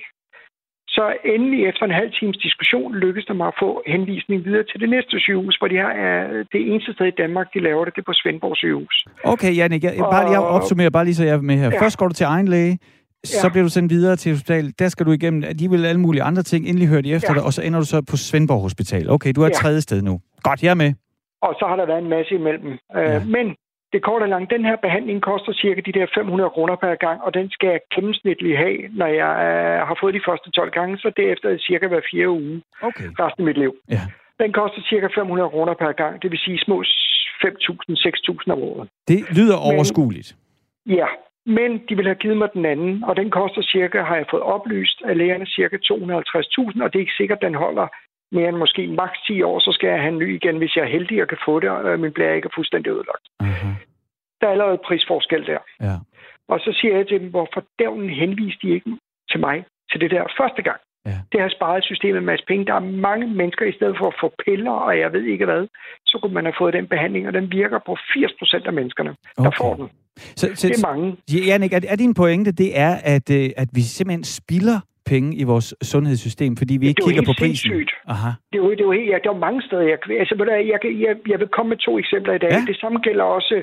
Så 0.97 1.05
endelig 1.35 1.61
efter 1.71 1.85
en 1.87 1.99
halv 2.01 2.13
times 2.21 2.39
diskussion 2.47 2.95
lykkedes 2.95 3.27
det 3.27 3.37
mig 3.37 3.47
at 3.47 3.59
få 3.65 3.83
henvisning 3.87 4.45
videre 4.45 4.65
til 4.71 4.81
det 4.81 4.89
næste 4.89 5.21
sygehus, 5.21 5.57
hvor 5.59 5.69
de 5.69 5.75
her 5.75 5.91
er 6.09 6.45
det 6.53 6.61
eneste 6.71 6.93
sted 6.93 7.07
i 7.07 7.17
Danmark, 7.23 7.47
de 7.55 7.61
laver 7.61 7.85
det, 7.85 7.95
det 7.95 8.01
er 8.01 8.09
på 8.13 8.13
Svendborg 8.13 8.57
sygehus. 8.57 9.05
Okay, 9.25 9.57
Jannik, 9.57 9.85
jeg, 9.85 9.95
bare 9.99 10.27
lige, 10.29 10.39
opsummerer 10.39 10.91
bare 10.91 11.05
lige, 11.05 11.15
så 11.15 11.25
jeg 11.25 11.35
er 11.35 11.41
med 11.41 11.57
her. 11.57 11.71
Ja. 11.73 11.83
Først 11.83 11.99
går 11.99 12.09
du 12.09 12.15
til 12.15 12.25
egen 12.25 12.49
læge, 12.49 12.79
så 13.25 13.47
ja. 13.47 13.53
bliver 13.53 13.65
du 13.65 13.71
sendt 13.71 13.91
videre 13.93 14.17
til 14.17 14.33
hospital. 14.33 14.73
Der 14.79 14.89
skal 14.89 15.07
du 15.07 15.13
igennem 15.13 15.43
de 15.61 15.71
vil 15.71 15.87
alle 15.87 16.01
mulige 16.01 16.23
andre 16.23 16.43
ting. 16.43 16.67
Endelig 16.69 16.89
hører 16.89 17.03
de 17.03 17.13
efter 17.13 17.33
ja. 17.33 17.35
dig, 17.35 17.43
og 17.43 17.53
så 17.53 17.63
ender 17.63 17.79
du 17.79 17.87
så 17.87 18.03
på 18.11 18.17
Svendborg 18.17 18.63
Hospital. 18.63 19.11
Okay, 19.11 19.33
du 19.37 19.41
er 19.43 19.47
ja. 19.47 19.53
tredje 19.53 19.81
sted 19.81 20.03
nu. 20.03 20.21
Godt, 20.43 20.63
jeg 20.63 20.71
er 20.71 20.75
med. 20.75 20.93
Og 21.43 21.55
så 21.59 21.65
har 21.69 21.77
der 21.77 21.87
været 21.87 22.03
en 22.03 22.15
masse 22.17 22.35
imellem. 22.35 22.79
Ja. 22.95 23.25
Men 23.25 23.57
det 23.93 24.03
korte 24.03 24.23
og 24.23 24.29
langt, 24.29 24.51
den 24.51 24.65
her 24.65 24.77
behandling 24.77 25.23
koster 25.23 25.53
cirka 25.53 25.81
de 25.81 25.93
der 25.93 26.07
500 26.15 26.51
kroner 26.51 26.77
per 26.77 26.95
gang, 26.95 27.23
og 27.23 27.35
den 27.35 27.51
skal 27.51 27.69
jeg 27.69 27.81
gennemsnitligt 27.95 28.59
have, 28.59 28.79
når 29.01 29.07
jeg 29.07 29.33
øh, 29.47 29.87
har 29.89 29.97
fået 30.01 30.15
de 30.15 30.27
første 30.29 30.51
12 30.51 30.71
gange, 30.71 30.99
så 30.99 31.13
derefter 31.17 31.59
cirka 31.59 31.87
hver 31.89 32.01
fire 32.11 32.29
uge 32.31 32.63
okay. 32.83 33.09
resten 33.21 33.43
af 33.43 33.47
mit 33.51 33.59
liv. 33.59 33.73
Ja. 33.91 34.03
Den 34.43 34.53
koster 34.53 34.83
cirka 34.91 35.07
500 35.15 35.51
kroner 35.51 35.75
per 35.75 35.93
gang, 35.93 36.23
det 36.23 36.31
vil 36.31 36.39
sige 36.39 36.59
små 36.59 36.83
5.000-6.000 36.83 38.53
om 38.55 38.63
året. 38.71 38.89
Det 39.09 39.21
lyder 39.39 39.57
overskueligt. 39.57 40.37
Men, 40.87 40.97
ja, 40.97 41.07
men 41.47 41.71
de 41.89 41.97
vil 41.97 42.07
have 42.07 42.23
givet 42.25 42.37
mig 42.37 42.49
den 42.55 42.65
anden, 42.65 43.05
og 43.05 43.17
den 43.17 43.31
koster 43.31 43.63
cirka, 43.63 43.99
har 44.03 44.17
jeg 44.17 44.27
fået 44.31 44.43
oplyst 44.43 45.03
af 45.05 45.19
lægerne, 45.19 45.47
cirka 45.47 45.77
250.000, 45.77 46.83
og 46.83 46.93
det 46.93 46.97
er 46.99 47.05
ikke 47.07 47.21
sikkert, 47.21 47.41
den 47.43 47.55
holder 47.55 47.87
mere 48.33 48.49
end 48.49 48.57
måske 48.57 48.87
maks 48.87 49.19
10 49.27 49.43
år, 49.43 49.59
så 49.59 49.71
skal 49.73 49.89
jeg 49.89 50.01
have 50.01 50.13
en 50.13 50.19
ny 50.19 50.29
igen, 50.39 50.57
hvis 50.59 50.77
jeg 50.77 50.85
er 50.85 50.95
heldig 50.97 51.23
og 51.23 51.29
kan 51.29 51.39
få 51.45 51.61
det, 51.61 51.71
og 51.71 52.01
min 52.01 52.13
blære 52.13 52.37
ikke 52.37 52.47
er 52.47 52.57
fuldstændig 52.59 52.91
ødelagt. 52.91 53.25
Uh-huh. 53.43 53.75
Der 54.41 54.47
er 54.47 54.53
allerede 54.53 54.81
prisforskel 54.87 55.47
der. 55.47 55.61
Ja. 55.81 55.97
Og 56.49 56.61
så 56.61 56.71
siger 56.81 56.97
jeg 56.97 57.09
til 57.09 57.21
dem, 57.21 57.31
hvorfor 57.31 57.61
dævnen 57.79 58.11
henviste 58.11 58.67
de 58.67 58.75
ikke 58.75 58.91
til 59.31 59.41
mig 59.41 59.65
til 59.91 60.01
det 60.01 60.11
der 60.11 60.25
første 60.41 60.63
gang? 60.63 60.81
Ja. 61.07 61.19
Det 61.33 61.41
har 61.41 61.49
sparet 61.49 61.85
systemet 61.85 62.19
en 62.19 62.25
masse 62.33 62.45
penge. 62.49 62.67
Der 62.67 62.75
er 62.75 62.87
mange 63.09 63.27
mennesker, 63.27 63.65
i 63.67 63.73
stedet 63.73 63.97
for 64.01 64.07
at 64.07 64.17
få 64.21 64.33
piller, 64.45 64.77
og 64.87 64.99
jeg 64.99 65.13
ved 65.13 65.25
ikke 65.25 65.45
hvad, 65.45 65.67
så 66.07 66.19
kunne 66.23 66.35
man 66.35 66.45
have 66.45 66.59
fået 66.59 66.75
den 66.75 66.87
behandling, 66.87 67.27
og 67.27 67.33
den 67.33 67.53
virker 67.53 67.79
på 67.87 67.97
80 68.15 68.33
procent 68.39 68.67
af 68.67 68.73
menneskerne, 68.73 69.13
okay. 69.37 69.45
der 69.45 69.57
får 69.61 69.75
den. 69.75 69.89
Så, 70.37 70.47
så, 70.55 70.69
det 70.69 70.77
er 70.85 70.87
mange. 70.91 71.17
Janik, 71.47 71.73
er, 71.73 71.81
er 71.89 71.97
din 71.97 72.15
pointe, 72.15 72.53
det 72.53 72.79
er, 72.79 72.95
at, 73.15 73.31
øh, 73.31 73.51
at 73.57 73.69
vi 73.73 73.81
simpelthen 73.81 74.25
spilder 74.25 74.81
penge 75.13 75.37
i 75.43 75.45
vores 75.53 75.69
sundhedssystem, 75.83 76.57
fordi 76.57 76.75
vi 76.81 76.87
ikke 76.89 77.03
kigger 77.07 77.25
på 77.31 77.35
prisen. 77.39 77.71
Aha. 78.15 78.31
Det 78.51 78.59
er 78.59 78.63
jo, 78.65 78.71
det 78.71 78.81
er 78.81 78.85
jo 78.91 78.93
helt, 78.93 79.11
ja, 79.13 79.19
der 79.25 79.31
er 79.31 79.45
mange 79.47 79.63
steder. 79.63 79.83
Jeg, 79.83 79.99
altså, 80.23 80.35
jeg, 80.73 80.79
jeg, 81.07 81.17
jeg 81.33 81.39
vil 81.41 81.49
komme 81.57 81.69
med 81.69 81.77
to 81.77 81.99
eksempler 81.99 82.35
i 82.35 82.39
dag. 82.39 82.51
Ja? 82.51 82.63
Det 82.73 82.81
samme 82.81 82.99
gælder 82.99 83.25
også, 83.25 83.63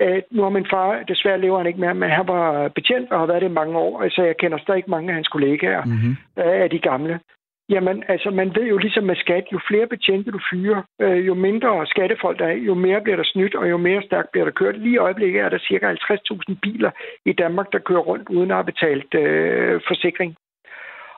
at 0.00 0.24
nu 0.30 0.42
har 0.42 0.50
min 0.50 0.66
far, 0.70 1.02
desværre 1.08 1.40
lever 1.40 1.58
han 1.58 1.66
ikke 1.66 1.80
mere, 1.80 1.94
men 1.94 2.10
han 2.10 2.28
var 2.28 2.68
betjent 2.68 3.12
og 3.12 3.18
har 3.18 3.26
været 3.26 3.42
det 3.42 3.48
i 3.48 3.58
mange 3.60 3.78
år. 3.78 4.02
Altså, 4.02 4.22
jeg 4.22 4.36
kender 4.36 4.58
stadig 4.58 4.84
mange 4.86 5.08
af 5.08 5.14
hans 5.14 5.28
kollegaer 5.28 5.84
mm-hmm. 5.84 6.16
af 6.36 6.70
de 6.70 6.78
gamle. 6.78 7.20
Jamen, 7.68 8.04
altså, 8.08 8.30
man 8.30 8.54
ved 8.54 8.66
jo 8.66 8.78
ligesom 8.78 9.04
med 9.04 9.16
skat, 9.16 9.44
jo 9.52 9.60
flere 9.68 9.86
betjente 9.86 10.30
du 10.30 10.40
fyrer, 10.50 10.82
øh, 11.00 11.26
jo 11.26 11.34
mindre 11.34 11.86
skattefolk 11.86 12.38
der 12.38 12.46
er, 12.46 12.52
jo 12.52 12.74
mere 12.74 13.00
bliver 13.00 13.16
der 13.16 13.24
snydt, 13.24 13.54
og 13.54 13.70
jo 13.70 13.76
mere 13.76 14.02
stærkt 14.02 14.30
bliver 14.32 14.44
der 14.44 14.52
kørt. 14.52 14.78
Lige 14.78 14.94
i 14.94 15.04
øjeblikket 15.06 15.40
er 15.40 15.48
der 15.48 15.58
cirka 15.58 15.94
50.000 15.94 16.54
biler 16.62 16.90
i 17.26 17.32
Danmark, 17.32 17.72
der 17.72 17.78
kører 17.78 18.00
rundt 18.00 18.28
uden 18.28 18.50
at 18.50 18.56
have 18.56 18.64
betalt 18.64 19.14
øh, 19.14 19.80
forsikring. 19.88 20.36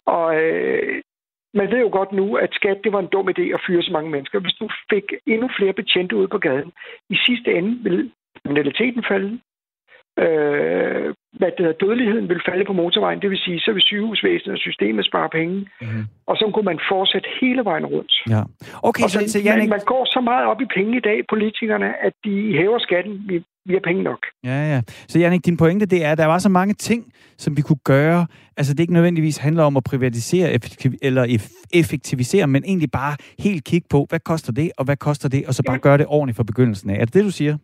Og 0.07 0.43
øh, 0.43 1.03
man 1.55 1.71
ved 1.71 1.81
jo 1.81 1.89
godt 1.93 2.13
nu, 2.13 2.37
at 2.37 2.51
skat, 2.53 2.79
det 2.85 2.93
var 2.93 3.01
en 3.01 3.13
dum 3.15 3.29
idé 3.29 3.43
at 3.55 3.61
fyre 3.67 3.83
så 3.83 3.93
mange 3.93 4.11
mennesker. 4.11 4.41
Hvis 4.41 4.59
du 4.61 4.69
fik 4.91 5.05
endnu 5.27 5.49
flere 5.59 5.73
betjente 5.73 6.17
ud 6.17 6.29
på 6.29 6.39
gaden, 6.39 6.73
i 7.11 7.17
sidste 7.27 7.55
ende 7.55 7.83
vil 7.83 8.13
kriminaliteten 8.43 9.05
falde, 9.09 9.41
øh, 10.25 11.15
hvad 11.39 11.51
det 11.55 11.63
hedder, 11.65 11.83
dødeligheden 11.85 12.29
vil 12.29 12.41
falde 12.49 12.65
på 12.65 12.73
motorvejen. 12.73 13.21
Det 13.23 13.31
vil 13.31 13.39
sige, 13.47 13.61
så 13.61 13.71
vil 13.73 13.83
sygehusvæsenet 13.83 14.55
og 14.59 14.63
systemet 14.69 15.05
spare 15.11 15.29
penge. 15.39 15.55
Mm-hmm. 15.81 16.05
Og 16.31 16.35
så 16.37 16.45
kunne 16.55 16.69
man 16.73 16.81
fortsætte 16.93 17.29
hele 17.41 17.65
vejen 17.65 17.87
rundt. 17.87 18.13
Ja. 18.35 18.43
Okay, 18.89 19.05
og 19.05 19.11
så, 19.11 19.19
så, 19.21 19.33
så 19.33 19.39
man, 19.45 19.69
man 19.69 19.85
går 19.93 20.05
så 20.17 20.21
meget 20.21 20.47
op 20.47 20.61
i 20.61 20.69
penge 20.77 20.97
i 20.97 21.01
dag, 21.09 21.19
politikerne, 21.29 21.89
at 22.07 22.15
de 22.25 22.35
hæver 22.59 22.79
skatten. 22.79 23.15
Vi, 23.29 23.37
vi 23.69 23.73
har 23.73 23.81
penge 23.85 24.03
nok. 24.03 24.19
Ja, 24.45 24.59
ja. 24.73 24.81
Så 25.09 25.19
Jannik, 25.19 25.47
din 25.47 25.57
pointe 25.57 25.87
det 25.87 26.05
er, 26.05 26.13
at 26.13 26.19
der 26.19 26.27
var 26.27 26.39
så 26.39 26.49
mange 26.49 26.75
ting, 26.75 27.13
som 27.39 27.57
vi 27.57 27.63
kunne 27.63 27.85
gøre. 27.85 28.27
Altså, 28.57 28.75
det 28.75 28.81
ikke 28.81 28.93
nødvendigvis 28.93 29.37
handler 29.37 29.63
om 29.63 29.77
at 29.77 29.85
privatisere 29.85 30.53
effektiv- 30.53 30.99
eller 31.03 31.25
effektivisere, 31.75 32.47
men 32.47 32.63
egentlig 32.67 32.91
bare 32.91 33.17
helt 33.39 33.65
kigge 33.65 33.87
på, 33.91 34.07
hvad 34.09 34.21
koster 34.21 34.53
det, 34.53 34.71
og 34.79 34.85
hvad 34.85 34.97
koster 34.97 35.29
det, 35.29 35.47
og 35.47 35.55
så 35.55 35.63
bare 35.67 35.81
ja. 35.83 35.89
gøre 35.89 35.99
det 35.99 36.07
ordentligt 36.09 36.37
fra 36.37 36.45
begyndelsen 36.45 36.91
af. 36.91 36.95
Er 36.95 37.05
det 37.05 37.15
det, 37.15 37.25
du 37.25 37.31
siger? 37.31 37.57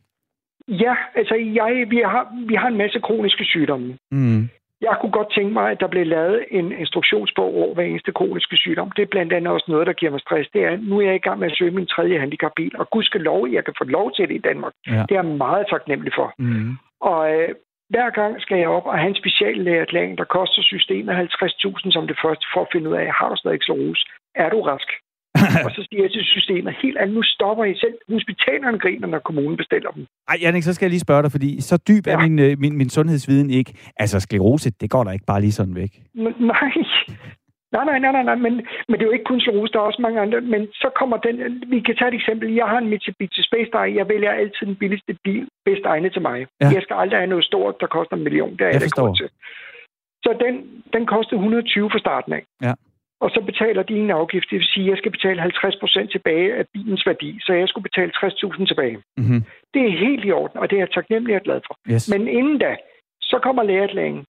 Ja, 0.69 0.95
altså 1.15 1.35
jeg, 1.35 1.87
vi, 1.91 1.97
har, 1.97 2.47
vi 2.47 2.55
har 2.55 2.69
en 2.69 2.77
masse 2.77 3.01
kroniske 3.01 3.45
sygdomme. 3.45 3.99
Mm. 4.11 4.49
Jeg 4.81 4.97
kunne 5.01 5.13
godt 5.13 5.33
tænke 5.35 5.53
mig, 5.53 5.71
at 5.71 5.81
der 5.81 5.87
blev 5.87 6.07
lavet 6.07 6.45
en 6.51 6.73
instruktionsbog 6.73 7.55
over 7.55 7.75
hver 7.75 7.85
eneste 7.85 8.13
kroniske 8.13 8.57
sygdom. 8.57 8.91
Det 8.91 9.03
er 9.03 9.15
blandt 9.15 9.33
andet 9.33 9.53
også 9.53 9.67
noget, 9.69 9.87
der 9.87 9.93
giver 9.93 10.13
mig 10.13 10.21
stress. 10.21 10.51
Det 10.55 10.65
er, 10.65 10.77
nu 10.77 10.99
er 10.99 11.07
jeg 11.07 11.15
i 11.15 11.27
gang 11.27 11.39
med 11.39 11.51
at 11.51 11.57
søge 11.59 11.71
min 11.71 11.87
tredje 11.87 12.19
handicapbil, 12.19 12.73
og 12.79 12.91
gud 12.91 13.05
skal 13.05 13.21
lov, 13.21 13.49
jeg 13.49 13.65
kan 13.65 13.75
få 13.79 13.85
lov 13.85 14.13
til 14.13 14.29
det 14.29 14.35
i 14.35 14.47
Danmark. 14.49 14.73
Ja. 14.87 15.03
Det 15.09 15.11
er 15.17 15.23
jeg 15.23 15.25
meget 15.25 15.67
taknemmelig 15.71 16.13
for. 16.17 16.35
Mm. 16.39 16.77
Og 17.01 17.21
øh, 17.35 17.49
hver 17.91 18.11
gang 18.11 18.41
skal 18.41 18.59
jeg 18.59 18.69
op 18.69 18.87
og 18.87 18.99
have 18.99 19.09
en 19.09 19.23
speciallægerklæring, 19.23 20.19
der 20.19 20.25
koster 20.25 20.63
systemet 20.63 21.15
50.000 21.15 21.91
som 21.93 22.07
det 22.07 22.19
første, 22.25 22.45
for 22.55 22.61
at 22.61 22.73
finde 22.73 22.91
ud 22.91 22.95
af, 22.95 23.07
har 23.19 23.29
du 23.29 23.37
stadig 23.37 23.63
sklerose? 23.63 24.03
Er 24.35 24.49
du 24.51 24.61
rask? 24.61 24.89
Og 25.67 25.71
så 25.77 25.87
siger 25.89 26.03
jeg 26.03 26.13
til 26.13 26.25
systemet, 26.25 26.75
helt 26.83 26.99
andet, 26.99 27.15
nu 27.15 27.23
stopper 27.23 27.65
I 27.65 27.75
selv. 27.85 27.95
Hospitalerne 28.17 28.79
griner, 28.79 29.07
når 29.07 29.19
kommunen 29.19 29.57
bestiller 29.57 29.91
dem. 29.91 30.07
Ej, 30.29 30.37
Jannik, 30.43 30.63
så 30.63 30.75
skal 30.75 30.87
jeg 30.87 30.91
lige 30.91 31.07
spørge 31.09 31.23
dig, 31.23 31.33
fordi 31.37 31.61
så 31.61 31.77
dyb 31.89 32.07
er 32.07 32.11
ja. 32.11 32.23
min, 32.25 32.39
øh, 32.39 32.59
min, 32.59 32.77
min 32.77 32.91
sundhedsviden 32.91 33.51
ikke. 33.51 33.71
Altså, 33.97 34.21
sklerose, 34.21 34.71
det 34.71 34.91
går 34.91 35.05
der 35.05 35.13
ikke 35.13 35.27
bare 35.27 35.41
lige 35.41 35.53
sådan 35.53 35.75
væk. 35.75 35.93
Men, 36.15 36.33
nej. 36.39 36.73
Nej, 37.77 37.85
nej, 37.85 37.99
nej, 37.99 38.13
nej, 38.13 38.25
nej, 38.31 38.35
men, 38.47 38.55
men 38.89 38.95
det 38.97 39.03
er 39.03 39.11
jo 39.11 39.17
ikke 39.19 39.31
kun 39.31 39.41
sklerose, 39.41 39.73
der 39.73 39.79
er 39.79 39.91
også 39.91 40.03
mange 40.03 40.21
andre. 40.21 40.41
Men 40.41 40.63
så 40.73 40.89
kommer 41.01 41.17
den, 41.17 41.37
vi 41.69 41.81
kan 41.81 41.97
tage 41.97 42.09
et 42.09 42.15
eksempel. 42.15 42.55
Jeg 42.55 42.67
har 42.67 42.79
en 42.79 42.89
Mitsubishi 42.89 43.43
Space 43.43 43.69
Star. 43.71 43.85
Jeg 43.85 44.09
vælger 44.09 44.31
altid 44.31 44.67
den 44.67 44.77
billigste 44.77 45.17
bil, 45.25 45.49
bedst 45.65 45.85
egnet 45.85 46.13
til 46.13 46.23
mig. 46.23 46.39
Ja. 46.61 46.69
Jeg 46.77 46.83
skal 46.83 46.97
aldrig 47.03 47.19
have 47.19 47.33
noget 47.35 47.45
stort, 47.45 47.75
der 47.81 47.87
koster 47.87 48.17
en 48.17 48.25
million. 48.25 48.53
Det 48.53 48.61
er 48.61 48.67
jeg, 48.67 48.75
jeg 48.75 48.83
forstår. 48.83 49.15
Til. 49.15 49.29
Så 50.25 50.31
den, 50.45 50.55
den 50.93 51.07
kostede 51.07 51.37
120 51.37 51.91
fra 51.91 51.99
starten 51.99 52.33
af. 52.33 52.43
Ja 52.63 52.75
og 53.23 53.31
så 53.35 53.41
betaler 53.41 53.83
de 53.83 53.95
en 53.95 54.11
afgift. 54.11 54.51
Det 54.51 54.59
vil 54.59 54.73
sige, 54.75 54.87
at 54.87 54.91
jeg 54.91 54.99
skal 54.99 55.11
betale 55.11 55.41
50 55.41 55.77
procent 55.77 56.11
tilbage 56.11 56.55
af 56.59 56.65
bilens 56.73 57.07
værdi, 57.07 57.31
så 57.47 57.53
jeg 57.53 57.69
skulle 57.69 57.89
betale 57.91 58.13
60.000 58.17 58.67
tilbage. 58.67 58.97
Mm-hmm. 59.17 59.43
Det 59.75 59.83
er 59.87 59.99
helt 60.05 60.25
i 60.25 60.33
orden, 60.33 60.59
og 60.59 60.71
det 60.71 60.77
er 60.77 60.81
jeg 60.81 60.91
taknemmelig 60.91 61.37
og 61.37 61.43
glad 61.43 61.61
for. 61.67 61.75
Yes. 61.93 62.09
Men 62.13 62.29
inden 62.29 62.59
da, 62.59 62.77
så 63.21 63.39
kommer 63.43 63.63
lægertlægen. 63.63 64.25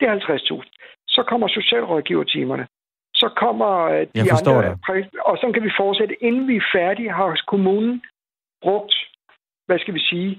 Det 0.00 0.08
er 0.08 0.14
50.000. 0.14 1.04
Så 1.08 1.22
kommer 1.30 1.48
socialrådgivertimerne. 1.48 2.66
Så 3.14 3.28
kommer 3.36 3.72
øh, 3.92 4.06
de 4.14 4.32
andre. 4.32 4.76
Det. 4.96 5.06
Og 5.28 5.36
så 5.40 5.50
kan 5.54 5.62
vi 5.62 5.70
fortsætte. 5.76 6.24
Inden 6.24 6.48
vi 6.48 6.56
er 6.56 6.66
færdige, 6.74 7.10
har 7.12 7.42
kommunen 7.46 8.02
brugt, 8.62 8.94
hvad 9.66 9.78
skal 9.78 9.94
vi 9.94 10.00
sige, 10.00 10.30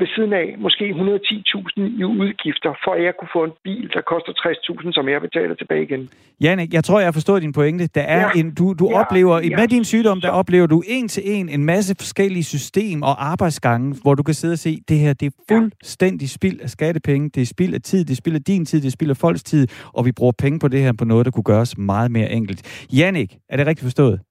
ved 0.00 0.08
siden 0.14 0.32
af 0.32 0.46
måske 0.58 0.84
110.000 0.84 2.00
i 2.00 2.04
udgifter, 2.04 2.70
for 2.84 2.92
at 2.96 3.02
jeg 3.06 3.14
kunne 3.18 3.32
få 3.32 3.44
en 3.44 3.54
bil, 3.64 3.90
der 3.94 4.00
koster 4.12 4.32
60.000, 4.32 4.92
som 4.92 5.08
jeg 5.08 5.20
betaler 5.20 5.54
tilbage 5.54 5.82
igen. 5.82 6.08
Janik, 6.40 6.74
jeg 6.74 6.84
tror, 6.84 7.00
jeg 7.00 7.14
forstår 7.14 7.38
din 7.38 7.52
pointe. 7.52 7.86
Der 7.86 8.00
er 8.00 8.20
ja. 8.20 8.40
en, 8.40 8.54
du, 8.54 8.72
du 8.72 8.90
ja. 8.90 9.00
oplever, 9.00 9.36
ja. 9.40 9.56
med 9.56 9.68
din 9.68 9.84
sygdom, 9.84 10.20
der 10.20 10.30
oplever 10.30 10.66
du 10.66 10.82
en 10.86 11.08
til 11.08 11.22
en 11.26 11.48
en 11.48 11.64
masse 11.64 11.94
forskellige 11.98 12.44
system 12.44 13.02
og 13.02 13.26
arbejdsgange, 13.32 13.96
hvor 14.02 14.14
du 14.14 14.22
kan 14.22 14.34
sidde 14.34 14.52
og 14.52 14.58
se, 14.58 14.78
det 14.88 14.98
her, 14.98 15.12
det 15.12 15.26
er 15.26 15.36
fuldstændig 15.48 16.30
spild 16.30 16.60
af 16.60 16.70
skattepenge, 16.70 17.30
det 17.34 17.40
er 17.40 17.46
spild 17.46 17.74
af 17.74 17.82
tid, 17.82 18.04
det 18.04 18.10
er 18.10 18.16
spild 18.16 18.34
af 18.34 18.42
din 18.42 18.64
tid, 18.64 18.80
det 18.80 18.86
er 18.86 18.90
spild 18.90 19.10
af 19.10 19.16
folks 19.16 19.42
tid, 19.42 19.66
og 19.92 20.06
vi 20.06 20.12
bruger 20.12 20.32
penge 20.38 20.58
på 20.58 20.68
det 20.68 20.80
her 20.80 20.92
på 20.98 21.04
noget, 21.04 21.24
der 21.26 21.30
kunne 21.30 21.42
gøres 21.42 21.78
meget 21.78 22.10
mere 22.10 22.30
enkelt. 22.30 22.86
Janik, 22.92 23.36
er 23.48 23.56
det 23.56 23.66
rigtigt 23.66 23.84
forstået? 23.84 24.27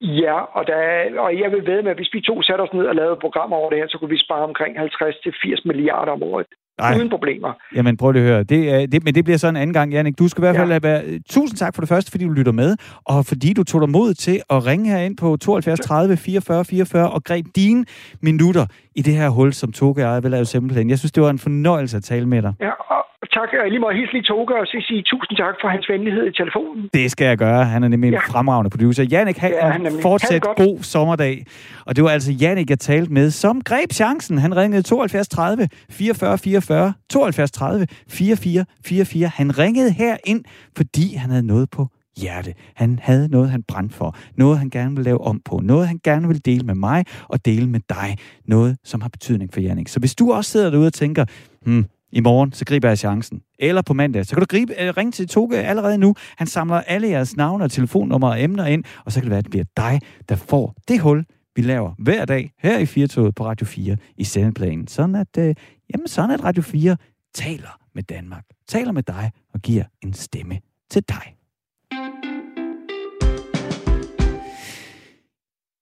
Ja, 0.00 0.36
og, 0.56 0.66
der, 0.66 0.78
og 1.20 1.30
jeg 1.40 1.50
vil 1.50 1.66
ved 1.66 1.82
med, 1.82 1.90
at 1.90 1.96
hvis 1.96 2.14
vi 2.14 2.20
to 2.20 2.42
satte 2.42 2.62
os 2.62 2.72
ned 2.72 2.86
og 2.86 2.94
lavede 2.94 3.16
programmer 3.20 3.56
over 3.56 3.70
det 3.70 3.78
her, 3.78 3.88
så 3.88 3.98
kunne 3.98 4.14
vi 4.16 4.18
spare 4.26 4.44
omkring 4.50 4.78
50-80 4.78 5.62
milliarder 5.64 6.12
om 6.12 6.22
året. 6.22 6.46
Ej. 6.78 6.96
Uden 6.96 7.10
problemer. 7.10 7.52
Jamen 7.74 7.96
prøv 7.96 8.12
lige 8.12 8.22
at 8.22 8.28
høre. 8.28 8.42
Det, 8.42 8.92
det, 8.92 9.04
men 9.04 9.14
det 9.14 9.24
bliver 9.24 9.38
sådan 9.38 9.56
en 9.56 9.62
anden 9.62 9.74
gang, 9.74 9.92
Jannik. 9.92 10.18
Du 10.18 10.28
skal 10.28 10.40
i 10.40 10.44
hvert 10.46 10.56
fald 10.56 10.72
ja. 10.72 10.88
have 10.88 11.20
Tusind 11.30 11.58
tak 11.58 11.74
for 11.74 11.82
det 11.82 11.88
første, 11.88 12.10
fordi 12.10 12.24
du 12.24 12.30
lytter 12.30 12.52
med, 12.52 12.76
og 13.04 13.24
fordi 13.26 13.52
du 13.52 13.64
tog 13.64 13.80
dig 13.80 13.90
mod 13.90 14.14
til 14.14 14.42
at 14.50 14.66
ringe 14.66 14.90
herind 14.90 15.16
på 15.16 15.36
72 15.36 15.80
30 15.80 16.16
44 16.16 16.64
44 16.64 17.10
og 17.10 17.24
greb 17.24 17.46
dine 17.56 17.84
minutter 18.22 18.66
i 18.96 19.02
det 19.02 19.14
her 19.14 19.28
hul, 19.28 19.52
som 19.52 19.72
Toge 19.72 20.06
og 20.06 20.14
jeg 20.14 20.22
vil 20.22 20.30
lave 20.30 20.44
simpelthen. 20.44 20.90
Jeg 20.90 20.98
synes, 20.98 21.12
det 21.12 21.22
var 21.22 21.30
en 21.30 21.38
fornøjelse 21.38 21.96
at 21.96 22.02
tale 22.02 22.26
med 22.26 22.42
dig. 22.42 22.54
Ja, 22.60 22.70
og 22.70 23.04
tak. 23.32 23.48
Jeg 23.52 23.70
lige 23.70 23.80
må 23.80 23.90
hilse 23.90 24.12
lige 24.12 24.22
Toge 24.22 24.60
og 24.60 24.66
sige 24.66 25.02
tusind 25.02 25.36
tak 25.36 25.54
for 25.60 25.68
hans 25.68 25.88
venlighed 25.88 26.26
i 26.26 26.32
telefonen. 26.32 26.90
Det 26.94 27.10
skal 27.10 27.26
jeg 27.26 27.38
gøre. 27.38 27.64
Han 27.64 27.84
er 27.84 27.88
nemlig 27.88 28.10
ja. 28.10 28.16
en 28.16 28.22
fremragende 28.32 28.70
producer. 28.70 29.04
Jannik, 29.04 29.38
have 29.38 29.54
ja, 29.54 29.74
en 29.76 30.02
fortsat 30.02 30.42
god 30.56 30.78
sommerdag. 30.82 31.46
Og 31.86 31.96
det 31.96 32.04
var 32.04 32.10
altså 32.10 32.32
Jannik, 32.32 32.70
jeg 32.70 32.78
talte 32.78 33.12
med, 33.12 33.30
som 33.30 33.60
greb 33.60 33.92
chancen. 33.92 34.38
Han 34.38 34.56
ringede 34.56 34.82
72 34.82 35.28
30 35.28 35.68
44 35.90 36.38
44. 36.38 36.92
72 37.10 37.50
30 37.50 37.86
44 38.08 38.64
44. 38.84 39.30
Han 39.34 39.58
ringede 39.58 39.90
her 39.90 40.16
ind, 40.24 40.44
fordi 40.76 41.14
han 41.14 41.30
havde 41.30 41.46
noget 41.46 41.70
på 41.70 41.88
hjerte. 42.16 42.54
Han 42.74 42.98
havde 43.02 43.28
noget, 43.28 43.50
han 43.50 43.62
brændte 43.62 43.94
for. 43.94 44.16
Noget, 44.36 44.58
han 44.58 44.70
gerne 44.70 44.96
vil 44.96 45.04
lave 45.04 45.20
om 45.20 45.40
på. 45.44 45.60
Noget, 45.62 45.88
han 45.88 46.00
gerne 46.04 46.28
vil 46.28 46.44
dele 46.44 46.66
med 46.66 46.74
mig 46.74 47.04
og 47.28 47.44
dele 47.44 47.68
med 47.68 47.80
dig. 47.88 48.16
Noget, 48.44 48.76
som 48.84 49.00
har 49.00 49.08
betydning 49.08 49.52
for 49.52 49.60
Jannik. 49.60 49.88
Så 49.88 50.00
hvis 50.00 50.14
du 50.14 50.32
også 50.32 50.50
sidder 50.50 50.70
derude 50.70 50.86
og 50.86 50.92
tænker, 50.92 51.24
hmm, 51.66 51.84
i 52.14 52.20
morgen, 52.20 52.52
så 52.52 52.64
griber 52.64 52.88
jeg 52.88 52.98
chancen. 52.98 53.42
Eller 53.58 53.82
på 53.82 53.94
mandag, 53.94 54.26
så 54.26 54.34
kan 54.34 54.40
du 54.40 54.46
gribe, 54.46 54.82
øh, 54.82 54.96
ringe 54.96 55.12
til 55.12 55.28
Toge 55.28 55.58
allerede 55.58 55.98
nu. 55.98 56.14
Han 56.36 56.46
samler 56.46 56.80
alle 56.80 57.08
jeres 57.08 57.36
navne 57.36 57.64
og 57.64 57.70
telefonnumre 57.70 58.30
og 58.30 58.42
emner 58.42 58.66
ind, 58.66 58.84
og 59.04 59.12
så 59.12 59.20
kan 59.20 59.24
det 59.24 59.30
være, 59.30 59.38
at 59.38 59.44
det 59.44 59.50
bliver 59.50 59.64
dig, 59.76 60.00
der 60.28 60.36
får 60.36 60.74
det 60.88 61.00
hul, 61.00 61.24
vi 61.56 61.62
laver 61.62 61.94
hver 61.98 62.24
dag 62.24 62.52
her 62.58 62.78
i 62.78 62.86
Firtoget 62.86 63.34
på 63.34 63.46
Radio 63.46 63.66
4 63.66 63.96
i 64.16 64.24
sendeplanen. 64.24 64.86
Sådan 64.86 65.14
at, 65.14 65.38
øh, 65.38 65.54
jamen 65.92 66.08
sådan 66.08 66.30
at 66.30 66.44
Radio 66.44 66.62
4 66.62 66.96
taler 67.34 67.78
med 67.94 68.02
Danmark, 68.02 68.44
taler 68.68 68.92
med 68.92 69.02
dig 69.02 69.30
og 69.54 69.60
giver 69.60 69.84
en 70.04 70.12
stemme 70.12 70.58
til 70.90 71.02
dig. 71.08 71.34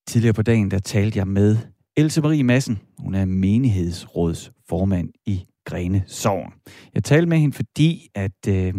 Tidligere 0.06 0.34
på 0.34 0.42
dagen, 0.42 0.70
der 0.70 0.78
talte 0.78 1.18
jeg 1.18 1.28
med 1.28 1.56
Else 1.96 2.20
Marie 2.20 2.44
Madsen. 2.44 2.80
Hun 2.98 3.14
er 3.14 3.24
menighedsrådsformand 3.24 5.08
i 5.26 5.46
Grene 5.64 6.02
Sogn. 6.06 6.52
Jeg 6.94 7.04
talte 7.04 7.28
med 7.28 7.38
hende, 7.38 7.54
fordi 7.54 8.08
at, 8.14 8.48
øh, 8.48 8.74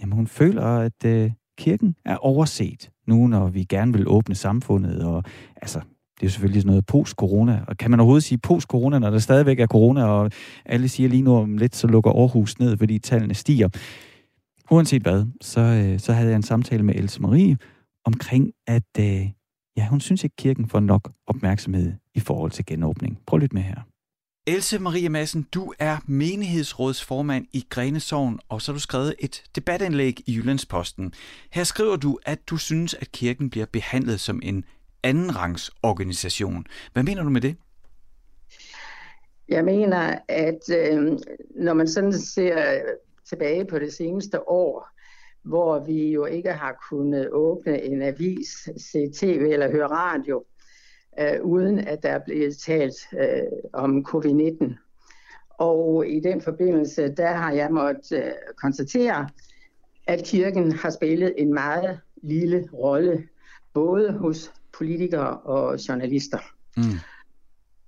jamen, 0.00 0.12
hun 0.12 0.26
føler, 0.26 0.64
at 0.64 1.04
øh, 1.06 1.30
kirken 1.58 1.94
er 2.04 2.16
overset 2.16 2.90
nu, 3.06 3.26
når 3.26 3.48
vi 3.48 3.64
gerne 3.64 3.92
vil 3.92 4.08
åbne 4.08 4.34
samfundet. 4.34 5.04
Og 5.04 5.24
altså, 5.56 5.78
det 5.78 6.22
er 6.22 6.26
jo 6.26 6.30
selvfølgelig 6.30 6.62
sådan 6.62 6.70
noget 6.70 6.86
post-corona. 6.86 7.64
Og 7.68 7.76
kan 7.76 7.90
man 7.90 8.00
overhovedet 8.00 8.24
sige 8.24 8.38
post-corona, 8.38 8.98
når 8.98 9.10
der 9.10 9.18
stadigvæk 9.18 9.60
er 9.60 9.66
corona, 9.66 10.04
og 10.04 10.30
alle 10.64 10.88
siger 10.88 11.08
lige 11.08 11.22
nu 11.22 11.36
om 11.36 11.56
lidt, 11.56 11.76
så 11.76 11.86
lukker 11.86 12.10
Aarhus 12.10 12.58
ned, 12.58 12.76
fordi 12.76 12.98
tallene 12.98 13.34
stiger. 13.34 13.68
Uanset 14.70 15.02
hvad, 15.02 15.26
så, 15.40 15.60
øh, 15.60 16.00
så 16.00 16.12
havde 16.12 16.28
jeg 16.28 16.36
en 16.36 16.42
samtale 16.42 16.82
med 16.82 16.94
Else 16.94 17.22
Marie 17.22 17.58
omkring, 18.04 18.52
at 18.66 18.98
øh, 18.98 19.28
ja, 19.76 19.86
hun 19.86 20.00
synes 20.00 20.24
ikke, 20.24 20.36
kirken 20.36 20.68
får 20.68 20.80
nok 20.80 21.12
opmærksomhed 21.26 21.92
i 22.14 22.20
forhold 22.20 22.50
til 22.50 22.66
genåbning. 22.66 23.18
Prøv 23.26 23.38
lidt 23.38 23.52
med 23.52 23.62
her. 23.62 23.80
Else 24.46 24.78
Marie 24.78 25.08
Madsen, 25.08 25.48
du 25.54 25.72
er 25.78 25.96
menighedsrådsformand 26.06 27.46
i 27.52 27.66
Grenesovn, 27.70 28.40
og 28.48 28.62
så 28.62 28.72
har 28.72 28.76
du 28.76 28.80
skrevet 28.80 29.14
et 29.18 29.44
debatindlæg 29.56 30.20
i 30.26 30.36
Jyllandsposten. 30.36 31.12
Her 31.50 31.64
skriver 31.64 31.96
du, 31.96 32.18
at 32.26 32.38
du 32.50 32.56
synes, 32.56 32.94
at 32.94 33.12
kirken 33.12 33.50
bliver 33.50 33.66
behandlet 33.66 34.20
som 34.20 34.40
en 34.42 34.64
andenrangs 35.02 35.70
organisation. 35.82 36.66
Hvad 36.92 37.02
mener 37.02 37.22
du 37.22 37.28
med 37.28 37.40
det? 37.40 37.56
Jeg 39.48 39.64
mener, 39.64 40.18
at 40.28 40.60
øh, 40.70 41.18
når 41.56 41.74
man 41.74 41.88
sådan 41.88 42.12
ser 42.12 42.82
tilbage 43.28 43.64
på 43.64 43.78
det 43.78 43.92
seneste 43.92 44.48
år, 44.48 44.88
hvor 45.42 45.78
vi 45.78 46.12
jo 46.12 46.24
ikke 46.24 46.52
har 46.52 46.86
kunnet 46.90 47.28
åbne 47.32 47.82
en 47.82 48.02
avis, 48.02 48.68
se 48.76 49.10
tv 49.14 49.48
eller 49.52 49.70
høre 49.70 49.86
radio, 49.86 50.44
øh, 51.20 51.42
uden 51.42 51.78
at 51.78 52.02
der 52.02 52.08
er 52.08 52.20
blevet 52.24 52.56
talt 52.56 52.94
øh, 53.12 53.42
om 53.72 54.06
covid-19. 54.08 54.74
Og 55.58 56.08
i 56.08 56.20
den 56.20 56.40
forbindelse, 56.40 57.08
der 57.08 57.32
har 57.32 57.52
jeg 57.52 57.70
måttet 57.70 58.12
øh, 58.12 58.32
konstatere, 58.56 59.28
at 60.06 60.24
kirken 60.24 60.72
har 60.72 60.90
spillet 60.90 61.34
en 61.36 61.54
meget 61.54 62.00
lille 62.22 62.68
rolle, 62.72 63.28
både 63.74 64.12
hos 64.12 64.52
politikere 64.78 65.38
og 65.38 65.78
journalister. 65.88 66.38
Mm. 66.76 66.82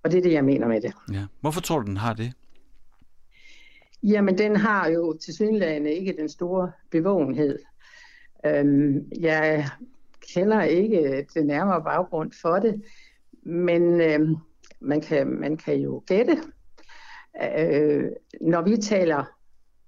Og 0.03 0.11
det 0.11 0.19
er 0.19 0.23
det, 0.23 0.33
jeg 0.33 0.45
mener 0.45 0.69
med 0.69 0.81
det. 0.81 0.93
Ja. 1.13 1.25
Hvorfor 1.41 1.61
tror 1.61 1.81
du, 1.81 1.87
den 1.87 1.97
har 1.97 2.15
det? 2.15 2.33
Jamen, 4.03 4.39
den 4.39 4.57
har 4.57 4.89
jo 4.89 5.17
til 5.25 5.35
synligheden 5.35 5.87
ikke 5.87 6.15
den 6.19 6.29
store 6.29 6.73
bevågenhed. 6.91 7.59
Øhm, 8.47 9.13
jeg 9.21 9.69
kender 10.35 10.63
ikke 10.63 11.27
det 11.35 11.47
nærmere 11.47 11.83
baggrund 11.83 12.33
for 12.43 12.57
det, 12.57 12.83
men 13.47 14.01
øh, 14.01 14.29
man, 14.81 15.01
kan, 15.01 15.27
man 15.27 15.57
kan 15.57 15.75
jo 15.75 16.03
gætte. 16.07 16.37
Øh, 17.59 18.05
når 18.41 18.63
vi 18.63 18.77
taler 18.77 19.25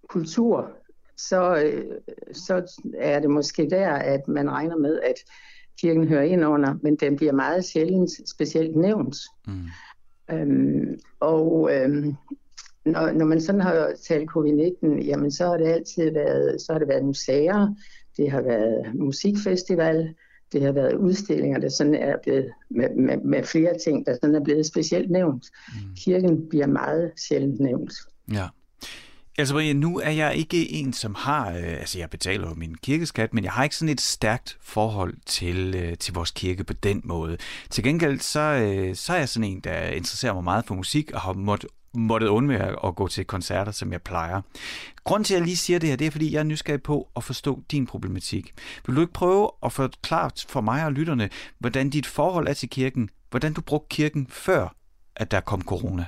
kultur, 0.08 0.70
så, 1.16 1.56
øh, 1.56 1.84
så 2.32 2.80
er 2.98 3.20
det 3.20 3.30
måske 3.30 3.70
der, 3.70 3.88
at 3.88 4.28
man 4.28 4.50
regner 4.50 4.76
med, 4.76 5.00
at 5.00 5.14
kirken 5.80 6.08
hører 6.08 6.22
ind 6.22 6.44
under, 6.44 6.74
men 6.82 6.96
den 6.96 7.16
bliver 7.16 7.32
meget 7.32 7.64
sjældent 7.64 8.10
specielt 8.30 8.76
nævnt. 8.76 9.16
Mm. 9.46 9.66
Øhm, 10.30 10.98
og 11.20 11.70
øhm, 11.72 12.14
når, 12.84 13.12
når 13.12 13.24
man 13.24 13.40
sådan 13.40 13.60
har 13.60 13.92
talt 14.08 14.30
covid-19, 14.30 15.04
jamen 15.04 15.30
så 15.30 15.46
har 15.46 15.56
det 15.56 15.66
altid 15.66 16.12
været, 16.12 16.60
så 16.60 16.72
har 16.72 16.78
det 16.78 16.88
været 16.88 17.04
museer, 17.04 17.74
det 18.16 18.30
har 18.30 18.42
været 18.42 18.94
musikfestival, 18.94 20.14
det 20.52 20.62
har 20.62 20.72
været 20.72 20.94
udstillinger, 20.94 21.58
der 21.58 21.68
sådan 21.68 21.94
er 21.94 22.16
blevet 22.22 22.50
med, 22.70 22.88
med, 22.96 23.16
med 23.24 23.44
flere 23.44 23.78
ting, 23.84 24.06
der 24.06 24.14
sådan 24.14 24.34
er 24.34 24.44
blevet 24.44 24.66
specielt 24.66 25.10
nævnt. 25.10 25.44
Mm. 25.68 25.94
Kirken 25.96 26.48
bliver 26.48 26.66
meget 26.66 27.12
sjældent 27.16 27.60
nævnt. 27.60 27.92
Ja. 28.32 28.46
Altså 29.38 29.54
Maria, 29.54 29.72
nu 29.72 29.98
er 29.98 30.10
jeg 30.10 30.36
ikke 30.36 30.72
en, 30.72 30.92
som 30.92 31.14
har, 31.14 31.50
øh, 31.50 31.72
altså 31.72 31.98
jeg 31.98 32.10
betaler 32.10 32.48
jo 32.48 32.54
min 32.54 32.74
kirkeskat, 32.74 33.34
men 33.34 33.44
jeg 33.44 33.52
har 33.52 33.64
ikke 33.64 33.76
sådan 33.76 33.92
et 33.92 34.00
stærkt 34.00 34.58
forhold 34.60 35.14
til, 35.26 35.74
øh, 35.74 35.98
til 35.98 36.14
vores 36.14 36.30
kirke 36.30 36.64
på 36.64 36.72
den 36.72 37.00
måde. 37.04 37.36
Til 37.70 37.84
gengæld, 37.84 38.20
så, 38.20 38.40
øh, 38.40 38.94
så 38.94 39.12
er 39.12 39.18
jeg 39.18 39.28
sådan 39.28 39.50
en, 39.50 39.60
der 39.60 39.82
interesserer 39.82 40.34
mig 40.34 40.44
meget 40.44 40.64
for 40.64 40.74
musik, 40.74 41.10
og 41.12 41.20
har 41.20 41.32
måttet 41.32 41.70
måttet 41.94 42.28
undvære 42.28 42.86
at 42.86 42.96
gå 42.96 43.08
til 43.08 43.24
koncerter, 43.24 43.72
som 43.72 43.92
jeg 43.92 44.02
plejer. 44.02 44.40
Grunden 45.04 45.24
til, 45.24 45.34
at 45.34 45.38
jeg 45.38 45.46
lige 45.46 45.56
siger 45.56 45.78
det 45.78 45.88
her, 45.88 45.96
det 45.96 46.06
er, 46.06 46.10
fordi 46.10 46.32
jeg 46.32 46.38
er 46.38 46.44
nysgerrig 46.44 46.82
på 46.82 47.08
at 47.16 47.24
forstå 47.24 47.62
din 47.70 47.86
problematik. 47.86 48.54
Vil 48.86 48.96
du 48.96 49.00
ikke 49.00 49.12
prøve 49.12 49.50
at 49.62 49.72
forklare 49.72 50.30
for 50.48 50.60
mig 50.60 50.84
og 50.84 50.92
lytterne, 50.92 51.30
hvordan 51.58 51.90
dit 51.90 52.06
forhold 52.06 52.48
er 52.48 52.52
til 52.52 52.70
kirken, 52.70 53.10
hvordan 53.30 53.52
du 53.52 53.60
brugte 53.60 53.94
kirken 53.96 54.26
før, 54.30 54.74
at 55.16 55.30
der 55.30 55.40
kom 55.40 55.62
corona? 55.62 56.06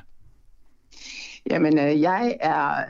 Jamen, 1.51 1.79
øh, 1.79 2.01
jeg 2.01 2.37
er, 2.40 2.85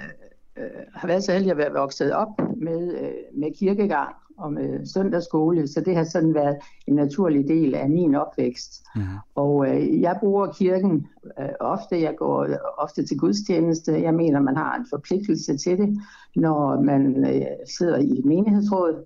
øh, 0.57 0.65
har 0.95 1.07
været 1.07 1.25
så 1.25 1.33
heldig 1.33 1.51
at 1.51 1.57
være 1.57 1.73
vokset 1.73 2.15
op 2.15 2.29
med, 2.57 2.99
øh, 3.01 3.41
med 3.41 3.59
kirkegang 3.59 4.15
og 4.41 4.53
med 4.53 4.87
søndagsskole, 4.87 5.69
så 5.69 5.81
det 5.81 5.97
har 5.97 6.05
sådan 6.05 6.35
været 6.35 6.57
en 6.87 6.95
naturlig 6.95 7.49
del 7.49 7.75
af 7.75 7.91
min 7.91 8.15
opvækst. 8.15 8.83
Mm. 8.97 9.03
Og 9.35 9.69
øh, 9.69 10.01
jeg 10.01 10.17
bruger 10.21 10.47
kirken 10.47 11.07
øh, 11.41 11.49
ofte, 11.61 12.03
jeg 12.03 12.15
går 12.17 12.47
ofte 12.79 13.07
til 13.07 13.19
gudstjeneste, 13.19 14.03
jeg 14.03 14.15
mener, 14.15 14.41
man 14.41 14.57
har 14.57 14.77
en 14.77 14.87
forpligtelse 14.91 15.57
til 15.57 15.79
det, 15.79 15.99
når 16.37 16.81
man 16.81 17.27
øh, 17.35 17.47
sidder 17.79 17.99
i 17.99 18.19
et 18.19 18.25
menighedsråd, 18.25 19.05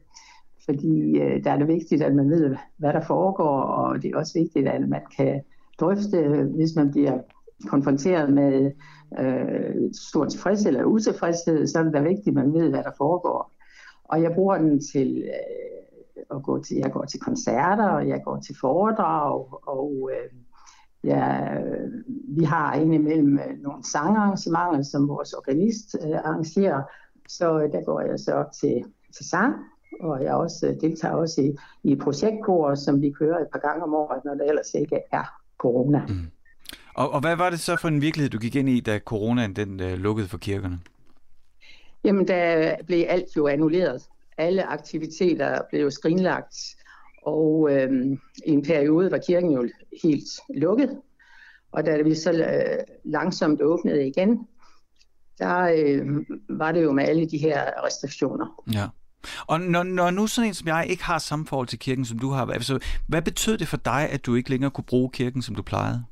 fordi 0.64 1.18
øh, 1.18 1.44
der 1.44 1.50
er 1.50 1.58
det 1.58 1.68
vigtigt, 1.68 2.02
at 2.02 2.14
man 2.14 2.30
ved, 2.30 2.56
hvad 2.76 2.92
der 2.92 3.00
foregår, 3.00 3.60
og 3.60 4.02
det 4.02 4.10
er 4.10 4.18
også 4.18 4.38
vigtigt, 4.38 4.68
at 4.68 4.88
man 4.88 5.00
kan 5.16 5.40
drøfte, 5.80 6.48
hvis 6.56 6.76
man 6.76 6.90
bliver 6.90 7.18
konfronteret 7.66 8.32
med 8.32 8.70
øh, 9.18 9.92
stor 9.92 10.24
tilfredshed 10.24 10.66
eller 10.66 10.84
utilfredshed, 10.84 11.66
så 11.66 11.78
er 11.78 11.82
det 11.82 11.92
da 11.92 12.00
vigtigt, 12.00 12.28
at 12.28 12.34
man 12.34 12.52
ved, 12.52 12.70
hvad 12.70 12.82
der 12.82 12.90
foregår. 12.98 13.53
Og 14.04 14.22
jeg 14.22 14.32
bruger 14.34 14.58
den 14.58 14.80
til 14.92 15.24
øh, 15.24 16.36
at 16.36 16.42
gå 16.42 16.62
til, 16.62 16.76
jeg 16.76 16.92
går 16.92 17.04
til 17.04 17.20
koncerter, 17.20 17.88
og 17.88 18.08
jeg 18.08 18.20
går 18.24 18.40
til 18.46 18.56
foredrag, 18.60 19.68
og 19.68 20.10
øh, 20.12 20.38
ja, 21.04 21.38
vi 22.28 22.44
har 22.44 22.74
indimellem 22.74 23.38
øh, 23.38 23.62
nogle 23.62 23.84
sangarrangementer, 23.84 24.82
som 24.82 25.08
vores 25.08 25.32
organist 25.32 25.96
øh, 26.04 26.16
arrangerer, 26.16 26.82
så 27.28 27.60
øh, 27.60 27.72
der 27.72 27.84
går 27.84 28.00
jeg 28.00 28.18
så 28.18 28.44
til, 28.60 28.84
til 29.16 29.28
sang, 29.28 29.54
og 30.00 30.22
jeg 30.22 30.34
også 30.34 30.66
øh, 30.66 30.80
deltager 30.80 31.14
også 31.14 31.40
i, 31.40 31.56
i 31.82 31.96
projektkor, 31.96 32.74
som 32.74 33.02
vi 33.02 33.10
kører 33.10 33.38
et 33.38 33.48
par 33.52 33.58
gange 33.58 33.82
om 33.82 33.94
året, 33.94 34.24
når 34.24 34.34
der 34.34 34.44
ellers 34.44 34.74
ikke 34.74 35.00
er 35.12 35.24
corona. 35.58 36.06
Mm. 36.08 36.30
Og, 36.94 37.10
og 37.10 37.20
hvad 37.20 37.36
var 37.36 37.50
det 37.50 37.60
så 37.60 37.76
for 37.76 37.88
en 37.88 38.00
virkelighed, 38.00 38.30
du 38.30 38.38
gik 38.38 38.56
ind 38.56 38.68
i, 38.68 38.80
da 38.80 38.98
coronaen 38.98 39.56
den, 39.56 39.80
øh, 39.80 39.98
lukkede 39.98 40.28
for 40.28 40.38
kirkerne? 40.38 40.78
Jamen, 42.04 42.28
der 42.28 42.76
blev 42.86 43.04
alt 43.08 43.36
jo 43.36 43.46
annulleret. 43.46 44.02
Alle 44.38 44.64
aktiviteter 44.64 45.60
blev 45.70 45.90
skrinlagt, 45.90 46.56
og 47.22 47.68
øh, 47.72 48.12
i 48.46 48.50
en 48.50 48.62
periode 48.62 49.10
var 49.10 49.18
kirken 49.26 49.50
jo 49.50 49.68
helt 50.02 50.28
lukket. 50.56 51.00
Og 51.72 51.86
da 51.86 52.02
vi 52.02 52.14
så 52.14 52.32
øh, 52.32 52.84
langsomt 53.04 53.62
åbnede 53.62 54.06
igen, 54.06 54.46
der 55.38 55.58
øh, 55.76 56.06
var 56.48 56.72
det 56.72 56.82
jo 56.82 56.92
med 56.92 57.04
alle 57.04 57.30
de 57.30 57.38
her 57.38 57.86
restriktioner. 57.86 58.64
Ja. 58.72 58.88
Og 59.46 59.60
når, 59.60 59.82
når 59.82 60.10
nu 60.10 60.26
sådan 60.26 60.48
en 60.48 60.54
som 60.54 60.68
jeg 60.68 60.86
ikke 60.88 61.04
har 61.04 61.18
samme 61.18 61.46
forhold 61.46 61.68
til 61.68 61.78
kirken, 61.78 62.04
som 62.04 62.18
du 62.18 62.30
har, 62.30 62.46
altså, 62.46 62.78
hvad 63.06 63.22
betød 63.22 63.58
det 63.58 63.68
for 63.68 63.76
dig, 63.76 64.08
at 64.10 64.26
du 64.26 64.34
ikke 64.34 64.50
længere 64.50 64.70
kunne 64.70 64.84
bruge 64.84 65.10
kirken, 65.10 65.42
som 65.42 65.54
du 65.54 65.62
plejede? 65.62 66.04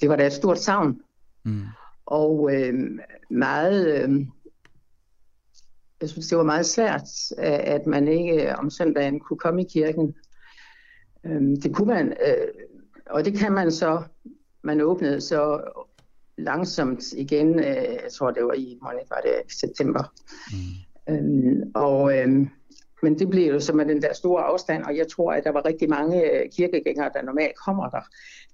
Det 0.00 0.08
var 0.08 0.16
da 0.16 0.26
et 0.26 0.32
stort 0.32 0.58
savn. 0.58 1.00
Mm. 1.44 1.64
Og 2.10 2.54
øh, 2.54 2.74
meget, 3.30 4.02
øh, 4.02 4.26
jeg 6.00 6.08
synes, 6.08 6.28
det 6.28 6.38
var 6.38 6.44
meget 6.44 6.66
svært, 6.66 7.08
at 7.38 7.86
man 7.86 8.08
ikke 8.08 8.56
om 8.56 8.70
søndagen 8.70 9.20
kunne 9.20 9.38
komme 9.38 9.62
i 9.62 9.68
kirken. 9.72 10.14
Øh, 11.26 11.42
det 11.62 11.74
kunne 11.74 11.94
man, 11.94 12.08
øh, 12.08 12.48
og 13.06 13.24
det 13.24 13.34
kan 13.34 13.52
man 13.52 13.72
så, 13.72 14.02
man 14.62 14.80
åbnede 14.80 15.20
så 15.20 15.60
langsomt 16.38 17.12
igen, 17.12 17.58
øh, 17.58 17.64
jeg 18.02 18.12
tror 18.12 18.30
det 18.30 18.44
var 18.44 18.54
i, 18.54 18.78
var 18.82 19.20
det 19.24 19.52
september. 19.52 20.14
Mm. 20.52 21.14
Øh, 21.14 21.66
og, 21.74 22.18
øh, 22.18 22.46
men 23.02 23.18
det 23.18 23.30
blev 23.30 23.52
jo 23.52 23.72
med 23.74 23.86
den 23.86 24.02
der 24.02 24.12
store 24.12 24.42
afstand, 24.42 24.84
og 24.84 24.96
jeg 24.96 25.08
tror, 25.08 25.32
at 25.32 25.44
der 25.44 25.50
var 25.50 25.64
rigtig 25.64 25.88
mange 25.88 26.30
øh, 26.30 26.50
kirkegængere, 26.56 27.10
der 27.14 27.22
normalt 27.22 27.56
kommer 27.56 27.88
der, 27.90 28.00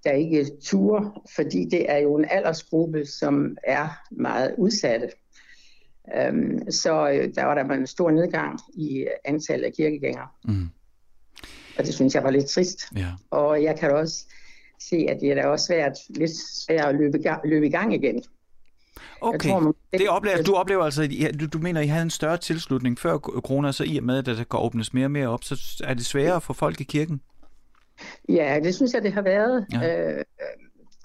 der 0.04 0.12
ikke 0.12 0.46
turer, 0.62 1.22
fordi 1.36 1.64
det 1.64 1.90
er 1.90 1.98
jo 1.98 2.16
en 2.16 2.26
aldersgruppe, 2.30 3.06
som 3.06 3.56
er 3.64 3.88
meget 4.10 4.54
udsatte. 4.58 5.08
Um, 6.28 6.70
så 6.70 7.10
øh, 7.10 7.34
der 7.34 7.44
var 7.44 7.54
der 7.54 7.74
en 7.74 7.86
stor 7.86 8.10
nedgang 8.10 8.58
i 8.74 9.06
antallet 9.24 9.66
af 9.66 9.72
kirkegængere. 9.72 10.28
Mm. 10.44 10.68
Og 11.78 11.84
det 11.84 11.94
synes 11.94 12.14
jeg 12.14 12.22
var 12.22 12.30
lidt 12.30 12.46
trist. 12.46 12.80
Ja. 12.96 13.12
Og 13.30 13.62
jeg 13.62 13.78
kan 13.78 13.90
også 13.90 14.26
se, 14.80 15.06
at 15.08 15.20
det 15.20 15.30
er 15.30 15.34
da 15.34 15.46
også 15.46 15.66
svært, 15.66 15.98
lidt 16.08 16.30
svært 16.66 16.88
at 16.88 16.94
løbe, 16.94 17.18
løbe 17.44 17.66
i 17.66 17.70
gang 17.70 17.94
igen. 17.94 18.22
Okay, 19.20 19.48
tror, 19.48 19.60
man... 19.60 19.72
det 19.98 20.08
oplever, 20.08 20.42
du 20.42 20.54
oplever 20.54 20.84
altså, 20.84 21.02
at 21.02 21.40
du, 21.40 21.46
du 21.46 21.58
mener, 21.58 21.80
at 21.80 21.86
I 21.86 21.88
havde 21.88 22.02
en 22.02 22.10
større 22.10 22.36
tilslutning 22.36 22.98
før 22.98 23.18
corona, 23.18 23.72
så 23.72 23.84
i 23.84 23.96
og 23.96 24.04
med, 24.04 24.18
at 24.18 24.26
der 24.26 24.34
kan 24.34 24.46
åbnes 24.52 24.94
mere 24.94 25.04
og 25.04 25.10
mere 25.10 25.28
op, 25.28 25.44
så 25.44 25.82
er 25.84 25.94
det 25.94 26.06
sværere 26.06 26.40
for 26.40 26.54
folk 26.54 26.80
i 26.80 26.84
kirken? 26.84 27.20
Ja, 28.28 28.60
det 28.62 28.74
synes 28.74 28.92
jeg, 28.92 29.02
det 29.02 29.12
har 29.12 29.22
været. 29.22 29.66
Ja. 29.72 30.10
Øh, 30.12 30.24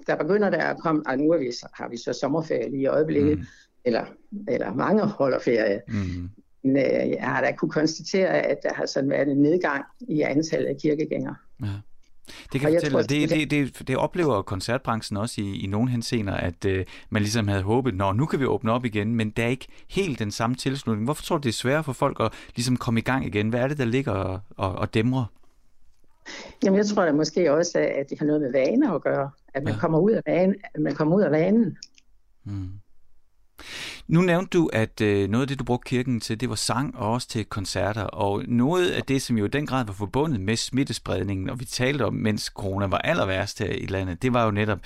der 0.07 0.15
begynder 0.15 0.49
der 0.49 0.63
at 0.63 0.77
komme, 0.79 1.03
og 1.07 1.17
nu 1.17 1.31
er 1.31 1.37
vi, 1.37 1.51
har 1.73 1.89
vi 1.89 1.97
så 1.97 2.13
sommerferie 2.13 2.69
lige 2.69 2.81
i 2.81 2.85
øjeblikket, 2.85 3.37
mm. 3.37 3.45
eller, 3.85 4.05
eller 4.47 4.73
mange 4.73 5.05
holder 5.05 5.39
ferie. 5.39 5.81
Mm. 5.87 6.29
Men 6.63 6.77
øh, 6.77 7.09
jeg 7.09 7.21
har 7.21 7.41
da 7.41 7.51
kunne 7.51 7.71
konstatere, 7.71 8.29
at 8.29 8.57
der 8.63 8.73
har 8.73 8.85
sådan 8.85 9.09
været 9.09 9.27
en 9.27 9.37
nedgang 9.37 9.85
i 9.99 10.21
antallet 10.21 10.67
af 10.67 10.75
kirkegængere. 10.81 11.35
Ja. 11.61 11.67
Det 12.53 12.61
kan 12.61 12.73
jeg 12.73 12.77
fortælle, 12.77 12.93
tror, 12.93 13.01
det, 13.01 13.51
det, 13.51 13.51
det, 13.79 13.87
det 13.87 13.97
oplever 13.97 14.41
koncertbranchen 14.41 15.17
også 15.17 15.41
i, 15.41 15.63
i 15.63 15.67
nogle 15.67 15.89
henseender, 15.89 16.33
at 16.33 16.65
øh, 16.65 16.85
man 17.09 17.21
ligesom 17.21 17.47
havde 17.47 17.61
håbet, 17.61 17.95
nå, 17.95 18.11
nu 18.11 18.25
kan 18.25 18.39
vi 18.39 18.45
åbne 18.45 18.71
op 18.71 18.85
igen, 18.85 19.15
men 19.15 19.29
der 19.29 19.43
er 19.43 19.47
ikke 19.47 19.67
helt 19.89 20.19
den 20.19 20.31
samme 20.31 20.55
tilslutning. 20.55 21.05
Hvorfor 21.05 21.23
tror 21.23 21.37
du, 21.37 21.41
det 21.41 21.49
er 21.49 21.53
svært 21.53 21.85
for 21.85 21.93
folk 21.93 22.17
at 22.19 22.33
ligesom 22.55 22.77
komme 22.77 22.99
i 22.99 23.03
gang 23.03 23.25
igen? 23.25 23.49
Hvad 23.49 23.59
er 23.59 23.67
det, 23.67 23.77
der 23.77 23.85
ligger 23.85 24.11
og, 24.11 24.39
og, 24.57 24.75
og 24.75 24.93
dæmrer? 24.93 25.25
Jamen, 26.63 26.77
jeg 26.77 26.85
tror 26.85 27.05
da 27.05 27.11
måske 27.11 27.53
også, 27.53 27.79
at 27.79 28.09
det 28.09 28.19
har 28.19 28.25
noget 28.25 28.41
med 28.41 28.51
vaner 28.51 28.93
at 28.93 29.01
gøre. 29.01 29.29
At 29.53 29.63
man, 29.63 29.73
ja. 29.73 29.79
kommer, 29.79 29.99
ud 29.99 30.11
af 30.11 30.21
vanen, 30.25 30.55
at 30.73 30.81
man 30.81 30.95
kommer 30.95 31.15
ud 31.15 31.21
af 31.21 31.31
vanen. 31.31 31.77
Mm. 32.43 32.69
Nu 34.09 34.21
nævnte 34.21 34.57
du, 34.57 34.69
at 34.73 35.01
øh, 35.01 35.29
noget 35.29 35.41
af 35.41 35.47
det, 35.47 35.59
du 35.59 35.63
brugte 35.63 35.89
kirken 35.89 36.19
til, 36.19 36.39
det 36.39 36.49
var 36.49 36.55
sang 36.55 36.97
og 36.97 37.11
også 37.11 37.27
til 37.27 37.45
koncerter. 37.45 38.03
Og 38.03 38.43
noget 38.47 38.89
af 38.91 39.03
det, 39.03 39.21
som 39.21 39.37
jo 39.37 39.45
i 39.45 39.47
den 39.47 39.65
grad 39.65 39.85
var 39.85 39.93
forbundet 39.93 40.41
med 40.41 40.55
smittespredningen, 40.55 41.49
og 41.49 41.59
vi 41.59 41.65
talte 41.65 42.05
om, 42.05 42.13
mens 42.13 42.43
corona 42.43 42.85
var 42.85 42.97
aller 42.97 43.25
værst 43.25 43.59
her 43.59 43.71
i 43.71 43.85
landet, 43.85 44.21
det 44.21 44.33
var 44.33 44.45
jo 44.45 44.51
netop 44.51 44.79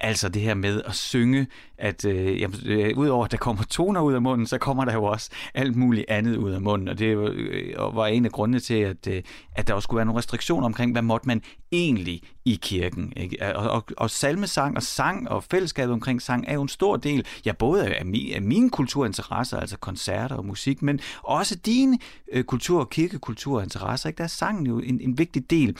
altså 0.00 0.28
det 0.28 0.42
her 0.42 0.54
med 0.54 0.82
at 0.86 0.94
synge, 0.94 1.46
at 1.78 2.04
øh, 2.04 2.40
jamen, 2.40 2.56
øh, 2.64 2.98
udover 2.98 3.24
at 3.24 3.30
der 3.30 3.36
kommer 3.36 3.62
toner 3.62 4.00
ud 4.00 4.14
af 4.14 4.22
munden, 4.22 4.46
så 4.46 4.58
kommer 4.58 4.84
der 4.84 4.92
jo 4.92 5.04
også 5.04 5.30
alt 5.54 5.76
muligt 5.76 6.04
andet 6.08 6.36
ud 6.36 6.50
af 6.50 6.60
munden. 6.60 6.88
Og 6.88 6.98
det 6.98 7.06
øh, 7.06 7.96
var 7.96 8.06
en 8.06 8.24
af 8.24 8.32
grundene 8.32 8.60
til, 8.60 8.74
at, 8.74 9.06
øh, 9.06 9.22
at 9.56 9.68
der 9.68 9.74
også 9.74 9.84
skulle 9.84 9.96
være 9.96 10.06
nogle 10.06 10.18
restriktioner 10.18 10.66
omkring, 10.66 10.92
hvad 10.92 11.02
måtte 11.02 11.26
man 11.26 11.42
egentlig 11.72 12.22
i 12.44 12.58
kirken. 12.62 13.12
Ikke? 13.16 13.56
Og, 13.56 13.70
og, 13.70 13.84
og 13.96 14.10
salmesang 14.10 14.76
og 14.76 14.82
sang 14.82 15.28
og 15.28 15.44
fællesskabet 15.44 15.92
omkring 15.92 16.22
sang 16.22 16.44
er 16.48 16.54
jo 16.54 16.62
en 16.62 16.68
stor 16.68 16.96
del, 16.96 17.26
ja 17.46 17.52
både 17.52 17.94
af, 17.94 18.06
mi, 18.06 18.32
af 18.32 18.42
mine 18.60 18.70
kulturinteresser, 18.70 19.56
altså 19.56 19.78
koncerter 19.78 20.36
og 20.36 20.46
musik, 20.46 20.82
men 20.82 21.00
også 21.22 21.54
dine 21.54 21.98
øh, 22.32 22.44
kultur- 22.44 22.80
og 22.80 22.90
kirkekulturinteresser. 22.90 24.08
Ikke? 24.08 24.18
Der 24.18 24.24
er 24.24 24.28
sangen 24.28 24.66
jo 24.66 24.78
en, 24.78 25.00
en 25.00 25.18
vigtig 25.18 25.50
del. 25.50 25.76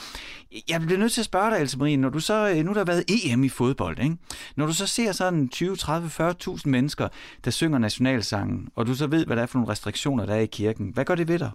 Jeg 0.69 0.81
bliver 0.81 0.99
nødt 0.99 1.11
til 1.11 1.21
at 1.21 1.25
spørge 1.25 1.51
dig, 1.51 1.61
Else 1.61 1.77
Marie, 1.77 1.97
når 1.97 2.09
du 2.09 2.19
så, 2.19 2.49
øh, 2.49 2.65
nu 2.65 2.71
der 2.71 2.79
har 2.79 2.85
været 2.85 3.03
EM 3.07 3.43
i 3.43 3.49
fodbold, 3.49 3.99
ikke? 3.99 4.17
når 4.55 4.65
du 4.65 4.73
så 4.73 4.87
ser 4.87 5.11
sådan 5.11 5.49
20, 5.49 5.75
30, 5.75 6.07
40.000 6.07 6.61
mennesker, 6.65 7.07
der 7.45 7.51
synger 7.51 7.77
nationalsangen, 7.77 8.69
og 8.75 8.87
du 8.87 8.95
så 8.95 9.07
ved, 9.07 9.25
hvad 9.25 9.35
der 9.35 9.41
er 9.41 9.45
for 9.45 9.57
nogle 9.57 9.71
restriktioner, 9.71 10.25
der 10.25 10.33
er 10.33 10.39
i 10.39 10.45
kirken, 10.45 10.91
hvad 10.93 11.05
gør 11.05 11.15
det 11.15 11.27
ved 11.27 11.39
dig? 11.39 11.51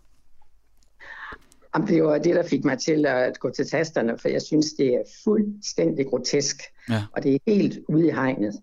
Jamen, 1.75 1.89
det 1.89 2.05
var 2.05 2.19
det, 2.19 2.35
der 2.35 2.49
fik 2.49 2.65
mig 2.65 2.79
til 2.79 3.07
at 3.07 3.39
gå 3.39 3.51
til 3.51 3.67
tasterne, 3.67 4.19
for 4.19 4.29
jeg 4.29 4.43
synes, 4.43 4.67
det 4.73 4.95
er 4.95 5.03
fuldstændig 5.25 6.07
grotesk, 6.07 6.63
ja. 6.91 7.03
og 7.13 7.23
det 7.23 7.35
er 7.35 7.39
helt 7.47 7.79
ude 7.89 8.07
i 8.07 8.11
hegnet. 8.11 8.55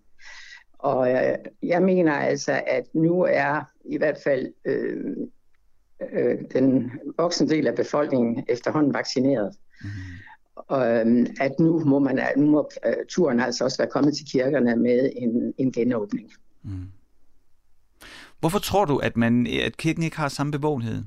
Og 0.84 1.10
øh, 1.10 1.38
jeg 1.62 1.82
mener 1.82 2.12
altså, 2.12 2.62
at 2.66 2.84
nu 2.94 3.22
er 3.22 3.60
i 3.84 3.98
hvert 3.98 4.18
fald 4.24 4.52
øh, 4.64 5.16
øh, 6.12 6.38
den 6.52 6.90
voksne 7.18 7.48
del 7.48 7.66
af 7.66 7.74
befolkningen 7.74 8.44
efterhånden 8.48 8.94
vaccineret. 8.94 9.56
Mm. 9.82 9.88
Og 10.56 10.90
øh, 10.90 11.26
at 11.40 11.52
nu 11.60 11.84
må, 11.84 11.98
man, 11.98 12.20
nu 12.36 12.50
må 12.50 12.70
øh, 12.86 12.94
turen 13.08 13.40
altså 13.40 13.64
også 13.64 13.78
være 13.78 13.90
kommet 13.90 14.16
til 14.16 14.26
kirkerne 14.32 14.76
med 14.76 15.10
en, 15.16 15.54
en 15.58 15.72
genåbning. 15.72 16.32
Mm. 16.62 16.88
Hvorfor 18.40 18.58
tror 18.58 18.84
du, 18.84 18.96
at, 18.98 19.16
man, 19.16 19.46
at 19.46 19.76
kirken 19.76 20.02
ikke 20.02 20.16
har 20.16 20.28
samme 20.28 20.52
bevågenhed? 20.52 21.02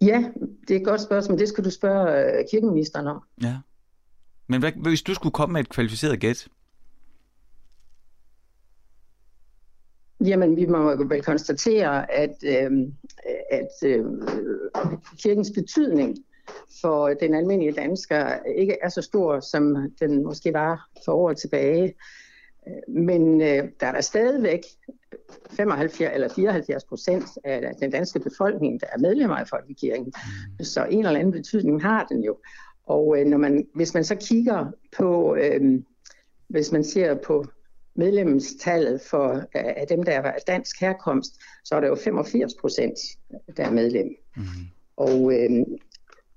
Ja, 0.00 0.24
det 0.68 0.76
er 0.76 0.80
et 0.80 0.86
godt 0.86 1.00
spørgsmål. 1.00 1.38
Det 1.38 1.48
skal 1.48 1.64
du 1.64 1.70
spørge 1.70 2.38
øh, 2.38 2.44
kirkeministeren 2.50 3.06
om. 3.06 3.22
Ja. 3.42 3.58
Men 4.46 4.60
hvad, 4.60 4.72
hvis 4.72 5.02
du 5.02 5.14
skulle 5.14 5.32
komme 5.32 5.52
med 5.52 5.60
et 5.60 5.68
kvalificeret 5.68 6.20
gæt? 6.20 6.48
Jamen, 10.20 10.56
vi 10.56 10.66
må 10.66 11.04
vel 11.04 11.22
konstatere, 11.22 12.12
at, 12.12 12.34
øh, 12.44 12.70
at 13.50 13.70
øh, 13.84 14.04
kirkens 15.18 15.50
betydning 15.54 16.16
for 16.80 17.08
den 17.08 17.34
almindelige 17.34 17.72
dansker 17.72 18.38
ikke 18.56 18.76
er 18.82 18.88
så 18.88 19.02
stor, 19.02 19.40
som 19.40 19.92
den 20.00 20.24
måske 20.24 20.52
var 20.52 20.88
for 21.04 21.12
år 21.12 21.32
tilbage. 21.32 21.94
Men 22.88 23.40
øh, 23.40 23.68
der 23.80 23.86
er 23.86 23.92
der 23.92 24.00
stadigvæk 24.00 24.60
75 25.50 26.10
eller 26.14 26.28
74 26.28 26.84
procent 26.84 27.24
af 27.44 27.74
den 27.80 27.90
danske 27.90 28.20
befolkning, 28.20 28.80
der 28.80 28.86
er 28.92 28.98
medlemmer 28.98 29.36
af 29.36 29.48
Folkekirken. 29.48 30.12
Mm. 30.58 30.64
Så 30.64 30.84
en 30.84 31.06
eller 31.06 31.20
anden 31.20 31.32
betydning 31.32 31.82
har 31.82 32.04
den 32.04 32.24
jo. 32.24 32.38
Og 32.86 33.20
øh, 33.20 33.26
når 33.26 33.38
man, 33.38 33.66
hvis 33.74 33.94
man 33.94 34.04
så 34.04 34.14
kigger 34.14 34.66
på, 34.96 35.36
øh, 35.36 35.82
hvis 36.48 36.72
man 36.72 36.84
ser 36.84 37.14
på 37.14 37.44
medlemstallet 37.98 39.00
for 39.00 39.28
øh, 39.34 39.42
af 39.52 39.86
dem, 39.88 40.02
der 40.02 40.12
er 40.12 40.32
dansk 40.46 40.80
herkomst, 40.80 41.32
så 41.64 41.74
er 41.74 41.80
der 41.80 41.88
jo 41.88 41.94
85 41.94 42.54
procent, 42.60 42.98
der 43.56 43.64
er 43.64 43.70
medlem. 43.70 44.16
Mm. 44.36 44.42
Og, 44.96 45.32
øh, 45.34 45.50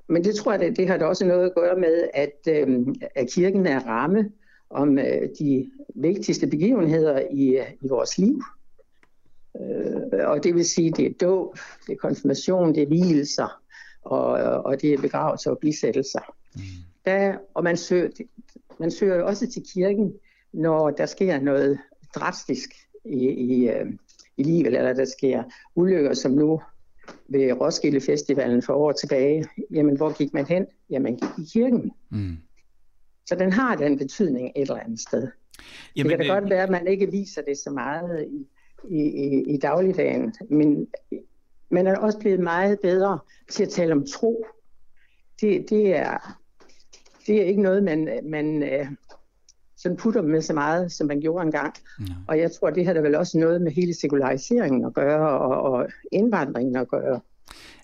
men 0.08 0.24
det 0.24 0.36
tror 0.36 0.52
jeg, 0.52 0.60
det, 0.60 0.78
det 0.78 0.88
har 0.88 0.98
da 0.98 1.06
også 1.06 1.26
noget 1.26 1.46
at 1.46 1.56
gøre 1.56 1.76
med, 1.76 2.08
at, 2.14 2.38
øh, 2.48 2.88
at 3.16 3.30
kirken 3.30 3.66
er 3.66 3.80
ramme 3.80 4.32
om 4.70 5.00
øh, 5.00 5.30
de 5.40 5.72
vigtigste 5.96 6.48
begivenheder 6.48 7.20
i, 7.32 7.60
i 7.82 7.88
vores 7.88 8.18
liv. 8.18 8.42
Øh, 9.62 10.30
og 10.30 10.44
det 10.44 10.56
vil 10.56 10.66
sige, 10.66 10.92
det 10.92 11.06
er 11.06 11.14
dåb, 11.22 11.58
det 11.88 11.94
er 11.94 11.98
konfirmation, 11.98 12.76
det 12.76 12.84
er 12.84 12.88
hvielser, 12.88 13.62
og, 14.02 14.28
og 14.66 14.82
det 14.82 14.94
er 14.94 15.02
begravelser 15.02 15.52
og 15.52 15.58
bisættelser. 15.58 16.36
Mm. 16.56 16.62
Der, 17.06 17.38
og 17.54 17.64
man 17.64 17.78
søger, 17.78 18.10
man 18.80 18.92
søger 18.92 19.16
jo 19.16 19.28
også 19.28 19.52
til 19.52 19.64
kirken, 19.74 20.14
når 20.54 20.90
der 20.90 21.06
sker 21.06 21.40
noget 21.40 21.80
drastisk 22.16 22.70
i, 23.06 23.30
i, 23.30 23.70
øh, 23.70 23.86
i 24.38 24.44
livet, 24.44 24.78
eller 24.78 24.94
der 24.94 25.06
sker 25.06 25.44
ulykker, 25.76 26.14
som 26.14 26.32
nu 26.32 26.62
ved 27.28 27.52
Roskilde 27.62 28.02
Festivalen 28.02 28.62
for 28.62 28.74
år 28.74 28.92
tilbage. 28.92 29.46
Jamen, 29.72 29.98
hvor 29.98 30.18
gik 30.18 30.34
man 30.34 30.46
hen? 30.46 30.66
Jamen, 30.90 31.16
i 31.16 31.44
kirken. 31.54 31.92
Mm. 32.10 32.38
Så 33.26 33.36
den 33.36 33.52
har 33.52 33.76
den 33.76 33.98
betydning 33.98 34.52
et 34.56 34.62
eller 34.62 34.76
andet 34.76 35.00
sted. 35.00 35.28
Jamen, 35.96 36.10
det 36.10 36.20
kan 36.20 36.28
da 36.28 36.34
godt 36.34 36.50
være, 36.50 36.64
at 36.64 36.70
man 36.70 36.88
ikke 36.88 37.12
viser 37.12 37.42
det 37.42 37.58
så 37.58 37.70
meget 37.70 38.28
i, 38.28 38.48
i, 38.90 39.02
i, 39.02 39.54
i 39.54 39.58
dagligdagen, 39.58 40.34
men 40.50 40.88
man 41.70 41.88
er 41.88 41.98
også 41.98 42.20
blevet 42.20 42.40
meget 42.40 42.80
bedre 42.80 43.20
til 43.52 43.64
at 43.64 43.70
tale 43.70 43.92
om 43.92 44.06
tro. 44.06 44.46
Det, 45.42 45.70
det, 45.70 45.96
er, 45.96 46.38
det 47.28 47.42
er 47.42 47.46
ikke 47.46 47.62
noget, 47.62 47.84
man, 47.84 48.20
man 48.24 48.64
øh, 48.64 48.88
sådan 49.82 49.98
putter 49.98 50.22
med 50.22 50.42
så 50.42 50.54
meget, 50.54 50.92
som 50.92 51.08
man 51.08 51.22
gjorde 51.22 51.46
engang. 51.46 51.74
Ja. 52.00 52.14
Og 52.28 52.40
jeg 52.40 52.52
tror, 52.52 52.70
det 52.70 52.86
har 52.86 52.94
da 52.94 53.00
vel 53.00 53.16
også 53.16 53.38
noget 53.38 53.62
med 53.62 53.72
hele 53.72 53.94
sekulariseringen 53.94 54.86
at 54.86 54.94
gøre, 54.94 55.40
og, 55.40 55.72
og 55.72 55.88
indvandringen 56.12 56.76
at 56.76 56.88
gøre. 56.88 57.20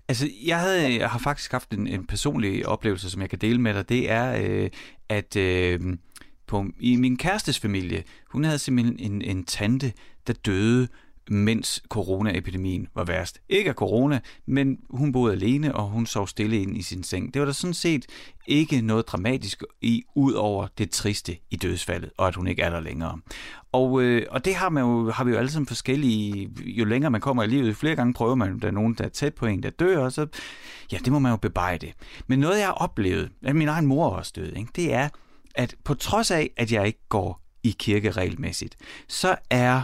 Altså, 0.07 0.27
jeg, 0.45 0.59
havde, 0.59 0.99
jeg 0.99 1.09
har 1.09 1.19
faktisk 1.19 1.51
haft 1.51 1.71
en, 1.71 1.87
en 1.87 2.05
personlig 2.05 2.67
oplevelse, 2.67 3.09
som 3.09 3.21
jeg 3.21 3.29
kan 3.29 3.39
dele 3.39 3.61
med 3.61 3.73
dig. 3.73 3.89
Det 3.89 4.11
er, 4.11 4.41
øh, 4.43 4.69
at 5.09 5.35
øh, 5.35 5.79
på, 6.47 6.65
i 6.79 6.95
min 6.95 7.17
kærestes 7.17 7.59
familie, 7.59 8.03
hun 8.31 8.43
havde 8.43 8.59
simpelthen 8.59 8.99
en, 8.99 9.21
en 9.21 9.43
tante, 9.43 9.93
der 10.27 10.33
døde 10.33 10.87
mens 11.29 11.83
coronaepidemien 11.89 12.87
var 12.95 13.03
værst. 13.03 13.39
Ikke 13.49 13.69
af 13.69 13.75
corona, 13.75 14.19
men 14.45 14.77
hun 14.89 15.11
boede 15.11 15.33
alene, 15.33 15.75
og 15.75 15.83
hun 15.83 16.05
sov 16.05 16.27
stille 16.27 16.61
ind 16.61 16.77
i 16.77 16.81
sin 16.81 17.03
seng. 17.03 17.33
Det 17.33 17.39
var 17.39 17.45
der 17.45 17.53
sådan 17.53 17.73
set 17.73 18.05
ikke 18.47 18.81
noget 18.81 19.07
dramatisk 19.07 19.63
i, 19.81 20.03
ud 20.15 20.33
over 20.33 20.67
det 20.77 20.89
triste 20.91 21.37
i 21.49 21.55
dødsfaldet, 21.55 22.11
og 22.17 22.27
at 22.27 22.35
hun 22.35 22.47
ikke 22.47 22.61
er 22.61 22.69
der 22.69 22.79
længere. 22.79 23.19
Og, 23.71 24.01
øh, 24.01 24.25
og 24.29 24.45
det 24.45 24.55
har, 24.55 24.69
man 24.69 24.83
jo, 24.83 25.11
har 25.11 25.23
vi 25.23 25.31
jo 25.31 25.37
alle 25.37 25.51
sammen 25.51 25.67
forskellige, 25.67 26.49
jo 26.65 26.85
længere 26.85 27.11
man 27.11 27.21
kommer 27.21 27.43
i 27.43 27.47
livet, 27.47 27.77
flere 27.77 27.95
gange 27.95 28.13
prøver 28.13 28.35
man, 28.35 28.59
der 28.59 28.67
er 28.67 28.71
nogen, 28.71 28.93
der 28.93 29.03
er 29.03 29.09
tæt 29.09 29.33
på 29.33 29.45
en, 29.45 29.63
der 29.63 29.69
dør, 29.69 30.03
og 30.03 30.11
så, 30.11 30.27
ja, 30.91 30.97
det 30.97 31.11
må 31.11 31.19
man 31.19 31.31
jo 31.31 31.37
bebejde. 31.37 31.93
Men 32.27 32.39
noget, 32.39 32.57
jeg 32.57 32.65
har 32.65 32.73
oplevet, 32.73 33.31
at 33.43 33.55
min 33.55 33.67
egen 33.67 33.85
mor 33.85 34.09
også 34.09 34.33
døde, 34.35 34.53
ikke, 34.57 34.71
det 34.75 34.93
er, 34.93 35.09
at 35.55 35.75
på 35.83 35.93
trods 35.93 36.31
af, 36.31 36.49
at 36.57 36.71
jeg 36.71 36.87
ikke 36.87 37.05
går 37.09 37.41
i 37.63 37.75
kirke 37.79 38.11
regelmæssigt, 38.11 38.75
så 39.07 39.35
er 39.49 39.83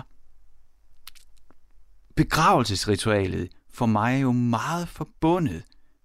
begravelsesritualet 2.16 3.50
for 3.74 3.86
mig 3.86 4.16
er 4.16 4.20
jo 4.20 4.32
meget 4.32 4.88
forbundet 4.88 5.64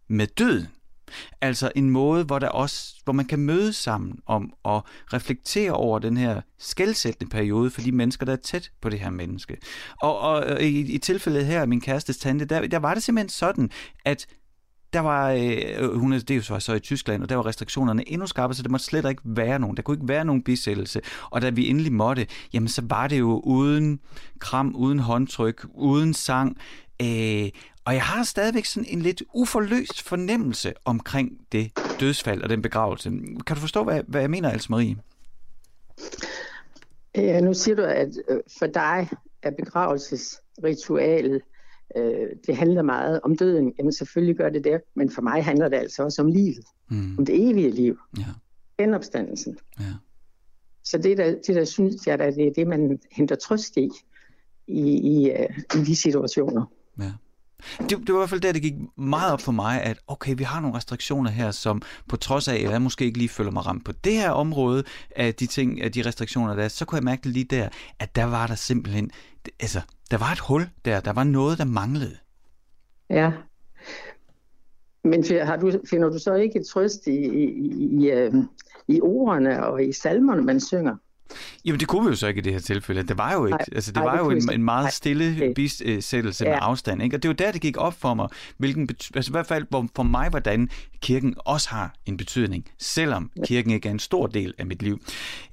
med 0.08 0.26
døden. 0.26 0.68
Altså 1.40 1.72
en 1.76 1.90
måde, 1.90 2.24
hvor, 2.24 2.38
der 2.38 2.48
også, 2.48 2.94
hvor 3.04 3.12
man 3.12 3.24
kan 3.24 3.38
mødes 3.38 3.76
sammen 3.76 4.18
om 4.26 4.52
at 4.64 4.82
reflektere 5.12 5.72
over 5.72 5.98
den 5.98 6.16
her 6.16 6.40
skældsættende 6.58 7.30
periode 7.30 7.70
for 7.70 7.80
de 7.80 7.92
mennesker, 7.92 8.26
der 8.26 8.32
er 8.32 8.36
tæt 8.36 8.70
på 8.80 8.88
det 8.88 9.00
her 9.00 9.10
menneske. 9.10 9.56
Og, 10.02 10.18
og 10.18 10.50
øh, 10.50 10.60
i, 10.60 10.94
i 10.94 10.98
tilfældet 10.98 11.46
her, 11.46 11.66
min 11.66 11.80
kærestes 11.80 12.18
tante, 12.18 12.44
der, 12.44 12.66
der 12.66 12.78
var 12.78 12.94
det 12.94 13.02
simpelthen 13.02 13.28
sådan, 13.28 13.70
at 14.04 14.26
der 14.92 15.00
var, 15.00 15.30
øh, 15.32 15.94
hun 15.94 16.12
er, 16.12 16.18
det 16.18 16.36
var 16.50 16.54
jo 16.54 16.60
så, 16.60 16.72
i 16.72 16.80
Tyskland, 16.80 17.22
og 17.22 17.28
der 17.28 17.36
var 17.36 17.46
restriktionerne 17.46 18.08
endnu 18.08 18.26
skarpere, 18.26 18.54
så 18.54 18.62
der 18.62 18.68
måtte 18.68 18.86
slet 18.86 19.08
ikke 19.08 19.22
være 19.24 19.58
nogen. 19.58 19.76
Der 19.76 19.82
kunne 19.82 19.96
ikke 19.96 20.08
være 20.08 20.24
nogen 20.24 20.42
bisættelse. 20.42 21.00
Og 21.30 21.42
da 21.42 21.50
vi 21.50 21.68
endelig 21.68 21.92
måtte, 21.92 22.26
jamen 22.52 22.68
så 22.68 22.82
var 22.84 23.08
det 23.08 23.18
jo 23.18 23.40
uden 23.44 24.00
kram, 24.38 24.74
uden 24.76 24.98
håndtryk, 24.98 25.66
uden 25.74 26.14
sang. 26.14 26.56
Øh, 27.02 27.48
Og 27.84 27.94
jeg 27.94 28.02
har 28.02 28.24
stadigvæk 28.24 28.64
sådan 28.64 28.86
en 28.88 29.02
lidt 29.02 29.22
uforløst 29.34 30.02
fornemmelse 30.02 30.72
omkring 30.84 31.32
det 31.52 31.72
dødsfald 32.00 32.42
og 32.42 32.48
den 32.48 32.62
begravelse. 32.62 33.10
Kan 33.46 33.56
du 33.56 33.60
forstå, 33.60 33.84
hvad, 33.84 34.02
hvad 34.08 34.20
jeg 34.20 34.30
mener, 34.30 34.50
Else 34.50 34.70
Marie? 34.70 34.96
Ja, 37.14 37.40
nu 37.40 37.54
siger 37.54 37.74
du, 37.76 37.82
at 37.82 38.08
øh, 38.28 38.38
for 38.58 38.66
dig 38.66 39.08
er 39.42 39.50
begravelsesritualet, 39.58 41.42
øh, 41.96 42.28
det 42.46 42.56
handler 42.56 42.82
meget 42.82 43.20
om 43.22 43.36
døden. 43.36 43.72
Jamen 43.78 43.92
selvfølgelig 43.92 44.36
gør 44.36 44.48
det 44.48 44.64
det, 44.64 44.80
men 44.94 45.10
for 45.10 45.22
mig 45.22 45.44
handler 45.44 45.68
det 45.68 45.76
altså 45.76 46.02
også 46.02 46.22
om 46.22 46.28
livet. 46.28 46.64
Mm. 46.90 47.18
Om 47.18 47.26
det 47.26 47.50
evige 47.50 47.70
liv. 47.70 47.98
Ja. 48.18 48.24
Genopstandelsen. 48.78 49.58
Ja. 49.80 49.94
Så 50.84 50.98
det 50.98 51.18
der, 51.18 51.30
det 51.46 51.56
der 51.56 51.64
synes 51.64 52.06
jeg, 52.06 52.20
at 52.20 52.34
det 52.34 52.46
er 52.46 52.52
det, 52.52 52.66
man 52.66 52.98
henter 53.12 53.36
trøst 53.36 53.76
i, 53.76 53.90
i, 54.66 54.80
i, 54.90 55.30
øh, 55.30 55.58
i 55.74 55.78
de 55.84 55.96
situationer. 55.96 56.64
Ja. 56.98 57.12
Det, 57.78 57.90
det 57.90 58.08
var 58.08 58.14
i 58.14 58.20
hvert 58.20 58.30
fald 58.30 58.40
der, 58.40 58.52
det 58.52 58.62
gik 58.62 58.74
meget 58.96 59.32
op 59.32 59.40
for 59.40 59.52
mig, 59.52 59.82
at 59.82 59.98
okay, 60.06 60.34
vi 60.36 60.44
har 60.44 60.60
nogle 60.60 60.76
restriktioner 60.76 61.30
her, 61.30 61.50
som 61.50 61.82
på 62.08 62.16
trods 62.16 62.48
af, 62.48 62.54
at 62.54 62.62
jeg 62.62 62.82
måske 62.82 63.04
ikke 63.04 63.18
lige 63.18 63.28
føler 63.28 63.50
mig 63.50 63.66
ramt 63.66 63.84
på 63.84 63.92
det 63.92 64.12
her 64.12 64.30
område 64.30 64.84
af 65.16 65.34
de 65.34 65.46
ting, 65.46 65.82
af 65.82 65.92
de 65.92 66.02
restriktioner, 66.06 66.54
der 66.54 66.64
er, 66.64 66.68
så 66.68 66.84
kunne 66.84 66.96
jeg 66.96 67.04
mærke 67.04 67.22
det 67.22 67.32
lige 67.32 67.44
der, 67.44 67.68
at 67.98 68.16
der 68.16 68.24
var 68.24 68.46
der 68.46 68.54
simpelthen, 68.54 69.10
altså, 69.60 69.80
der 70.10 70.16
var 70.16 70.32
et 70.32 70.38
hul 70.38 70.68
der, 70.84 71.00
der 71.00 71.12
var 71.12 71.24
noget, 71.24 71.58
der 71.58 71.64
manglede. 71.64 72.16
Ja. 73.10 73.32
Men 75.04 75.24
har 75.42 75.56
du, 75.56 75.72
finder 75.90 76.08
du 76.08 76.18
så 76.18 76.34
ikke 76.34 76.60
et 76.60 76.66
trøst 76.66 77.06
i, 77.06 77.10
i, 77.10 77.44
i, 77.44 78.04
i, 78.04 78.10
øhm, 78.10 78.48
i 78.88 79.00
ordene 79.00 79.66
og 79.66 79.84
i 79.84 79.92
salmerne, 79.92 80.42
man 80.42 80.60
synger? 80.60 80.96
Jamen 81.64 81.80
det 81.80 81.88
kunne 81.88 82.04
vi 82.04 82.10
jo 82.10 82.16
så 82.16 82.26
ikke 82.26 82.38
i 82.38 82.42
det 82.42 82.52
her 82.52 82.60
tilfælde. 82.60 83.02
Det 83.02 83.18
var 83.18 83.32
jo, 83.32 83.44
et, 83.44 83.50
nej, 83.50 83.58
altså, 83.72 83.92
det 83.92 83.96
nej, 83.96 84.04
var 84.04 84.12
det 84.12 84.24
jo 84.24 84.30
en, 84.30 84.52
en 84.52 84.64
meget 84.64 84.92
stille 84.92 85.52
bisættelse 85.54 86.44
ja. 86.44 86.50
med 86.50 86.58
afstand. 86.62 87.02
Ikke? 87.02 87.16
Og 87.16 87.22
det 87.22 87.28
var 87.28 87.34
der, 87.34 87.52
det 87.52 87.60
gik 87.60 87.76
op 87.76 88.00
for 88.00 88.14
mig, 88.14 88.28
hvilken 88.56 88.88
altså 89.14 89.30
i 89.30 89.32
hvert 89.32 89.46
fald 89.46 89.66
for 89.96 90.02
mig, 90.02 90.28
hvordan 90.28 90.70
kirken 91.00 91.34
også 91.38 91.68
har 91.70 91.94
en 92.06 92.16
betydning, 92.16 92.64
selvom 92.78 93.30
kirken 93.44 93.72
ikke 93.72 93.88
er 93.88 93.92
en 93.92 93.98
stor 93.98 94.26
del 94.26 94.54
af 94.58 94.66
mit 94.66 94.82
liv. 94.82 95.00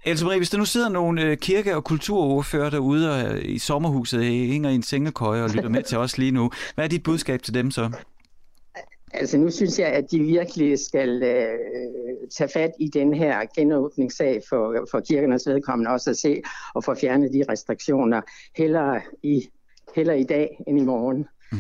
Altså 0.06 0.26
Marie, 0.26 0.40
hvis 0.40 0.50
der 0.50 0.58
nu 0.58 0.66
sidder 0.66 0.90
nogle 0.90 1.22
øh, 1.22 1.38
kirke- 1.38 1.76
og 1.76 1.84
kulturordfører 1.84 2.70
derude 2.70 3.26
og, 3.26 3.46
i 3.46 3.60
sommerhuset, 3.60 4.24
hænger 4.24 4.70
i 4.70 4.76
en 4.76 4.84
sengekøje 4.84 5.44
og 5.44 5.50
lytter 5.50 5.70
med 5.70 5.84
til 5.84 5.98
os 5.98 6.18
lige 6.18 6.32
nu, 6.32 6.52
hvad 6.76 6.86
er 6.86 6.90
dit 6.90 7.04
budskab 7.04 7.44
til 7.44 7.54
dem 7.54 7.72
så? 7.72 7.92
Altså 9.18 9.38
nu 9.38 9.50
synes 9.52 9.80
jeg, 9.80 9.88
at 9.88 10.12
de 10.12 10.20
virkelig 10.20 10.80
skal 10.80 11.24
øh, 11.24 11.60
tage 12.38 12.50
fat 12.50 12.72
i 12.80 12.88
den 12.88 13.14
her 13.14 13.46
genåbningssag 13.56 14.42
for, 14.50 14.88
for 14.92 15.00
kirkernes 15.00 15.48
vedkommende 15.48 15.92
også 15.92 16.10
at 16.10 16.18
se 16.18 16.42
og 16.76 16.84
få 16.84 16.96
fjernet 16.96 17.34
de 17.34 17.44
restriktioner 17.50 18.22
heller 18.56 19.00
i, 19.24 19.50
heller 19.96 20.14
i 20.14 20.24
dag 20.24 20.64
end 20.68 20.80
i 20.80 20.84
morgen. 20.84 21.28
Mm. 21.52 21.58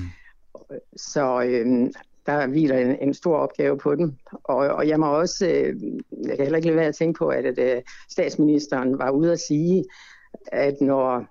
Så 0.95 1.41
øh, 1.41 1.91
der 2.25 2.47
hviler 2.47 2.77
en, 2.77 2.97
en 3.01 3.13
stor 3.13 3.37
opgave 3.37 3.77
på 3.77 3.95
dem. 3.95 4.13
Og, 4.43 4.57
og 4.57 4.87
jeg 4.87 4.99
må 4.99 5.05
også, 5.05 5.45
øh, 5.47 5.75
jeg 6.27 6.37
kan 6.37 6.45
heller 6.45 6.57
ikke 6.57 6.67
lade 6.67 6.77
være 6.77 6.87
at 6.87 6.95
tænke 6.95 7.17
på, 7.17 7.27
at, 7.27 7.45
at 7.45 7.77
øh, 7.77 7.81
statsministeren 8.11 8.99
var 8.99 9.09
ude 9.11 9.31
at 9.31 9.39
sige, 9.39 9.85
at 10.47 10.81
når 10.81 11.25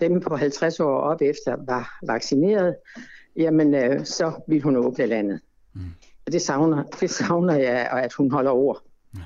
dem 0.00 0.20
på 0.20 0.36
50 0.36 0.80
år 0.80 0.96
op 0.96 1.22
efter 1.22 1.56
var 1.66 1.98
vaccineret, 2.06 2.76
jamen 3.36 3.74
øh, 3.74 4.04
så 4.04 4.32
vil 4.48 4.62
hun 4.62 4.76
åbne 4.76 5.06
landet. 5.06 5.40
Mm. 5.74 5.94
Og 6.26 6.32
det 6.32 6.42
savner, 6.42 6.82
det 7.00 7.10
savner 7.10 7.54
jeg, 7.54 7.88
at 7.92 8.12
hun 8.12 8.30
holder 8.30 8.50
ord. 8.50 8.82
Ja. 9.16 9.20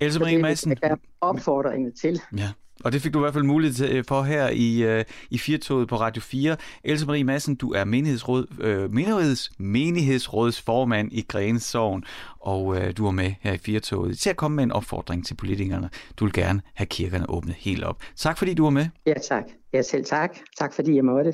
Else 0.00 0.20
Marie 0.20 0.42
Madsen. 0.42 0.70
Det 0.70 0.78
er 0.82 0.96
opfordringen 1.20 1.92
til. 1.92 2.20
Ja. 2.36 2.48
Og 2.84 2.92
det 2.92 3.02
fik 3.02 3.14
du 3.14 3.18
i 3.18 3.20
hvert 3.20 3.32
fald 3.32 3.44
mulighed 3.44 4.04
for 4.04 4.22
her 4.22 4.48
i, 4.48 4.98
uh, 4.98 5.04
i 5.30 5.38
Firtoget 5.38 5.88
på 5.88 5.96
Radio 5.96 6.22
4. 6.22 6.56
Else 6.84 7.06
Marie 7.06 7.24
Madsen, 7.24 7.54
du 7.54 7.72
er 7.72 7.84
menighedsråd, 7.84 8.46
uh, 8.50 8.94
menigheds, 8.94 9.50
menighedsrådsformand 9.58 11.12
i 11.12 11.24
Grænes 11.28 11.62
Sogn, 11.62 12.04
og 12.40 12.66
uh, 12.66 12.78
du 12.96 13.06
er 13.06 13.10
med 13.10 13.32
her 13.40 13.52
i 13.52 13.58
Firtoget 13.58 14.18
til 14.18 14.30
at 14.30 14.36
komme 14.36 14.56
med 14.56 14.64
en 14.64 14.72
opfordring 14.72 15.26
til 15.26 15.34
politikerne. 15.34 15.90
Du 16.16 16.24
vil 16.24 16.32
gerne 16.32 16.60
have 16.74 16.86
kirkerne 16.86 17.30
åbnet 17.30 17.54
helt 17.54 17.84
op. 17.84 18.02
Tak 18.16 18.38
fordi 18.38 18.54
du 18.54 18.62
var 18.62 18.70
med. 18.70 18.86
Ja, 19.06 19.14
tak. 19.28 19.44
Ja, 19.72 19.82
selv 19.82 20.04
tak. 20.04 20.36
Tak 20.58 20.74
fordi 20.74 20.94
jeg 20.94 21.04
måtte. 21.04 21.32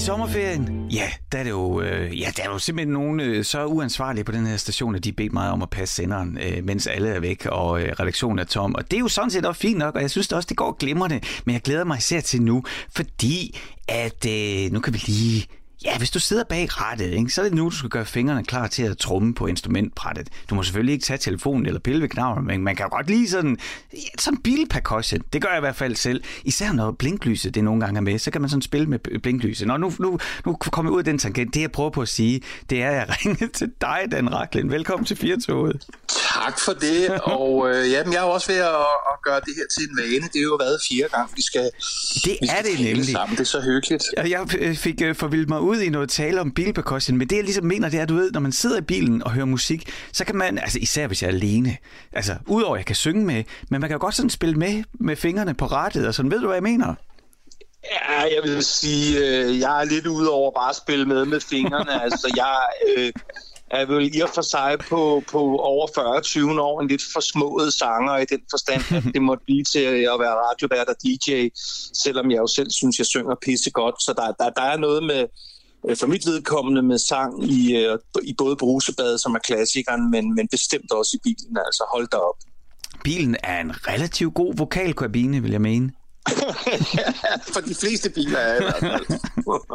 Sommerferien, 0.00 0.88
ja, 0.90 1.10
der 1.32 1.38
er 1.38 1.42
det 1.42 1.50
jo, 1.50 1.80
øh, 1.80 2.20
ja, 2.20 2.32
der 2.36 2.42
er 2.42 2.48
jo 2.48 2.58
simpelthen 2.58 2.92
nogen 2.92 3.20
øh, 3.20 3.44
så 3.44 3.64
uansvarlige 3.66 4.24
på 4.24 4.32
den 4.32 4.46
her 4.46 4.56
station, 4.56 4.94
at 4.94 5.04
de 5.04 5.12
beder 5.12 5.30
mig 5.32 5.50
om 5.50 5.62
at 5.62 5.70
passe 5.70 5.94
senderen, 5.94 6.38
øh, 6.42 6.64
mens 6.64 6.86
alle 6.86 7.08
er 7.08 7.20
væk, 7.20 7.46
og 7.46 7.82
øh, 7.82 7.92
redaktionen 8.00 8.38
er 8.38 8.44
tom. 8.44 8.74
Og 8.74 8.90
det 8.90 8.96
er 8.96 9.00
jo 9.00 9.08
sådan 9.08 9.30
set 9.30 9.46
også 9.46 9.60
fint 9.60 9.78
nok, 9.78 9.94
og 9.94 10.02
jeg 10.02 10.10
synes 10.10 10.28
det 10.28 10.36
også, 10.36 10.46
det 10.46 10.56
går 10.56 10.76
glimrende. 10.78 11.20
Men 11.44 11.52
jeg 11.52 11.62
glæder 11.62 11.84
mig 11.84 11.98
især 11.98 12.20
til 12.20 12.42
nu, 12.42 12.64
fordi 12.90 13.58
at 13.88 14.26
øh, 14.26 14.72
nu 14.72 14.80
kan 14.80 14.92
vi 14.92 15.02
lige 15.06 15.46
Ja, 15.84 15.98
hvis 15.98 16.10
du 16.10 16.18
sidder 16.18 16.44
bag 16.44 16.80
rattet, 16.80 17.12
ikke, 17.12 17.30
så 17.30 17.40
er 17.40 17.44
det 17.44 17.54
nu, 17.54 17.64
du 17.64 17.70
skal 17.70 17.90
gøre 17.90 18.04
fingrene 18.04 18.44
klar 18.44 18.66
til 18.66 18.82
at 18.82 18.98
trumme 18.98 19.34
på 19.34 19.46
instrumentbrættet. 19.46 20.28
Du 20.50 20.54
må 20.54 20.62
selvfølgelig 20.62 20.92
ikke 20.92 21.04
tage 21.04 21.18
telefonen 21.18 21.66
eller 21.66 21.80
pille 21.80 22.00
ved 22.02 22.08
knappen, 22.08 22.46
men 22.46 22.64
man 22.64 22.76
kan 22.76 22.88
godt 22.88 23.10
lige 23.10 23.30
sådan, 23.30 23.58
sådan 24.18 24.38
bilpercussion. 24.38 25.20
Det 25.32 25.42
gør 25.42 25.48
jeg 25.48 25.58
i 25.58 25.60
hvert 25.60 25.76
fald 25.76 25.96
selv. 25.96 26.22
Især 26.44 26.72
når 26.72 26.90
blinklyset 26.90 27.54
det 27.54 27.64
nogle 27.64 27.80
gange 27.80 27.96
er 27.96 28.02
med, 28.02 28.18
så 28.18 28.30
kan 28.30 28.40
man 28.40 28.50
sådan 28.50 28.62
spille 28.62 28.86
med 28.86 29.20
blinklyset. 29.22 29.66
Nå, 29.66 29.76
nu, 29.76 29.92
nu, 29.98 30.18
nu 30.46 30.56
kommer 30.56 30.90
jeg 30.90 30.94
ud 30.94 30.98
af 30.98 31.04
den 31.04 31.18
tangent. 31.18 31.54
Det 31.54 31.60
jeg 31.60 31.72
prøver 31.72 31.90
på 31.90 32.02
at 32.02 32.08
sige, 32.08 32.42
det 32.70 32.82
er, 32.82 32.90
at 32.90 32.96
jeg 32.96 33.06
ringer 33.24 33.48
til 33.54 33.70
dig, 33.80 34.00
Dan 34.10 34.34
Raklen. 34.34 34.70
Velkommen 34.70 35.06
til 35.06 35.16
Firtoget. 35.16 35.86
Tak 36.34 36.60
for 36.64 36.72
det, 36.72 37.10
og 37.22 37.70
øh, 37.70 37.90
jamen, 37.90 38.12
jeg 38.12 38.18
er 38.18 38.24
også 38.24 38.52
ved 38.52 38.58
at, 38.58 38.74
at 39.12 39.16
gøre 39.22 39.40
det 39.40 39.54
her 39.56 39.64
til 39.74 39.88
en 39.90 39.96
vane. 39.96 40.28
Det 40.32 40.38
er 40.38 40.42
jo 40.42 40.56
været 40.60 40.78
fire 40.88 41.08
gange, 41.14 41.32
vi 41.36 41.42
skal 41.42 41.70
Det 42.24 42.38
vi 42.40 42.46
skal 42.46 42.58
er 42.58 42.62
det 42.62 42.80
nemlig. 42.80 43.12
Sammen. 43.12 43.36
Det 43.36 43.40
er 43.40 43.46
så 43.46 43.60
hyggeligt. 43.60 44.04
Jeg 44.16 44.46
øh, 44.58 44.76
fik 44.76 45.02
øh, 45.02 45.14
forvildt 45.14 45.48
mig 45.48 45.60
ud 45.60 45.69
i 45.78 45.88
noget 45.88 46.10
tale 46.10 46.40
om 46.40 46.50
bilpercussion, 46.50 47.18
men 47.18 47.28
det 47.28 47.36
jeg 47.36 47.44
ligesom 47.44 47.64
mener, 47.64 47.88
det 47.88 47.98
er, 47.98 48.02
at 48.02 48.08
du 48.08 48.14
ved, 48.14 48.32
når 48.32 48.40
man 48.40 48.52
sidder 48.52 48.78
i 48.78 48.80
bilen 48.80 49.22
og 49.22 49.30
hører 49.30 49.46
musik, 49.46 49.90
så 50.12 50.24
kan 50.24 50.36
man, 50.36 50.58
altså 50.58 50.78
især 50.78 51.06
hvis 51.06 51.22
jeg 51.22 51.28
er 51.28 51.32
alene, 51.32 51.76
altså 52.12 52.36
udover 52.46 52.74
at 52.74 52.78
jeg 52.78 52.86
kan 52.86 52.96
synge 52.96 53.24
med, 53.24 53.44
men 53.68 53.80
man 53.80 53.88
kan 53.90 53.94
jo 53.94 54.00
godt 54.00 54.14
sådan 54.14 54.30
spille 54.30 54.54
med 54.54 54.84
med 54.92 55.16
fingrene 55.16 55.54
på 55.54 55.66
rettet, 55.66 56.06
og 56.06 56.14
sådan, 56.14 56.30
ved 56.30 56.40
du, 56.40 56.46
hvad 56.46 56.56
jeg 56.56 56.62
mener? 56.62 56.94
Ja, 57.84 58.20
jeg 58.20 58.42
vil 58.44 58.64
sige, 58.64 59.18
øh, 59.18 59.58
jeg 59.58 59.80
er 59.80 59.84
lidt 59.84 60.06
ude 60.06 60.30
over 60.30 60.50
bare 60.50 60.70
at 60.70 60.76
spille 60.76 61.06
med 61.06 61.24
med 61.24 61.40
fingrene. 61.40 62.02
altså, 62.04 62.32
jeg 62.36 62.66
øh, 62.88 63.12
er 63.70 63.86
vel 63.86 64.16
i 64.16 64.20
og 64.20 64.30
for 64.34 64.42
sig 64.42 64.76
på, 64.88 65.22
på 65.30 65.40
over 65.56 65.86
40-20 66.56 66.60
år 66.60 66.80
en 66.80 66.88
lidt 66.88 67.02
forsmået 67.12 67.72
sanger 67.72 68.16
i 68.16 68.24
den 68.24 68.40
forstand, 68.50 68.82
at 68.96 69.14
det 69.14 69.22
måtte 69.22 69.44
blive 69.44 69.64
til 69.64 69.78
at 70.14 70.20
være 70.24 70.36
radiovært 70.46 70.88
og 70.88 70.96
DJ, 71.02 71.48
selvom 72.04 72.30
jeg 72.30 72.38
jo 72.38 72.46
selv 72.46 72.70
synes, 72.70 72.98
jeg 72.98 73.06
synger 73.06 73.34
pisse 73.42 73.70
godt. 73.70 74.02
Så 74.02 74.12
der, 74.16 74.44
der, 74.44 74.50
der 74.50 74.62
er 74.62 74.76
noget 74.76 75.02
med, 75.02 75.26
øh, 75.88 75.96
for 75.96 76.06
mit 76.06 76.26
vedkommende 76.26 76.82
med 76.82 76.98
sang 76.98 77.44
i, 77.44 77.76
øh, 77.76 77.98
i 78.22 78.34
både 78.38 78.56
Brusebad, 78.56 79.18
som 79.18 79.34
er 79.34 79.38
klassikeren, 79.38 80.10
men, 80.10 80.34
men 80.34 80.48
bestemt 80.48 80.92
også 80.92 81.16
i 81.16 81.20
bilen. 81.24 81.56
Altså 81.66 81.84
hold 81.92 82.08
da 82.08 82.16
op. 82.16 82.36
Bilen 83.04 83.36
er 83.42 83.60
en 83.60 83.72
relativt 83.88 84.34
god 84.34 84.54
vokalkabine, 84.56 85.42
vil 85.42 85.50
jeg 85.50 85.60
mene. 85.60 85.92
for 87.54 87.60
de 87.60 87.74
fleste 87.74 88.10
biler 88.10 88.38
er 88.38 88.60
i 88.60 88.64
hvert 88.64 88.76
fald. 88.80 89.18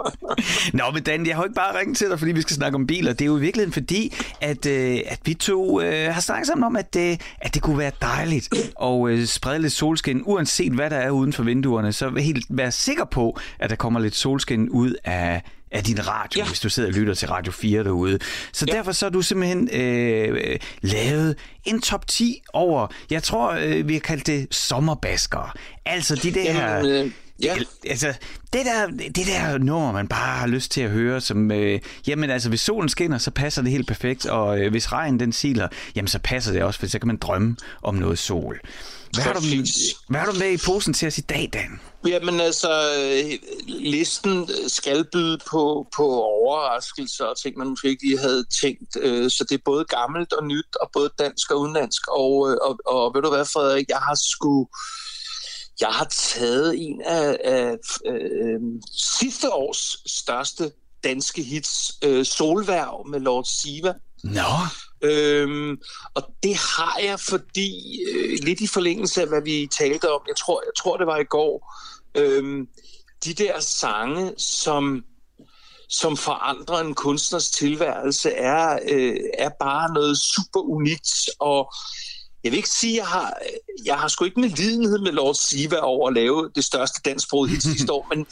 Nå, 0.78 0.84
men 0.94 1.04
Dan, 1.04 1.28
jeg 1.28 1.36
har 1.36 1.44
ikke 1.44 1.56
bare 1.56 1.80
ringet 1.80 1.98
til 1.98 2.10
dig, 2.10 2.20
fordi 2.20 2.32
vi 2.32 2.42
skal 2.42 2.56
snakke 2.56 2.76
om 2.76 2.88
biler. 2.88 3.14
Det 3.14 3.22
er 3.22 3.26
jo 3.26 3.38
i 3.38 3.40
virkeligheden 3.40 3.74
fordi, 3.74 4.14
at, 4.42 4.66
øh, 4.66 5.00
at 5.06 5.20
vi 5.26 5.34
to 5.34 5.82
øh, 5.82 6.14
har 6.14 6.22
snakket 6.22 6.48
sammen 6.48 6.64
om, 6.64 6.76
at, 6.76 6.96
øh, 6.98 7.18
at 7.42 7.54
det 7.54 7.62
kunne 7.62 7.78
være 7.78 7.92
dejligt 8.02 8.50
at 8.82 9.10
øh, 9.10 9.26
sprede 9.26 9.60
lidt 9.60 9.74
solskin, 9.74 10.22
uanset 10.26 10.72
hvad 10.72 10.90
der 10.90 10.98
er 10.98 11.10
uden 11.10 11.34
for 11.34 11.44
vinduerne. 11.44 11.94
Så 11.94 12.10
helt 12.10 12.46
være 12.50 12.72
sikker 12.72 13.06
på, 13.06 13.40
at 13.60 13.70
der 13.70 13.76
kommer 13.76 14.00
lidt 14.00 14.16
solskin 14.16 14.70
ud 14.70 14.94
af, 15.04 15.42
af 15.76 15.84
din 15.84 16.08
radio, 16.08 16.40
ja. 16.40 16.48
hvis 16.48 16.60
du 16.60 16.70
sidder 16.70 16.90
og 16.90 16.94
lytter 16.94 17.14
til 17.14 17.28
Radio 17.28 17.52
4 17.52 17.84
derude. 17.84 18.20
Så 18.52 18.66
ja. 18.68 18.74
derfor 18.74 18.92
så 18.92 19.06
har 19.06 19.12
du 19.12 19.22
simpelthen 19.22 19.70
øh, 19.74 20.60
lavet 20.82 21.36
en 21.66 21.82
top 21.82 22.08
10 22.08 22.42
over, 22.54 22.88
jeg 23.10 23.24
tror, 23.24 23.52
øh, 23.52 23.88
vi 23.88 23.94
har 23.94 24.00
kaldt 24.00 24.28
det 24.28 24.48
sommerbaskere. 24.52 25.50
Altså 25.86 26.16
de 26.16 26.32
der... 26.32 26.76
Jamen, 26.76 26.92
øh, 26.92 27.12
ja. 27.44 27.56
Altså, 27.90 28.14
det 28.54 28.66
der, 28.66 28.88
det 28.88 29.28
der 29.28 29.58
nummer, 29.58 29.92
man 29.92 30.08
bare 30.08 30.38
har 30.38 30.48
lyst 30.48 30.72
til 30.72 30.82
at 30.82 30.90
høre, 30.90 31.22
som, 31.22 31.52
øh, 31.52 31.80
jamen 32.08 32.30
altså, 32.30 32.50
hvis 32.50 32.62
solen 32.62 32.90
skinner, 32.90 33.18
så 33.18 33.32
passer 33.32 33.62
det 33.62 33.72
helt 33.72 33.88
perfekt, 33.88 34.26
og 34.26 34.60
øh, 34.60 34.72
hvis 34.72 34.92
regnen 34.92 35.20
den 35.20 35.32
siler, 35.32 35.68
jamen 35.96 36.08
så 36.08 36.20
passer 36.20 36.52
det 36.52 36.64
også, 36.64 36.80
for 36.80 36.88
så 36.88 37.00
kan 37.00 37.08
man 37.08 37.18
drømme 37.18 37.56
om 37.82 37.96
noget 37.96 38.20
sol. 38.20 38.60
Hvad 39.14 39.24
har, 39.24 39.34
du, 39.34 39.40
hvad 40.10 40.20
har 40.20 40.32
du 40.32 40.38
med 40.40 40.52
i 40.52 40.58
posen 40.58 40.94
til 40.94 41.08
os 41.08 41.18
i 41.18 41.22
dag, 41.22 41.50
Dan? 41.54 41.80
Jamen 42.08 42.40
altså, 42.40 42.70
listen 43.68 44.50
skal 44.68 45.06
byde 45.14 45.38
på, 45.52 45.88
på 45.96 46.24
overraskelser 46.24 47.26
og 47.26 47.42
ting, 47.42 47.58
man 47.58 47.68
måske 47.68 47.90
ikke 47.90 48.04
lige 48.08 48.20
havde 48.20 48.46
tænkt. 48.62 48.98
Øh, 49.00 49.32
så 49.32 49.46
det 49.50 49.56
er 49.56 49.62
både 49.66 49.86
gammelt 49.86 50.34
og 50.34 50.46
nyt, 50.46 50.76
og 50.82 50.90
både 50.94 51.10
dansk 51.20 51.52
og 51.52 51.60
udenlandsk. 51.60 52.02
Og, 52.08 52.52
øh, 52.52 52.58
og, 52.62 52.80
og 52.86 53.12
ved 53.16 53.22
du 53.22 53.30
hvad, 53.30 53.46
Frederik, 53.46 53.86
jeg 53.90 53.98
har 53.98 54.16
sgu... 54.16 54.68
Jeg 55.80 55.90
har 55.90 56.08
taget 56.12 56.76
en 56.78 57.02
af, 57.06 57.38
af 57.44 57.76
øh, 58.08 58.60
sidste 59.20 59.54
års 59.54 59.98
største 60.12 60.72
danske 61.04 61.44
hits, 61.44 61.92
øh, 62.04 62.26
Solværv 62.26 63.08
med 63.08 63.20
Lord 63.20 63.46
Siva. 63.46 63.94
Nå. 64.24 64.42
Øhm, 65.02 65.78
og 66.14 66.24
det 66.44 66.56
har 66.56 67.00
jeg, 67.04 67.20
fordi 67.20 68.02
øh, 68.12 68.40
lidt 68.42 68.62
i 68.62 68.68
forlængelse 68.68 69.22
af, 69.22 69.28
hvad 69.28 69.42
vi 69.42 69.68
talte 69.78 70.12
om, 70.12 70.22
jeg 70.28 70.36
tror, 70.36 70.62
jeg 70.66 70.72
tror 70.78 70.98
det 70.98 71.08
var 71.08 71.18
i 71.18 71.24
går, 71.24 71.74
øhm, 72.18 72.68
de 73.26 73.34
der 73.34 73.60
sange, 73.60 74.34
som 74.38 75.04
som 75.90 76.18
forandrer 76.18 76.80
en 76.80 76.94
kunstners 76.94 77.50
tilværelse, 77.50 78.32
er, 78.32 78.80
øh, 78.92 79.16
er 79.34 79.50
bare 79.60 79.94
noget 79.94 80.18
super 80.18 80.60
unikt. 80.60 81.30
Og 81.40 81.74
jeg 82.44 82.52
vil 82.52 82.58
ikke 82.58 82.70
sige, 82.70 82.94
at 82.94 82.98
jeg 82.98 83.08
har, 83.08 83.34
jeg 83.86 84.00
har 84.00 84.08
sgu 84.08 84.26
ikke 84.26 84.38
en 84.38 84.50
lidenhed 84.50 85.00
med 85.00 85.12
Lord 85.12 85.36
Siva 85.36 85.78
over 85.78 86.08
at 86.08 86.14
lave 86.14 86.52
det 86.56 86.64
største 86.64 87.02
dansksprog 87.06 87.48
hit 87.48 87.64
sidste 87.64 87.92
år, 87.98 88.08
men 88.16 88.26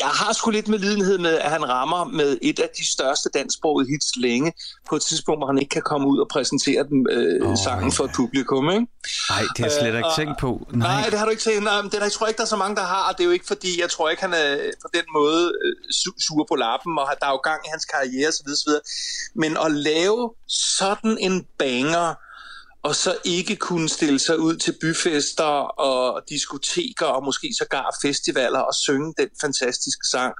jeg 0.00 0.08
har 0.08 0.32
sgu 0.32 0.50
lidt 0.50 0.68
med 0.68 0.78
lidenhed 0.78 1.18
med, 1.18 1.34
at 1.38 1.50
han 1.50 1.68
rammer 1.68 2.04
med 2.04 2.38
et 2.42 2.58
af 2.58 2.68
de 2.78 2.86
største 2.92 3.28
dansksprogede 3.34 3.88
hits 3.88 4.16
længe, 4.16 4.52
på 4.88 4.96
et 4.96 5.02
tidspunkt, 5.02 5.40
hvor 5.40 5.46
han 5.46 5.58
ikke 5.58 5.70
kan 5.70 5.82
komme 5.82 6.08
ud 6.08 6.18
og 6.18 6.28
præsentere 6.28 6.82
dem 6.90 7.06
øh, 7.10 7.50
oh, 7.50 7.56
sangen 7.64 7.92
for 7.92 8.04
et 8.04 8.10
publikum. 8.14 8.70
Ikke? 8.70 8.86
Nej, 9.30 9.40
det 9.40 9.58
har 9.58 9.64
jeg 9.64 9.72
slet 9.80 9.94
ikke 9.96 10.08
øh, 10.08 10.16
tænkt 10.16 10.38
på. 10.40 10.50
Nej. 10.72 11.00
nej, 11.00 11.10
det 11.10 11.18
har 11.18 11.24
du 11.24 11.30
ikke 11.30 11.42
tænkt. 11.42 11.62
Nej, 11.62 11.80
det 11.82 11.92
der, 11.92 12.02
jeg 12.02 12.12
tror 12.12 12.26
ikke, 12.26 12.38
der 12.38 12.42
er 12.42 12.54
så 12.56 12.60
mange, 12.64 12.76
der 12.76 12.86
har. 12.94 13.12
Det 13.12 13.20
er 13.20 13.24
jo 13.24 13.30
ikke 13.30 13.46
fordi, 13.46 13.80
jeg 13.80 13.90
tror 13.90 14.10
ikke, 14.10 14.22
han 14.22 14.34
er 14.34 14.56
på 14.82 14.88
den 14.94 15.06
måde 15.18 15.42
øh, 15.64 15.74
sur 16.26 16.44
på 16.48 16.54
lappen, 16.54 16.98
og 16.98 17.06
der 17.20 17.26
er 17.26 17.30
jo 17.30 17.40
gang 17.50 17.60
i 17.66 17.68
hans 17.74 17.84
karriere 17.84 18.28
osv. 18.28 18.48
osv. 18.56 18.72
Men 19.34 19.56
at 19.64 19.70
lave 19.90 20.32
sådan 20.48 21.18
en 21.20 21.46
banger, 21.58 22.14
og 22.88 22.94
så 22.94 23.16
ikke 23.24 23.56
kunne 23.56 23.88
stille 23.88 24.18
sig 24.18 24.38
ud 24.38 24.56
til 24.56 24.74
byfester 24.80 25.52
og 25.88 26.22
diskoteker 26.28 27.06
og 27.06 27.24
måske 27.24 27.48
sågar 27.58 27.96
festivaler 28.02 28.58
og 28.58 28.74
synge 28.74 29.14
den 29.18 29.28
fantastiske 29.40 30.06
sang. 30.10 30.34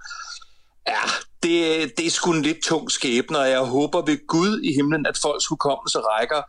Ja, 0.89 1.05
det, 1.43 1.57
det 1.97 2.07
er 2.07 2.11
sgu 2.11 2.33
en 2.33 2.43
lidt 2.43 2.63
tung 2.63 2.91
skæbne, 2.91 3.39
og 3.39 3.51
jeg 3.51 3.61
håber 3.61 4.01
ved 4.03 4.27
Gud 4.27 4.61
i 4.61 4.75
himlen, 4.75 5.07
at 5.07 5.19
folks 5.23 5.47
hukommelse 5.47 5.99
rækker 5.99 6.43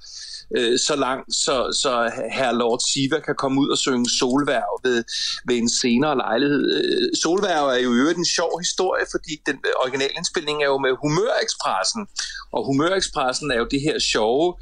øh, 0.57 0.79
så 0.79 0.95
langt, 0.95 1.35
så, 1.35 1.55
så 1.81 2.11
herr 2.37 2.51
Lord 2.51 2.79
Siva 2.87 3.19
kan 3.19 3.35
komme 3.35 3.61
ud 3.61 3.69
og 3.69 3.77
synge 3.77 4.09
Solværv 4.09 4.73
ved, 4.83 5.03
ved 5.47 5.57
en 5.57 5.69
senere 5.69 6.17
lejlighed. 6.17 6.63
Øh, 6.77 7.09
Solværv 7.21 7.65
er 7.67 7.79
jo 7.85 7.91
i 7.91 7.99
øvrigt 8.01 8.17
en 8.17 8.33
sjov 8.37 8.59
historie, 8.59 9.05
fordi 9.13 9.33
den 9.45 9.57
originalindspilning 9.83 10.57
er 10.63 10.69
jo 10.73 10.77
med 10.77 10.93
Humørexpressen, 11.03 12.07
og 12.51 12.65
Humørexpressen 12.67 13.51
er 13.51 13.57
jo 13.57 13.67
det 13.71 13.81
her 13.81 13.99
sjove 13.99 14.55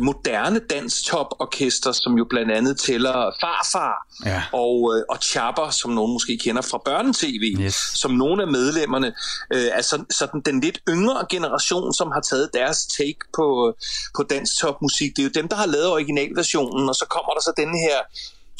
moderne 0.00 0.60
danstoporkester, 0.70 1.92
som 1.92 2.18
jo 2.18 2.26
blandt 2.30 2.52
andet 2.52 2.80
tæller 2.80 3.12
Farfar 3.40 4.06
ja. 4.26 4.42
og, 4.52 4.94
øh, 4.96 5.02
og 5.10 5.18
Chapper, 5.22 5.70
som 5.70 5.90
nogen 5.90 6.12
måske 6.12 6.38
kender 6.38 6.62
fra 6.62 6.78
børnetv, 6.84 7.60
yes. 7.60 7.74
som 7.74 8.10
nogle 8.10 8.42
af 8.42 8.48
medlemmerne, 8.48 9.14
øh, 9.54 9.68
altså 9.72 10.04
sådan 10.10 10.40
den 10.40 10.60
lidt 10.60 10.80
yngre 10.88 11.26
generation, 11.30 11.92
som 11.92 12.10
har 12.12 12.20
taget 12.20 12.50
deres 12.54 12.86
take 12.86 13.18
på, 13.36 13.74
på 14.16 14.22
dansktopmusik. 14.22 15.16
Det 15.16 15.22
er 15.22 15.26
jo 15.26 15.30
dem, 15.34 15.48
der 15.48 15.56
har 15.56 15.66
lavet 15.66 15.88
originalversionen, 15.88 16.88
og 16.88 16.94
så 16.94 17.06
kommer 17.10 17.32
der 17.32 17.40
så 17.40 17.52
den 17.56 17.68
her 17.68 17.98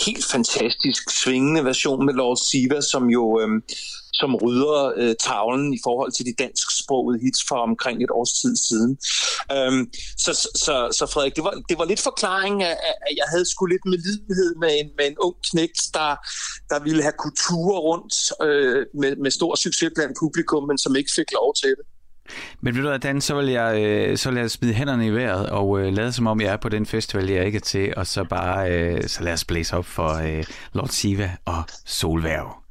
helt 0.07 0.25
fantastisk 0.25 1.11
svingende 1.11 1.65
version 1.65 2.07
med 2.07 2.15
Lord 2.15 2.37
Siva, 2.37 2.81
som 2.81 3.11
jo 3.11 3.41
øh, 3.41 3.63
som 4.13 4.35
rydder 4.37 4.93
øh, 4.97 5.15
tavlen 5.21 5.75
i 5.75 5.81
forhold 5.87 6.13
til 6.13 6.25
de 6.27 6.35
dansksprogede 6.43 7.21
hits 7.25 7.41
fra 7.49 7.63
omkring 7.63 8.03
et 8.03 8.11
års 8.11 8.33
tid 8.41 8.57
siden. 8.69 8.93
Øhm, 9.57 9.83
så, 10.25 10.33
så, 10.65 10.75
så 10.99 11.05
Frederik, 11.13 11.37
det 11.39 11.45
var, 11.45 11.55
det 11.69 11.77
var 11.79 11.85
lidt 11.85 12.03
forklaring 12.11 12.63
af, 12.63 12.77
at 13.09 13.15
jeg 13.21 13.29
havde 13.33 13.47
sgu 13.51 13.67
lidt 13.67 13.85
med 13.85 13.99
lidenhed 14.07 14.51
med 14.63 14.73
en, 14.81 14.89
med 14.99 15.07
en 15.11 15.19
ung 15.27 15.37
knægt, 15.51 15.81
der, 15.95 16.11
der 16.73 16.79
ville 16.87 17.03
have 17.03 17.19
kultur 17.27 17.71
rundt 17.89 18.15
øh, 18.47 18.87
med, 19.01 19.13
med 19.25 19.31
stor 19.31 19.55
succes 19.55 19.91
blandt 19.97 20.15
publikum, 20.23 20.63
men 20.71 20.79
som 20.79 20.97
ikke 20.97 21.13
fik 21.19 21.31
lov 21.41 21.55
til 21.63 21.73
det. 21.79 21.85
Men 22.61 22.77
ved 22.77 22.83
du 22.83 22.97
Dan, 22.97 23.21
så 23.21 23.35
vil 23.35 23.47
jeg, 23.47 23.83
øh, 23.83 24.17
så 24.17 24.31
vil 24.31 24.41
jeg 24.41 24.51
smide 24.51 24.75
hænderne 24.75 25.07
i 25.07 25.11
vejret 25.11 25.51
og 25.51 25.81
øh, 25.81 25.93
lade 25.93 26.13
som 26.13 26.27
om 26.27 26.41
jeg 26.41 26.53
er 26.53 26.57
på 26.57 26.69
den 26.69 26.87
festival, 26.87 27.31
jeg 27.31 27.47
ikke 27.47 27.57
er 27.57 27.61
til, 27.61 27.95
og 27.97 28.07
så 28.07 28.25
bare 28.25 28.73
øh, 28.73 29.09
så 29.09 29.23
lad 29.23 29.33
os 29.33 29.45
blæse 29.45 29.77
op 29.77 29.85
for 29.85 30.09
øh, 30.09 30.45
Lord 30.73 30.89
Siva 30.89 31.31
og 31.45 31.63
Solværv. 31.87 32.62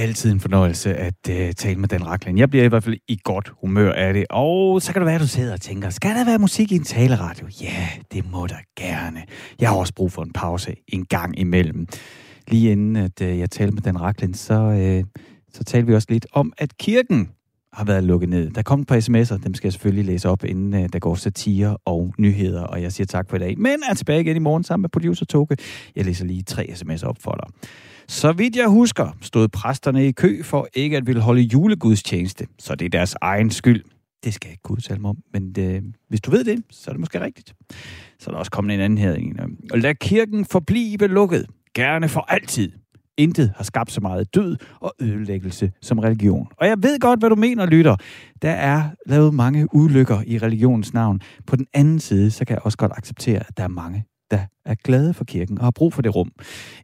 Altid 0.00 0.32
en 0.32 0.40
fornøjelse 0.40 0.94
at 0.94 1.14
uh, 1.28 1.50
tale 1.56 1.76
med 1.80 1.88
Dan 1.88 2.06
Raklen. 2.06 2.38
Jeg 2.38 2.50
bliver 2.50 2.64
i 2.64 2.68
hvert 2.68 2.84
fald 2.84 2.96
i 3.08 3.18
godt 3.24 3.52
humør 3.60 3.92
af 3.92 4.14
det. 4.14 4.24
Og 4.30 4.82
så 4.82 4.92
kan 4.92 5.00
det 5.00 5.06
være, 5.06 5.14
at 5.14 5.20
du 5.20 5.26
sidder 5.26 5.52
og 5.52 5.60
tænker, 5.60 5.90
skal 5.90 6.16
der 6.16 6.24
være 6.24 6.38
musik 6.38 6.72
i 6.72 6.76
en 6.76 6.84
taleradio? 6.84 7.46
Ja, 7.60 7.88
det 8.12 8.30
må 8.32 8.46
der 8.46 8.56
gerne. 8.76 9.22
Jeg 9.60 9.68
har 9.68 9.76
også 9.76 9.94
brug 9.94 10.12
for 10.12 10.22
en 10.22 10.32
pause 10.32 10.76
en 10.88 11.04
gang 11.04 11.38
imellem. 11.38 11.86
Lige 12.48 12.72
inden 12.72 12.96
at 12.96 13.20
uh, 13.20 13.38
jeg 13.38 13.50
talte 13.50 13.74
med 13.74 13.82
Dan 13.82 14.00
Raklen, 14.00 14.34
så, 14.34 14.54
uh, 14.54 15.22
så 15.52 15.64
talte 15.64 15.86
vi 15.86 15.94
også 15.94 16.08
lidt 16.10 16.26
om, 16.32 16.52
at 16.58 16.76
kirken 16.78 17.28
har 17.72 17.84
været 17.84 18.04
lukket 18.04 18.28
ned. 18.28 18.50
Der 18.50 18.62
kom 18.62 18.80
et 18.80 18.86
par 18.86 18.96
sms'er, 18.96 19.36
dem 19.44 19.54
skal 19.54 19.66
jeg 19.66 19.72
selvfølgelig 19.72 20.04
læse 20.04 20.28
op, 20.28 20.44
inden 20.44 20.74
uh, 20.74 20.88
der 20.92 20.98
går 20.98 21.14
satire 21.14 21.76
og 21.84 22.14
nyheder, 22.18 22.62
og 22.62 22.82
jeg 22.82 22.92
siger 22.92 23.06
tak 23.06 23.30
for 23.30 23.36
i 23.36 23.38
dag. 23.38 23.58
Men 23.58 23.76
er 23.90 23.94
tilbage 23.94 24.20
igen 24.20 24.36
i 24.36 24.38
morgen 24.38 24.64
sammen 24.64 24.82
med 24.82 24.90
producer 24.90 25.26
Toke. 25.26 25.56
Jeg 25.96 26.04
læser 26.04 26.24
lige 26.24 26.42
tre 26.42 26.62
sms'er 26.62 27.06
op 27.06 27.16
for 27.20 27.32
dig. 27.32 27.70
Så 28.08 28.32
vidt 28.32 28.56
jeg 28.56 28.68
husker, 28.68 29.16
stod 29.20 29.48
præsterne 29.48 30.06
i 30.06 30.12
kø 30.12 30.42
for 30.42 30.68
ikke 30.74 30.96
at 30.96 31.06
ville 31.06 31.22
holde 31.22 31.42
julegudstjeneste, 31.42 32.46
så 32.58 32.74
det 32.74 32.84
er 32.84 32.90
deres 32.90 33.16
egen 33.20 33.50
skyld. 33.50 33.84
Det 34.24 34.34
skal 34.34 34.48
jeg 34.48 34.52
ikke 34.52 34.62
kunne 34.62 34.76
udtale 34.76 35.00
mig 35.00 35.08
om, 35.08 35.16
men 35.32 35.52
det, 35.52 35.76
øh, 35.76 35.82
hvis 36.08 36.20
du 36.20 36.30
ved 36.30 36.44
det, 36.44 36.62
så 36.70 36.90
er 36.90 36.92
det 36.92 37.00
måske 37.00 37.20
rigtigt. 37.20 37.54
Så 38.18 38.30
er 38.30 38.32
der 38.32 38.38
også 38.38 38.50
kommet 38.50 38.74
en 38.74 38.80
anden 38.80 38.98
her. 38.98 39.12
Og 39.12 39.76
øh, 39.76 39.82
lad 39.82 39.94
kirken 39.94 40.44
forblive 40.44 41.06
lukket, 41.06 41.46
gerne 41.74 42.08
for 42.08 42.20
altid. 42.20 42.72
Intet 43.20 43.52
har 43.56 43.64
skabt 43.64 43.92
så 43.92 44.00
meget 44.00 44.34
død 44.34 44.56
og 44.80 44.94
ødelæggelse 45.00 45.72
som 45.82 45.98
religion. 45.98 46.48
Og 46.56 46.66
jeg 46.66 46.76
ved 46.82 46.98
godt, 47.00 47.20
hvad 47.20 47.30
du 47.30 47.36
mener, 47.36 47.66
lytter. 47.66 47.96
Der 48.42 48.50
er 48.50 48.82
lavet 49.06 49.34
mange 49.34 49.74
ulykker 49.74 50.22
i 50.26 50.38
religionens 50.38 50.94
navn. 50.94 51.20
På 51.46 51.56
den 51.56 51.66
anden 51.74 52.00
side, 52.00 52.30
så 52.30 52.44
kan 52.44 52.54
jeg 52.54 52.62
også 52.64 52.78
godt 52.78 52.92
acceptere, 52.96 53.38
at 53.38 53.56
der 53.56 53.64
er 53.64 53.68
mange, 53.68 54.04
der 54.30 54.40
er 54.64 54.74
glade 54.84 55.14
for 55.14 55.24
kirken 55.24 55.58
og 55.58 55.64
har 55.64 55.70
brug 55.70 55.92
for 55.92 56.02
det 56.02 56.14
rum. 56.14 56.32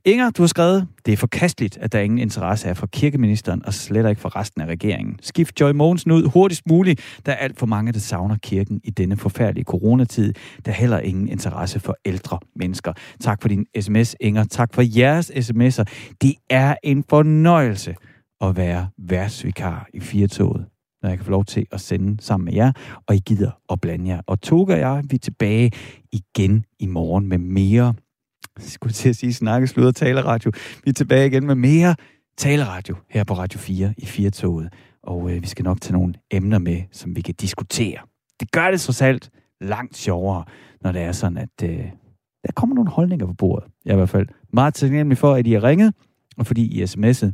Inger, 0.05 0.31
du 0.31 0.43
har 0.43 0.47
skrevet, 0.47 0.89
det 1.07 1.13
er 1.13 1.17
forkasteligt, 1.17 1.79
at 1.79 1.93
der 1.93 2.01
ingen 2.01 2.19
interesse 2.19 2.69
er 2.69 2.75
for 2.75 2.87
kirkeministeren 2.87 3.67
og 3.67 3.75
slet 3.75 4.09
ikke 4.11 4.21
for 4.21 4.37
resten 4.37 4.61
af 4.61 4.67
regeringen. 4.67 5.19
Skift 5.23 5.61
Joy 5.61 5.71
Mogensen 5.71 6.11
ud 6.11 6.31
hurtigst 6.31 6.67
muligt. 6.69 7.21
Der 7.27 7.33
er 7.33 7.37
alt 7.37 7.59
for 7.59 7.67
mange, 7.67 7.93
der 7.93 7.99
savner 7.99 8.37
kirken 8.43 8.81
i 8.85 8.91
denne 8.91 9.17
forfærdelige 9.17 9.65
coronatid. 9.65 10.33
Der 10.65 10.71
er 10.73 10.77
heller 10.77 10.99
ingen 10.99 11.29
interesse 11.29 11.81
for 11.81 11.97
ældre 12.05 12.39
mennesker. 12.57 12.93
Tak 13.21 13.43
for 13.43 13.49
din 13.49 13.67
sms, 13.81 14.17
Inger. 14.21 14.45
Tak 14.45 14.75
for 14.75 14.99
jeres 14.99 15.31
sms'er. 15.31 16.15
Det 16.23 16.35
er 16.51 16.75
en 16.83 17.05
fornøjelse 17.09 17.95
at 18.41 18.57
være 18.57 18.89
værtsvikar 18.99 19.89
i 19.95 20.01
Firtoget 20.01 20.67
når 21.03 21.09
jeg 21.09 21.19
kan 21.19 21.25
få 21.25 21.31
lov 21.31 21.45
til 21.45 21.67
at 21.71 21.81
sende 21.81 22.23
sammen 22.23 22.45
med 22.45 22.55
jer, 22.55 22.73
og 23.07 23.15
I 23.15 23.19
gider 23.19 23.51
at 23.73 23.81
blande 23.81 24.09
jer. 24.09 24.21
Og 24.27 24.41
Toga 24.41 24.73
og 24.73 24.81
jeg, 24.81 25.05
vi 25.11 25.15
er 25.15 25.21
tilbage 25.21 25.71
igen 26.13 26.65
i 26.79 26.87
morgen 26.87 27.29
med 27.29 27.39
mere, 27.39 27.95
jeg 28.59 28.65
skulle 28.65 28.93
til 28.93 29.09
at 29.09 29.17
sige 29.17 29.35
snakke, 29.35 29.67
sludder, 29.67 29.93
taleradio. 29.93 30.53
Vi 30.85 30.89
er 30.91 30.95
tilbage 30.95 31.27
igen 31.27 31.47
med 31.47 31.55
mere 31.55 31.95
taleradio 32.39 32.97
her 33.11 33.25
på 33.25 33.35
Radio 33.35 33.59
4 33.59 33.95
i 33.99 34.07
Firtoget. 34.07 34.73
Og 35.03 35.31
øh, 35.31 35.43
vi 35.43 35.47
skal 35.47 35.65
nok 35.65 35.81
tage 35.81 35.93
nogle 35.93 36.15
emner 36.31 36.59
med, 36.59 36.83
som 36.93 37.17
vi 37.17 37.21
kan 37.21 37.35
diskutere. 37.35 37.99
Det 38.41 38.51
gør 38.51 38.71
det 38.71 38.81
så 38.81 39.05
alt 39.05 39.31
langt 39.61 39.97
sjovere, 39.97 40.45
når 40.81 40.93
det 40.93 41.03
er 41.03 41.13
sådan, 41.13 41.39
at 41.39 41.63
øh, 41.63 41.91
der 42.47 42.53
kommer 42.53 42.75
nogle 42.75 42.91
holdninger 42.91 43.27
på 43.27 43.33
bordet. 43.33 43.71
Jeg 43.85 43.91
er 43.91 43.95
i 43.95 43.97
hvert 43.97 44.09
fald 44.09 44.29
meget 44.53 44.75
taknemmelig 44.75 45.19
for, 45.19 45.35
at 45.35 45.47
I 45.47 45.53
har 45.53 45.65
ringet, 45.65 45.95
og 46.39 46.47
fordi 46.47 46.81
I 46.81 46.83
sms'et. 46.83 47.31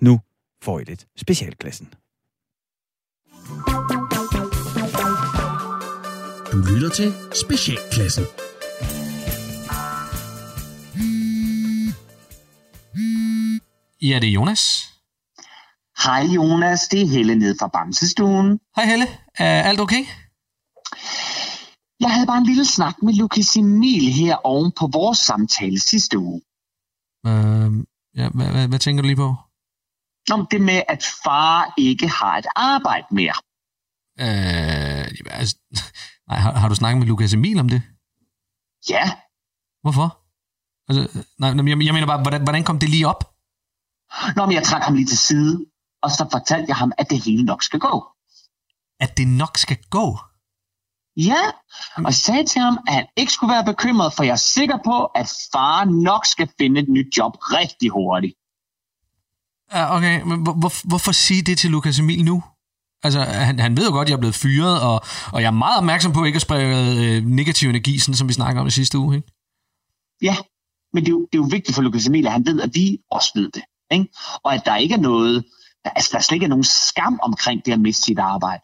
Nu 0.00 0.20
får 0.62 0.80
I 0.80 0.84
lidt 0.84 1.06
specialklassen. 1.16 1.88
Du 6.52 6.56
lytter 6.70 6.90
til 6.94 7.14
Specialklassen. 7.34 8.24
Ja, 14.02 14.18
det 14.20 14.28
er 14.28 14.32
Jonas. 14.32 14.62
Hej 16.04 16.22
Jonas, 16.34 16.80
det 16.88 17.02
er 17.02 17.06
Helle 17.06 17.34
ned 17.34 17.56
fra 17.60 17.68
Bamsestuen. 17.68 18.60
Hej 18.76 18.86
Helle, 18.86 19.06
er 19.34 19.62
alt 19.62 19.80
okay? 19.80 20.04
Jeg 22.00 22.10
havde 22.14 22.26
bare 22.26 22.38
en 22.38 22.46
lille 22.46 22.64
snak 22.64 23.02
med 23.02 23.14
Lukas 23.14 23.56
Emil 23.56 24.12
her 24.12 24.36
oven 24.36 24.72
på 24.78 24.90
vores 24.92 25.18
samtale 25.18 25.80
sidste 25.80 26.18
uge. 26.18 26.40
Uh, 27.24 27.84
ja, 28.16 28.28
hvad, 28.34 28.46
hvad, 28.46 28.68
hvad 28.68 28.78
tænker 28.78 29.02
du 29.02 29.06
lige 29.06 29.16
på? 29.16 29.34
Om 30.32 30.46
det 30.50 30.60
med, 30.60 30.82
at 30.88 31.02
far 31.24 31.74
ikke 31.78 32.08
har 32.08 32.38
et 32.38 32.46
arbejde 32.56 33.06
mere. 33.10 33.34
Uh, 34.20 35.36
altså, 35.40 35.56
nej, 36.28 36.38
har, 36.38 36.52
har 36.52 36.68
du 36.68 36.74
snakket 36.74 36.98
med 36.98 37.06
Lukas 37.06 37.34
Emil 37.34 37.58
om 37.58 37.68
det? 37.68 37.82
Ja. 38.88 39.12
Hvorfor? 39.82 40.08
Altså, 40.88 41.24
nej, 41.38 41.50
jeg, 41.50 41.84
jeg 41.86 41.94
mener 41.94 42.06
bare, 42.06 42.22
hvordan, 42.22 42.42
hvordan 42.42 42.64
kom 42.64 42.78
det 42.78 42.88
lige 42.88 43.06
op? 43.06 43.22
Nå, 44.36 44.46
men 44.46 44.54
jeg 44.54 44.62
trak 44.62 44.82
ham 44.82 44.94
lige 44.94 45.06
til 45.06 45.18
side, 45.18 45.64
og 46.02 46.10
så 46.10 46.28
fortalte 46.32 46.68
jeg 46.68 46.76
ham, 46.76 46.92
at 46.98 47.10
det 47.10 47.24
hele 47.24 47.44
nok 47.44 47.62
skal 47.62 47.80
gå. 47.80 48.04
At 49.00 49.16
det 49.18 49.28
nok 49.28 49.56
skal 49.58 49.78
gå? 49.90 50.18
Ja, 51.16 51.42
og 52.06 52.14
sagde 52.14 52.44
til 52.44 52.60
ham, 52.60 52.78
at 52.88 52.94
han 52.94 53.06
ikke 53.16 53.32
skulle 53.32 53.52
være 53.54 53.64
bekymret, 53.64 54.12
for 54.12 54.22
jeg 54.22 54.32
er 54.32 54.46
sikker 54.56 54.78
på, 54.84 55.04
at 55.04 55.32
far 55.52 55.84
nok 55.84 56.26
skal 56.26 56.48
finde 56.58 56.80
et 56.80 56.88
nyt 56.88 57.16
job 57.18 57.32
rigtig 57.40 57.90
hurtigt. 57.90 58.34
Ja, 59.72 59.96
okay, 59.96 60.22
men 60.22 60.42
hvor, 60.42 60.52
hvor, 60.52 60.88
hvorfor 60.88 61.12
sige 61.12 61.42
det 61.42 61.58
til 61.58 61.70
Lukas 61.70 61.98
Emil 61.98 62.24
nu? 62.24 62.42
Altså, 63.02 63.20
han, 63.20 63.58
han 63.58 63.76
ved 63.76 63.86
jo 63.86 63.92
godt, 63.92 64.06
at 64.06 64.10
jeg 64.10 64.16
er 64.16 64.20
blevet 64.20 64.34
fyret, 64.34 64.80
og, 64.80 65.04
og 65.32 65.40
jeg 65.42 65.46
er 65.46 65.50
meget 65.50 65.78
opmærksom 65.78 66.12
på 66.12 66.24
ikke 66.24 66.36
at 66.36 66.42
sprede 66.42 67.16
øh, 67.16 67.24
negativ 67.24 67.68
energi, 67.68 67.98
sådan 67.98 68.14
som 68.14 68.28
vi 68.28 68.32
snakker 68.32 68.60
om 68.60 68.66
i 68.66 68.70
sidste 68.70 68.98
uge, 68.98 69.16
ikke? 69.16 69.28
Ja, 70.22 70.36
men 70.92 71.04
det 71.04 71.08
er, 71.08 71.12
jo, 71.12 71.20
det 71.32 71.38
er 71.38 71.42
jo 71.42 71.48
vigtigt 71.50 71.74
for 71.74 71.82
Lukas 71.82 72.06
Emil, 72.06 72.26
at 72.26 72.32
han 72.32 72.46
ved, 72.46 72.60
at 72.60 72.70
vi 72.74 72.98
også 73.10 73.32
ved 73.34 73.50
det. 73.50 73.62
Ikke? 73.90 74.08
Og 74.42 74.54
at 74.54 74.62
der 74.64 74.76
ikke 74.76 74.94
er 74.94 74.98
noget, 75.00 75.44
altså 75.84 76.10
der 76.12 76.20
slet 76.20 76.36
ikke 76.36 76.44
er 76.44 76.48
nogen 76.48 76.64
skam 76.64 77.20
omkring 77.22 77.64
det 77.64 77.72
at 77.72 77.80
miste 77.80 78.02
sit 78.02 78.18
arbejde. 78.18 78.62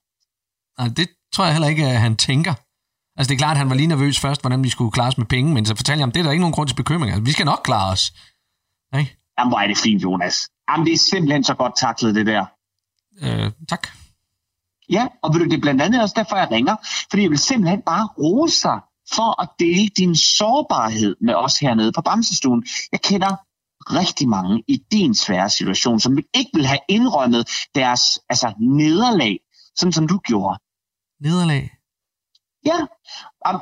Nej, 0.78 0.88
det 0.88 1.08
tror 1.32 1.44
jeg 1.44 1.54
heller 1.54 1.68
ikke, 1.68 1.86
at 1.86 2.00
han 2.00 2.16
tænker. 2.16 2.54
Altså 3.16 3.28
det 3.28 3.34
er 3.34 3.38
klart, 3.38 3.54
at 3.54 3.58
han 3.58 3.70
var 3.70 3.76
lige 3.76 3.86
nervøs 3.86 4.20
først, 4.20 4.40
hvordan 4.40 4.64
vi 4.64 4.68
skulle 4.68 4.92
klare 4.92 5.08
os 5.08 5.18
med 5.18 5.26
penge, 5.26 5.54
men 5.54 5.66
så 5.66 5.76
fortalte 5.76 5.98
jeg 5.98 6.02
ham, 6.02 6.12
det 6.12 6.20
er 6.20 6.24
der 6.24 6.30
ikke 6.30 6.40
nogen 6.40 6.54
grund 6.54 6.68
til 6.68 6.74
bekymring. 6.74 7.12
Altså, 7.12 7.24
vi 7.24 7.32
skal 7.32 7.46
nok 7.46 7.60
klare 7.64 7.92
os. 7.92 8.12
Ikke? 8.98 9.21
Jamen, 9.42 9.52
hvor 9.52 9.58
er 9.58 9.66
det 9.66 9.78
fint, 9.78 10.02
Jonas. 10.02 10.48
Jamen, 10.70 10.86
det 10.86 10.92
er 10.92 10.98
simpelthen 10.98 11.44
så 11.44 11.54
godt 11.54 11.76
taklet, 11.76 12.14
det 12.14 12.26
der. 12.26 12.44
Øh, 13.22 13.52
tak. 13.68 13.88
Ja, 14.90 15.06
og 15.22 15.34
ved 15.34 15.40
du, 15.40 15.44
det 15.44 15.56
er 15.56 15.60
blandt 15.60 15.82
andet 15.82 16.02
også 16.02 16.14
derfor, 16.18 16.36
jeg 16.36 16.48
ringer, 16.50 16.76
fordi 17.10 17.22
jeg 17.22 17.30
vil 17.30 17.38
simpelthen 17.38 17.82
bare 17.82 18.08
rose 18.18 18.56
sig 18.56 18.80
for 19.14 19.42
at 19.42 19.48
dele 19.58 19.88
din 19.88 20.16
sårbarhed 20.16 21.16
med 21.20 21.34
os 21.34 21.58
hernede 21.58 21.92
på 21.92 22.02
Bamsestuen. 22.02 22.64
Jeg 22.92 23.00
kender 23.00 23.36
rigtig 23.80 24.28
mange 24.28 24.62
i 24.68 24.82
din 24.92 25.14
svære 25.14 25.50
situation, 25.50 26.00
som 26.00 26.18
ikke 26.34 26.50
vil 26.54 26.66
have 26.66 26.78
indrømmet 26.88 27.48
deres 27.74 28.20
altså, 28.28 28.54
nederlag, 28.60 29.38
sådan 29.76 29.92
som 29.92 30.08
du 30.08 30.18
gjorde. 30.18 30.58
Nederlag? 31.20 31.70
Ja. 32.66 32.78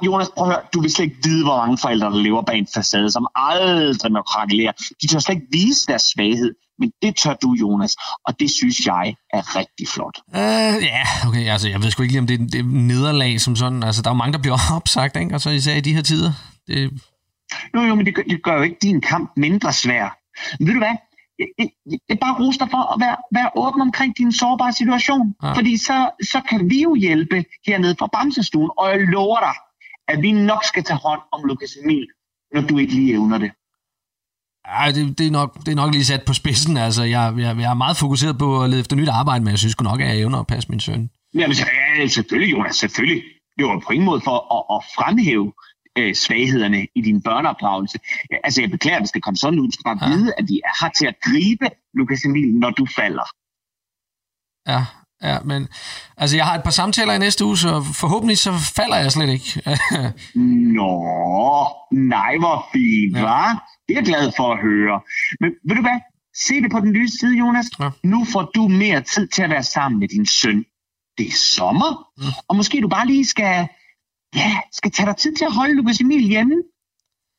Jonas, 0.03 0.29
prøv 0.37 0.47
at 0.47 0.55
høre. 0.55 0.63
Du 0.75 0.81
vil 0.81 0.91
slet 0.91 1.05
ikke 1.05 1.17
vide, 1.25 1.45
hvor 1.45 1.57
mange 1.57 1.79
forældre, 1.79 2.11
der 2.11 2.23
lever 2.23 2.43
bag 2.43 2.59
en 2.59 2.67
facade, 2.75 3.11
som 3.11 3.27
aldrig 3.35 4.13
må 4.13 4.23
krakelere. 4.23 4.73
De 5.03 5.07
tør 5.07 5.19
slet 5.19 5.35
ikke 5.35 5.47
vise 5.53 5.87
deres 5.87 6.03
svaghed, 6.03 6.55
men 6.79 6.93
det 7.03 7.17
tør 7.17 7.35
du, 7.43 7.53
Jonas, 7.61 7.97
og 8.27 8.41
det 8.41 8.51
synes 8.51 8.87
jeg 8.87 9.15
er 9.33 9.57
rigtig 9.57 9.89
flot. 9.89 10.17
Uh, 10.29 10.85
ja, 10.93 11.03
okay, 11.29 11.47
altså 11.53 11.69
jeg 11.69 11.83
ved 11.83 11.91
sgu 11.91 12.03
ikke 12.03 12.13
lige, 12.13 12.21
om 12.21 12.27
det 12.27 12.41
er, 12.41 12.47
det 12.47 12.61
er 12.61 12.65
nederlag 12.65 13.41
som 13.41 13.57
sådan. 13.57 13.83
Altså 13.83 14.03
der 14.03 14.11
er 14.11 14.15
jo 14.15 14.19
mange, 14.19 14.33
der 14.33 14.39
bliver 14.39 14.59
opsagt, 14.79 15.17
ikke? 15.17 15.35
Og 15.35 15.41
så 15.41 15.51
især 15.51 15.75
i 15.75 15.81
de 15.81 15.95
her 15.95 16.03
tider. 16.03 16.33
Det... 16.67 16.91
Jo, 17.75 17.81
jo, 17.81 17.95
men 17.95 18.07
det 18.07 18.15
gør, 18.15 18.23
det 18.23 18.43
gør 18.43 18.57
jo 18.57 18.63
ikke 18.63 18.77
din 18.83 19.01
kamp 19.01 19.33
mindre 19.37 19.73
svær. 19.73 20.17
Men 20.59 20.67
ved 20.67 20.75
du 20.75 20.81
hvad? 20.81 20.97
Bare 22.21 22.35
rose 22.41 22.59
dig 22.59 22.69
for 22.71 22.83
at 22.95 23.01
være, 23.01 23.17
være 23.39 23.51
åben 23.57 23.81
omkring 23.81 24.19
din 24.19 24.33
sårbare 24.33 24.73
situation. 24.73 25.35
Ja. 25.43 25.53
Fordi 25.53 25.77
så, 25.77 26.11
så 26.33 26.41
kan 26.49 26.71
vi 26.71 26.83
jo 26.83 26.95
hjælpe 26.95 27.45
hernede 27.67 27.95
fra 27.99 28.09
Bamsestuen, 28.13 28.71
og 28.79 28.91
jeg 28.91 28.99
lover 29.01 29.41
dig, 29.41 29.55
at 30.09 30.23
vi 30.23 30.33
nok 30.33 30.65
skal 30.65 30.83
tage 30.85 31.01
hånd 31.07 31.21
om 31.33 31.41
Lukas 31.45 31.77
Emil, 31.85 32.07
når 32.55 32.61
du 32.61 32.79
ikke 32.79 32.95
lige 32.95 33.13
evner 33.13 33.39
det. 33.39 33.51
Ja, 34.69 34.93
det, 34.93 35.19
det, 35.19 35.27
er 35.27 35.31
nok, 35.31 35.51
det 35.65 35.69
er 35.69 35.81
nok 35.83 35.93
lige 35.93 36.05
sat 36.05 36.23
på 36.27 36.35
spidsen. 36.35 36.77
Altså, 36.77 37.03
jeg, 37.03 37.35
jeg, 37.39 37.57
jeg 37.59 37.71
er 37.71 37.75
meget 37.85 37.97
fokuseret 37.97 38.39
på 38.39 38.63
at 38.63 38.71
lede 38.71 38.81
efter 38.81 38.97
nyt 38.97 39.09
arbejde, 39.09 39.45
men 39.45 39.51
jeg 39.51 39.59
synes 39.59 39.81
nok, 39.81 40.01
at 40.01 40.07
jeg 40.09 40.19
evner 40.19 40.39
at 40.39 40.47
passe 40.47 40.69
min 40.69 40.81
søn. 40.81 41.11
Jamen, 41.35 41.57
ja, 41.99 42.07
selvfølgelig, 42.07 42.53
Jonas, 42.53 42.77
selvfølgelig. 42.77 43.23
Det 43.57 43.67
var 43.67 43.83
på 43.87 43.93
ingen 43.93 44.07
måde 44.11 44.21
for 44.29 44.37
at, 44.57 44.63
at 44.75 44.81
fremhæve 44.97 45.53
øh, 45.99 46.15
svaghederne 46.15 46.87
i 46.95 47.01
din 47.01 47.23
børneopdragelse. 47.23 47.99
Altså, 48.45 48.61
jeg 48.61 48.71
beklager, 48.71 48.99
hvis 48.99 49.11
det 49.11 49.23
kommer 49.23 49.39
sådan 49.39 49.59
ud. 49.59 49.67
Du 49.67 49.73
skal 49.73 49.85
bare 49.85 49.99
ja. 50.03 50.17
vide, 50.17 50.33
at 50.39 50.45
vi 50.49 50.61
har 50.81 50.91
til 50.99 51.07
at 51.07 51.15
gribe 51.23 51.67
Lukas 51.95 52.25
Emil, 52.25 52.55
når 52.55 52.71
du 52.71 52.87
falder. 52.97 53.27
Ja, 54.69 54.83
ja, 55.23 55.41
men 55.41 55.69
altså, 56.17 56.37
jeg 56.37 56.47
har 56.47 56.55
et 56.55 56.63
par 56.63 56.71
samtaler 56.71 57.13
i 57.13 57.19
næste 57.19 57.45
uge, 57.45 57.59
så 57.59 57.83
forhåbentlig 57.95 58.39
så 58.39 58.53
falder 58.77 58.97
jeg 58.97 59.13
slet 59.13 59.29
ikke. 59.29 59.51
Nå, 60.79 60.93
nej, 61.93 62.37
hvor 62.39 62.69
fint, 62.73 63.17
ja. 63.17 63.23
hva'? 63.25 63.83
Det 63.89 63.95
er 63.95 64.01
jeg 64.01 64.05
glad 64.05 64.33
for 64.37 64.53
at 64.53 64.61
høre. 64.61 65.01
Men 65.41 65.51
ved 65.69 65.77
du 65.77 65.83
hvad? 65.83 66.01
Se 66.47 66.55
det 66.63 66.71
på 66.73 66.81
den 66.81 66.93
lyse 66.93 67.19
side, 67.19 67.39
Jonas. 67.39 67.67
Ja. 67.81 67.91
Nu 68.05 68.25
får 68.33 68.43
du 68.55 68.69
mere 68.69 69.01
tid 69.01 69.29
til 69.29 69.43
at 69.43 69.51
være 69.51 69.63
sammen 69.63 70.01
med 70.01 70.09
din 70.09 70.27
søn. 70.27 70.65
Det 71.19 71.27
er 71.27 71.37
sommer, 71.57 72.09
mm. 72.19 72.25
og 72.49 72.57
måske 72.57 72.81
du 72.81 72.89
bare 72.89 73.07
lige 73.07 73.27
skal, 73.27 73.69
ja, 74.35 74.61
skal 74.73 74.91
tage 74.91 75.07
dig 75.07 75.17
tid 75.17 75.37
til 75.37 75.45
at 75.45 75.55
holde 75.55 75.75
Lukas 75.75 76.01
Emil 76.01 76.29
hjemme. 76.29 76.57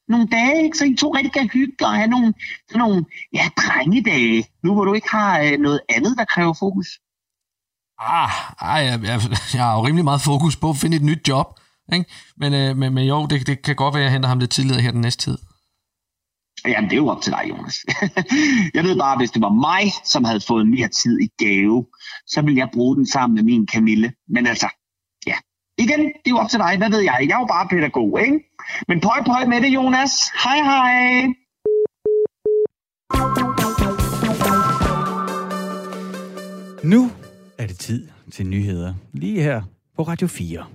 nogle 0.07 0.27
dage, 0.27 0.63
ikke? 0.63 0.77
så 0.77 0.85
I 0.85 0.95
to 0.95 1.15
rigtig 1.15 1.33
kan 1.33 1.49
hygge 1.53 1.85
og 1.85 1.93
have 1.93 2.07
nogle, 2.07 2.33
sådan 2.69 2.79
nogle 2.79 3.05
ja, 3.33 3.45
drengedage, 3.57 4.45
nu 4.63 4.73
hvor 4.73 4.85
du 4.85 4.93
ikke 4.93 5.09
har 5.09 5.39
øh, 5.39 5.59
noget 5.59 5.81
andet, 5.89 6.17
der 6.17 6.25
kræver 6.25 6.53
fokus. 6.53 6.87
Ah, 7.99 8.31
ej, 8.61 8.79
jeg, 8.89 9.03
jeg, 9.03 9.21
jeg 9.53 9.63
har 9.63 9.75
jo 9.75 9.85
rimelig 9.85 10.03
meget 10.03 10.21
fokus 10.21 10.55
på 10.55 10.69
at 10.69 10.77
finde 10.77 10.97
et 10.97 11.03
nyt 11.03 11.27
job. 11.27 11.47
Ikke? 11.93 12.05
Men, 12.37 12.53
øh, 12.53 12.77
men, 12.77 12.93
men 12.93 13.07
jo, 13.07 13.25
det, 13.25 13.47
det 13.47 13.61
kan 13.61 13.75
godt 13.75 13.93
være, 13.93 14.03
at 14.03 14.05
jeg 14.05 14.11
henter 14.11 14.29
ham 14.29 14.39
lidt 14.39 14.51
tidligere 14.51 14.81
her 14.81 14.91
den 14.91 15.01
næste 15.01 15.23
tid. 15.23 15.37
Jamen, 16.65 16.89
det 16.89 16.95
er 16.95 17.01
jo 17.05 17.07
op 17.07 17.21
til 17.21 17.31
dig, 17.31 17.43
Jonas. 17.49 17.75
jeg 18.75 18.83
ved 18.83 18.97
bare, 18.99 19.17
hvis 19.17 19.31
det 19.31 19.41
var 19.41 19.49
mig, 19.49 19.91
som 20.05 20.23
havde 20.23 20.41
fået 20.47 20.67
mere 20.67 20.87
tid 20.87 21.19
i 21.19 21.29
gave, 21.37 21.85
så 22.27 22.41
ville 22.41 22.59
jeg 22.59 22.69
bruge 22.73 22.95
den 22.95 23.05
sammen 23.05 23.35
med 23.35 23.43
min 23.43 23.67
Camille. 23.67 24.13
Men 24.27 24.47
altså. 24.47 24.67
Igen, 25.77 25.99
det 25.99 26.25
er 26.25 26.29
jo 26.29 26.37
op 26.37 26.49
til 26.49 26.59
dig. 26.59 26.77
Hvad 26.77 26.89
ved 26.89 26.99
jeg? 26.99 27.17
Jeg 27.19 27.35
er 27.35 27.39
jo 27.39 27.45
bare 27.45 27.67
pædagog, 27.67 28.21
ikke? 28.21 28.39
Men 28.87 29.01
pøj, 29.01 29.23
pøj 29.25 29.45
med 29.45 29.61
det, 29.61 29.67
Jonas. 29.73 30.11
Hej, 30.43 30.57
hej. 30.57 31.33
Nu 36.83 37.11
er 37.57 37.67
det 37.67 37.77
tid 37.79 38.07
til 38.31 38.47
nyheder. 38.47 38.93
Lige 39.13 39.41
her 39.41 39.61
på 39.95 40.03
Radio 40.03 40.27
4. 40.27 40.65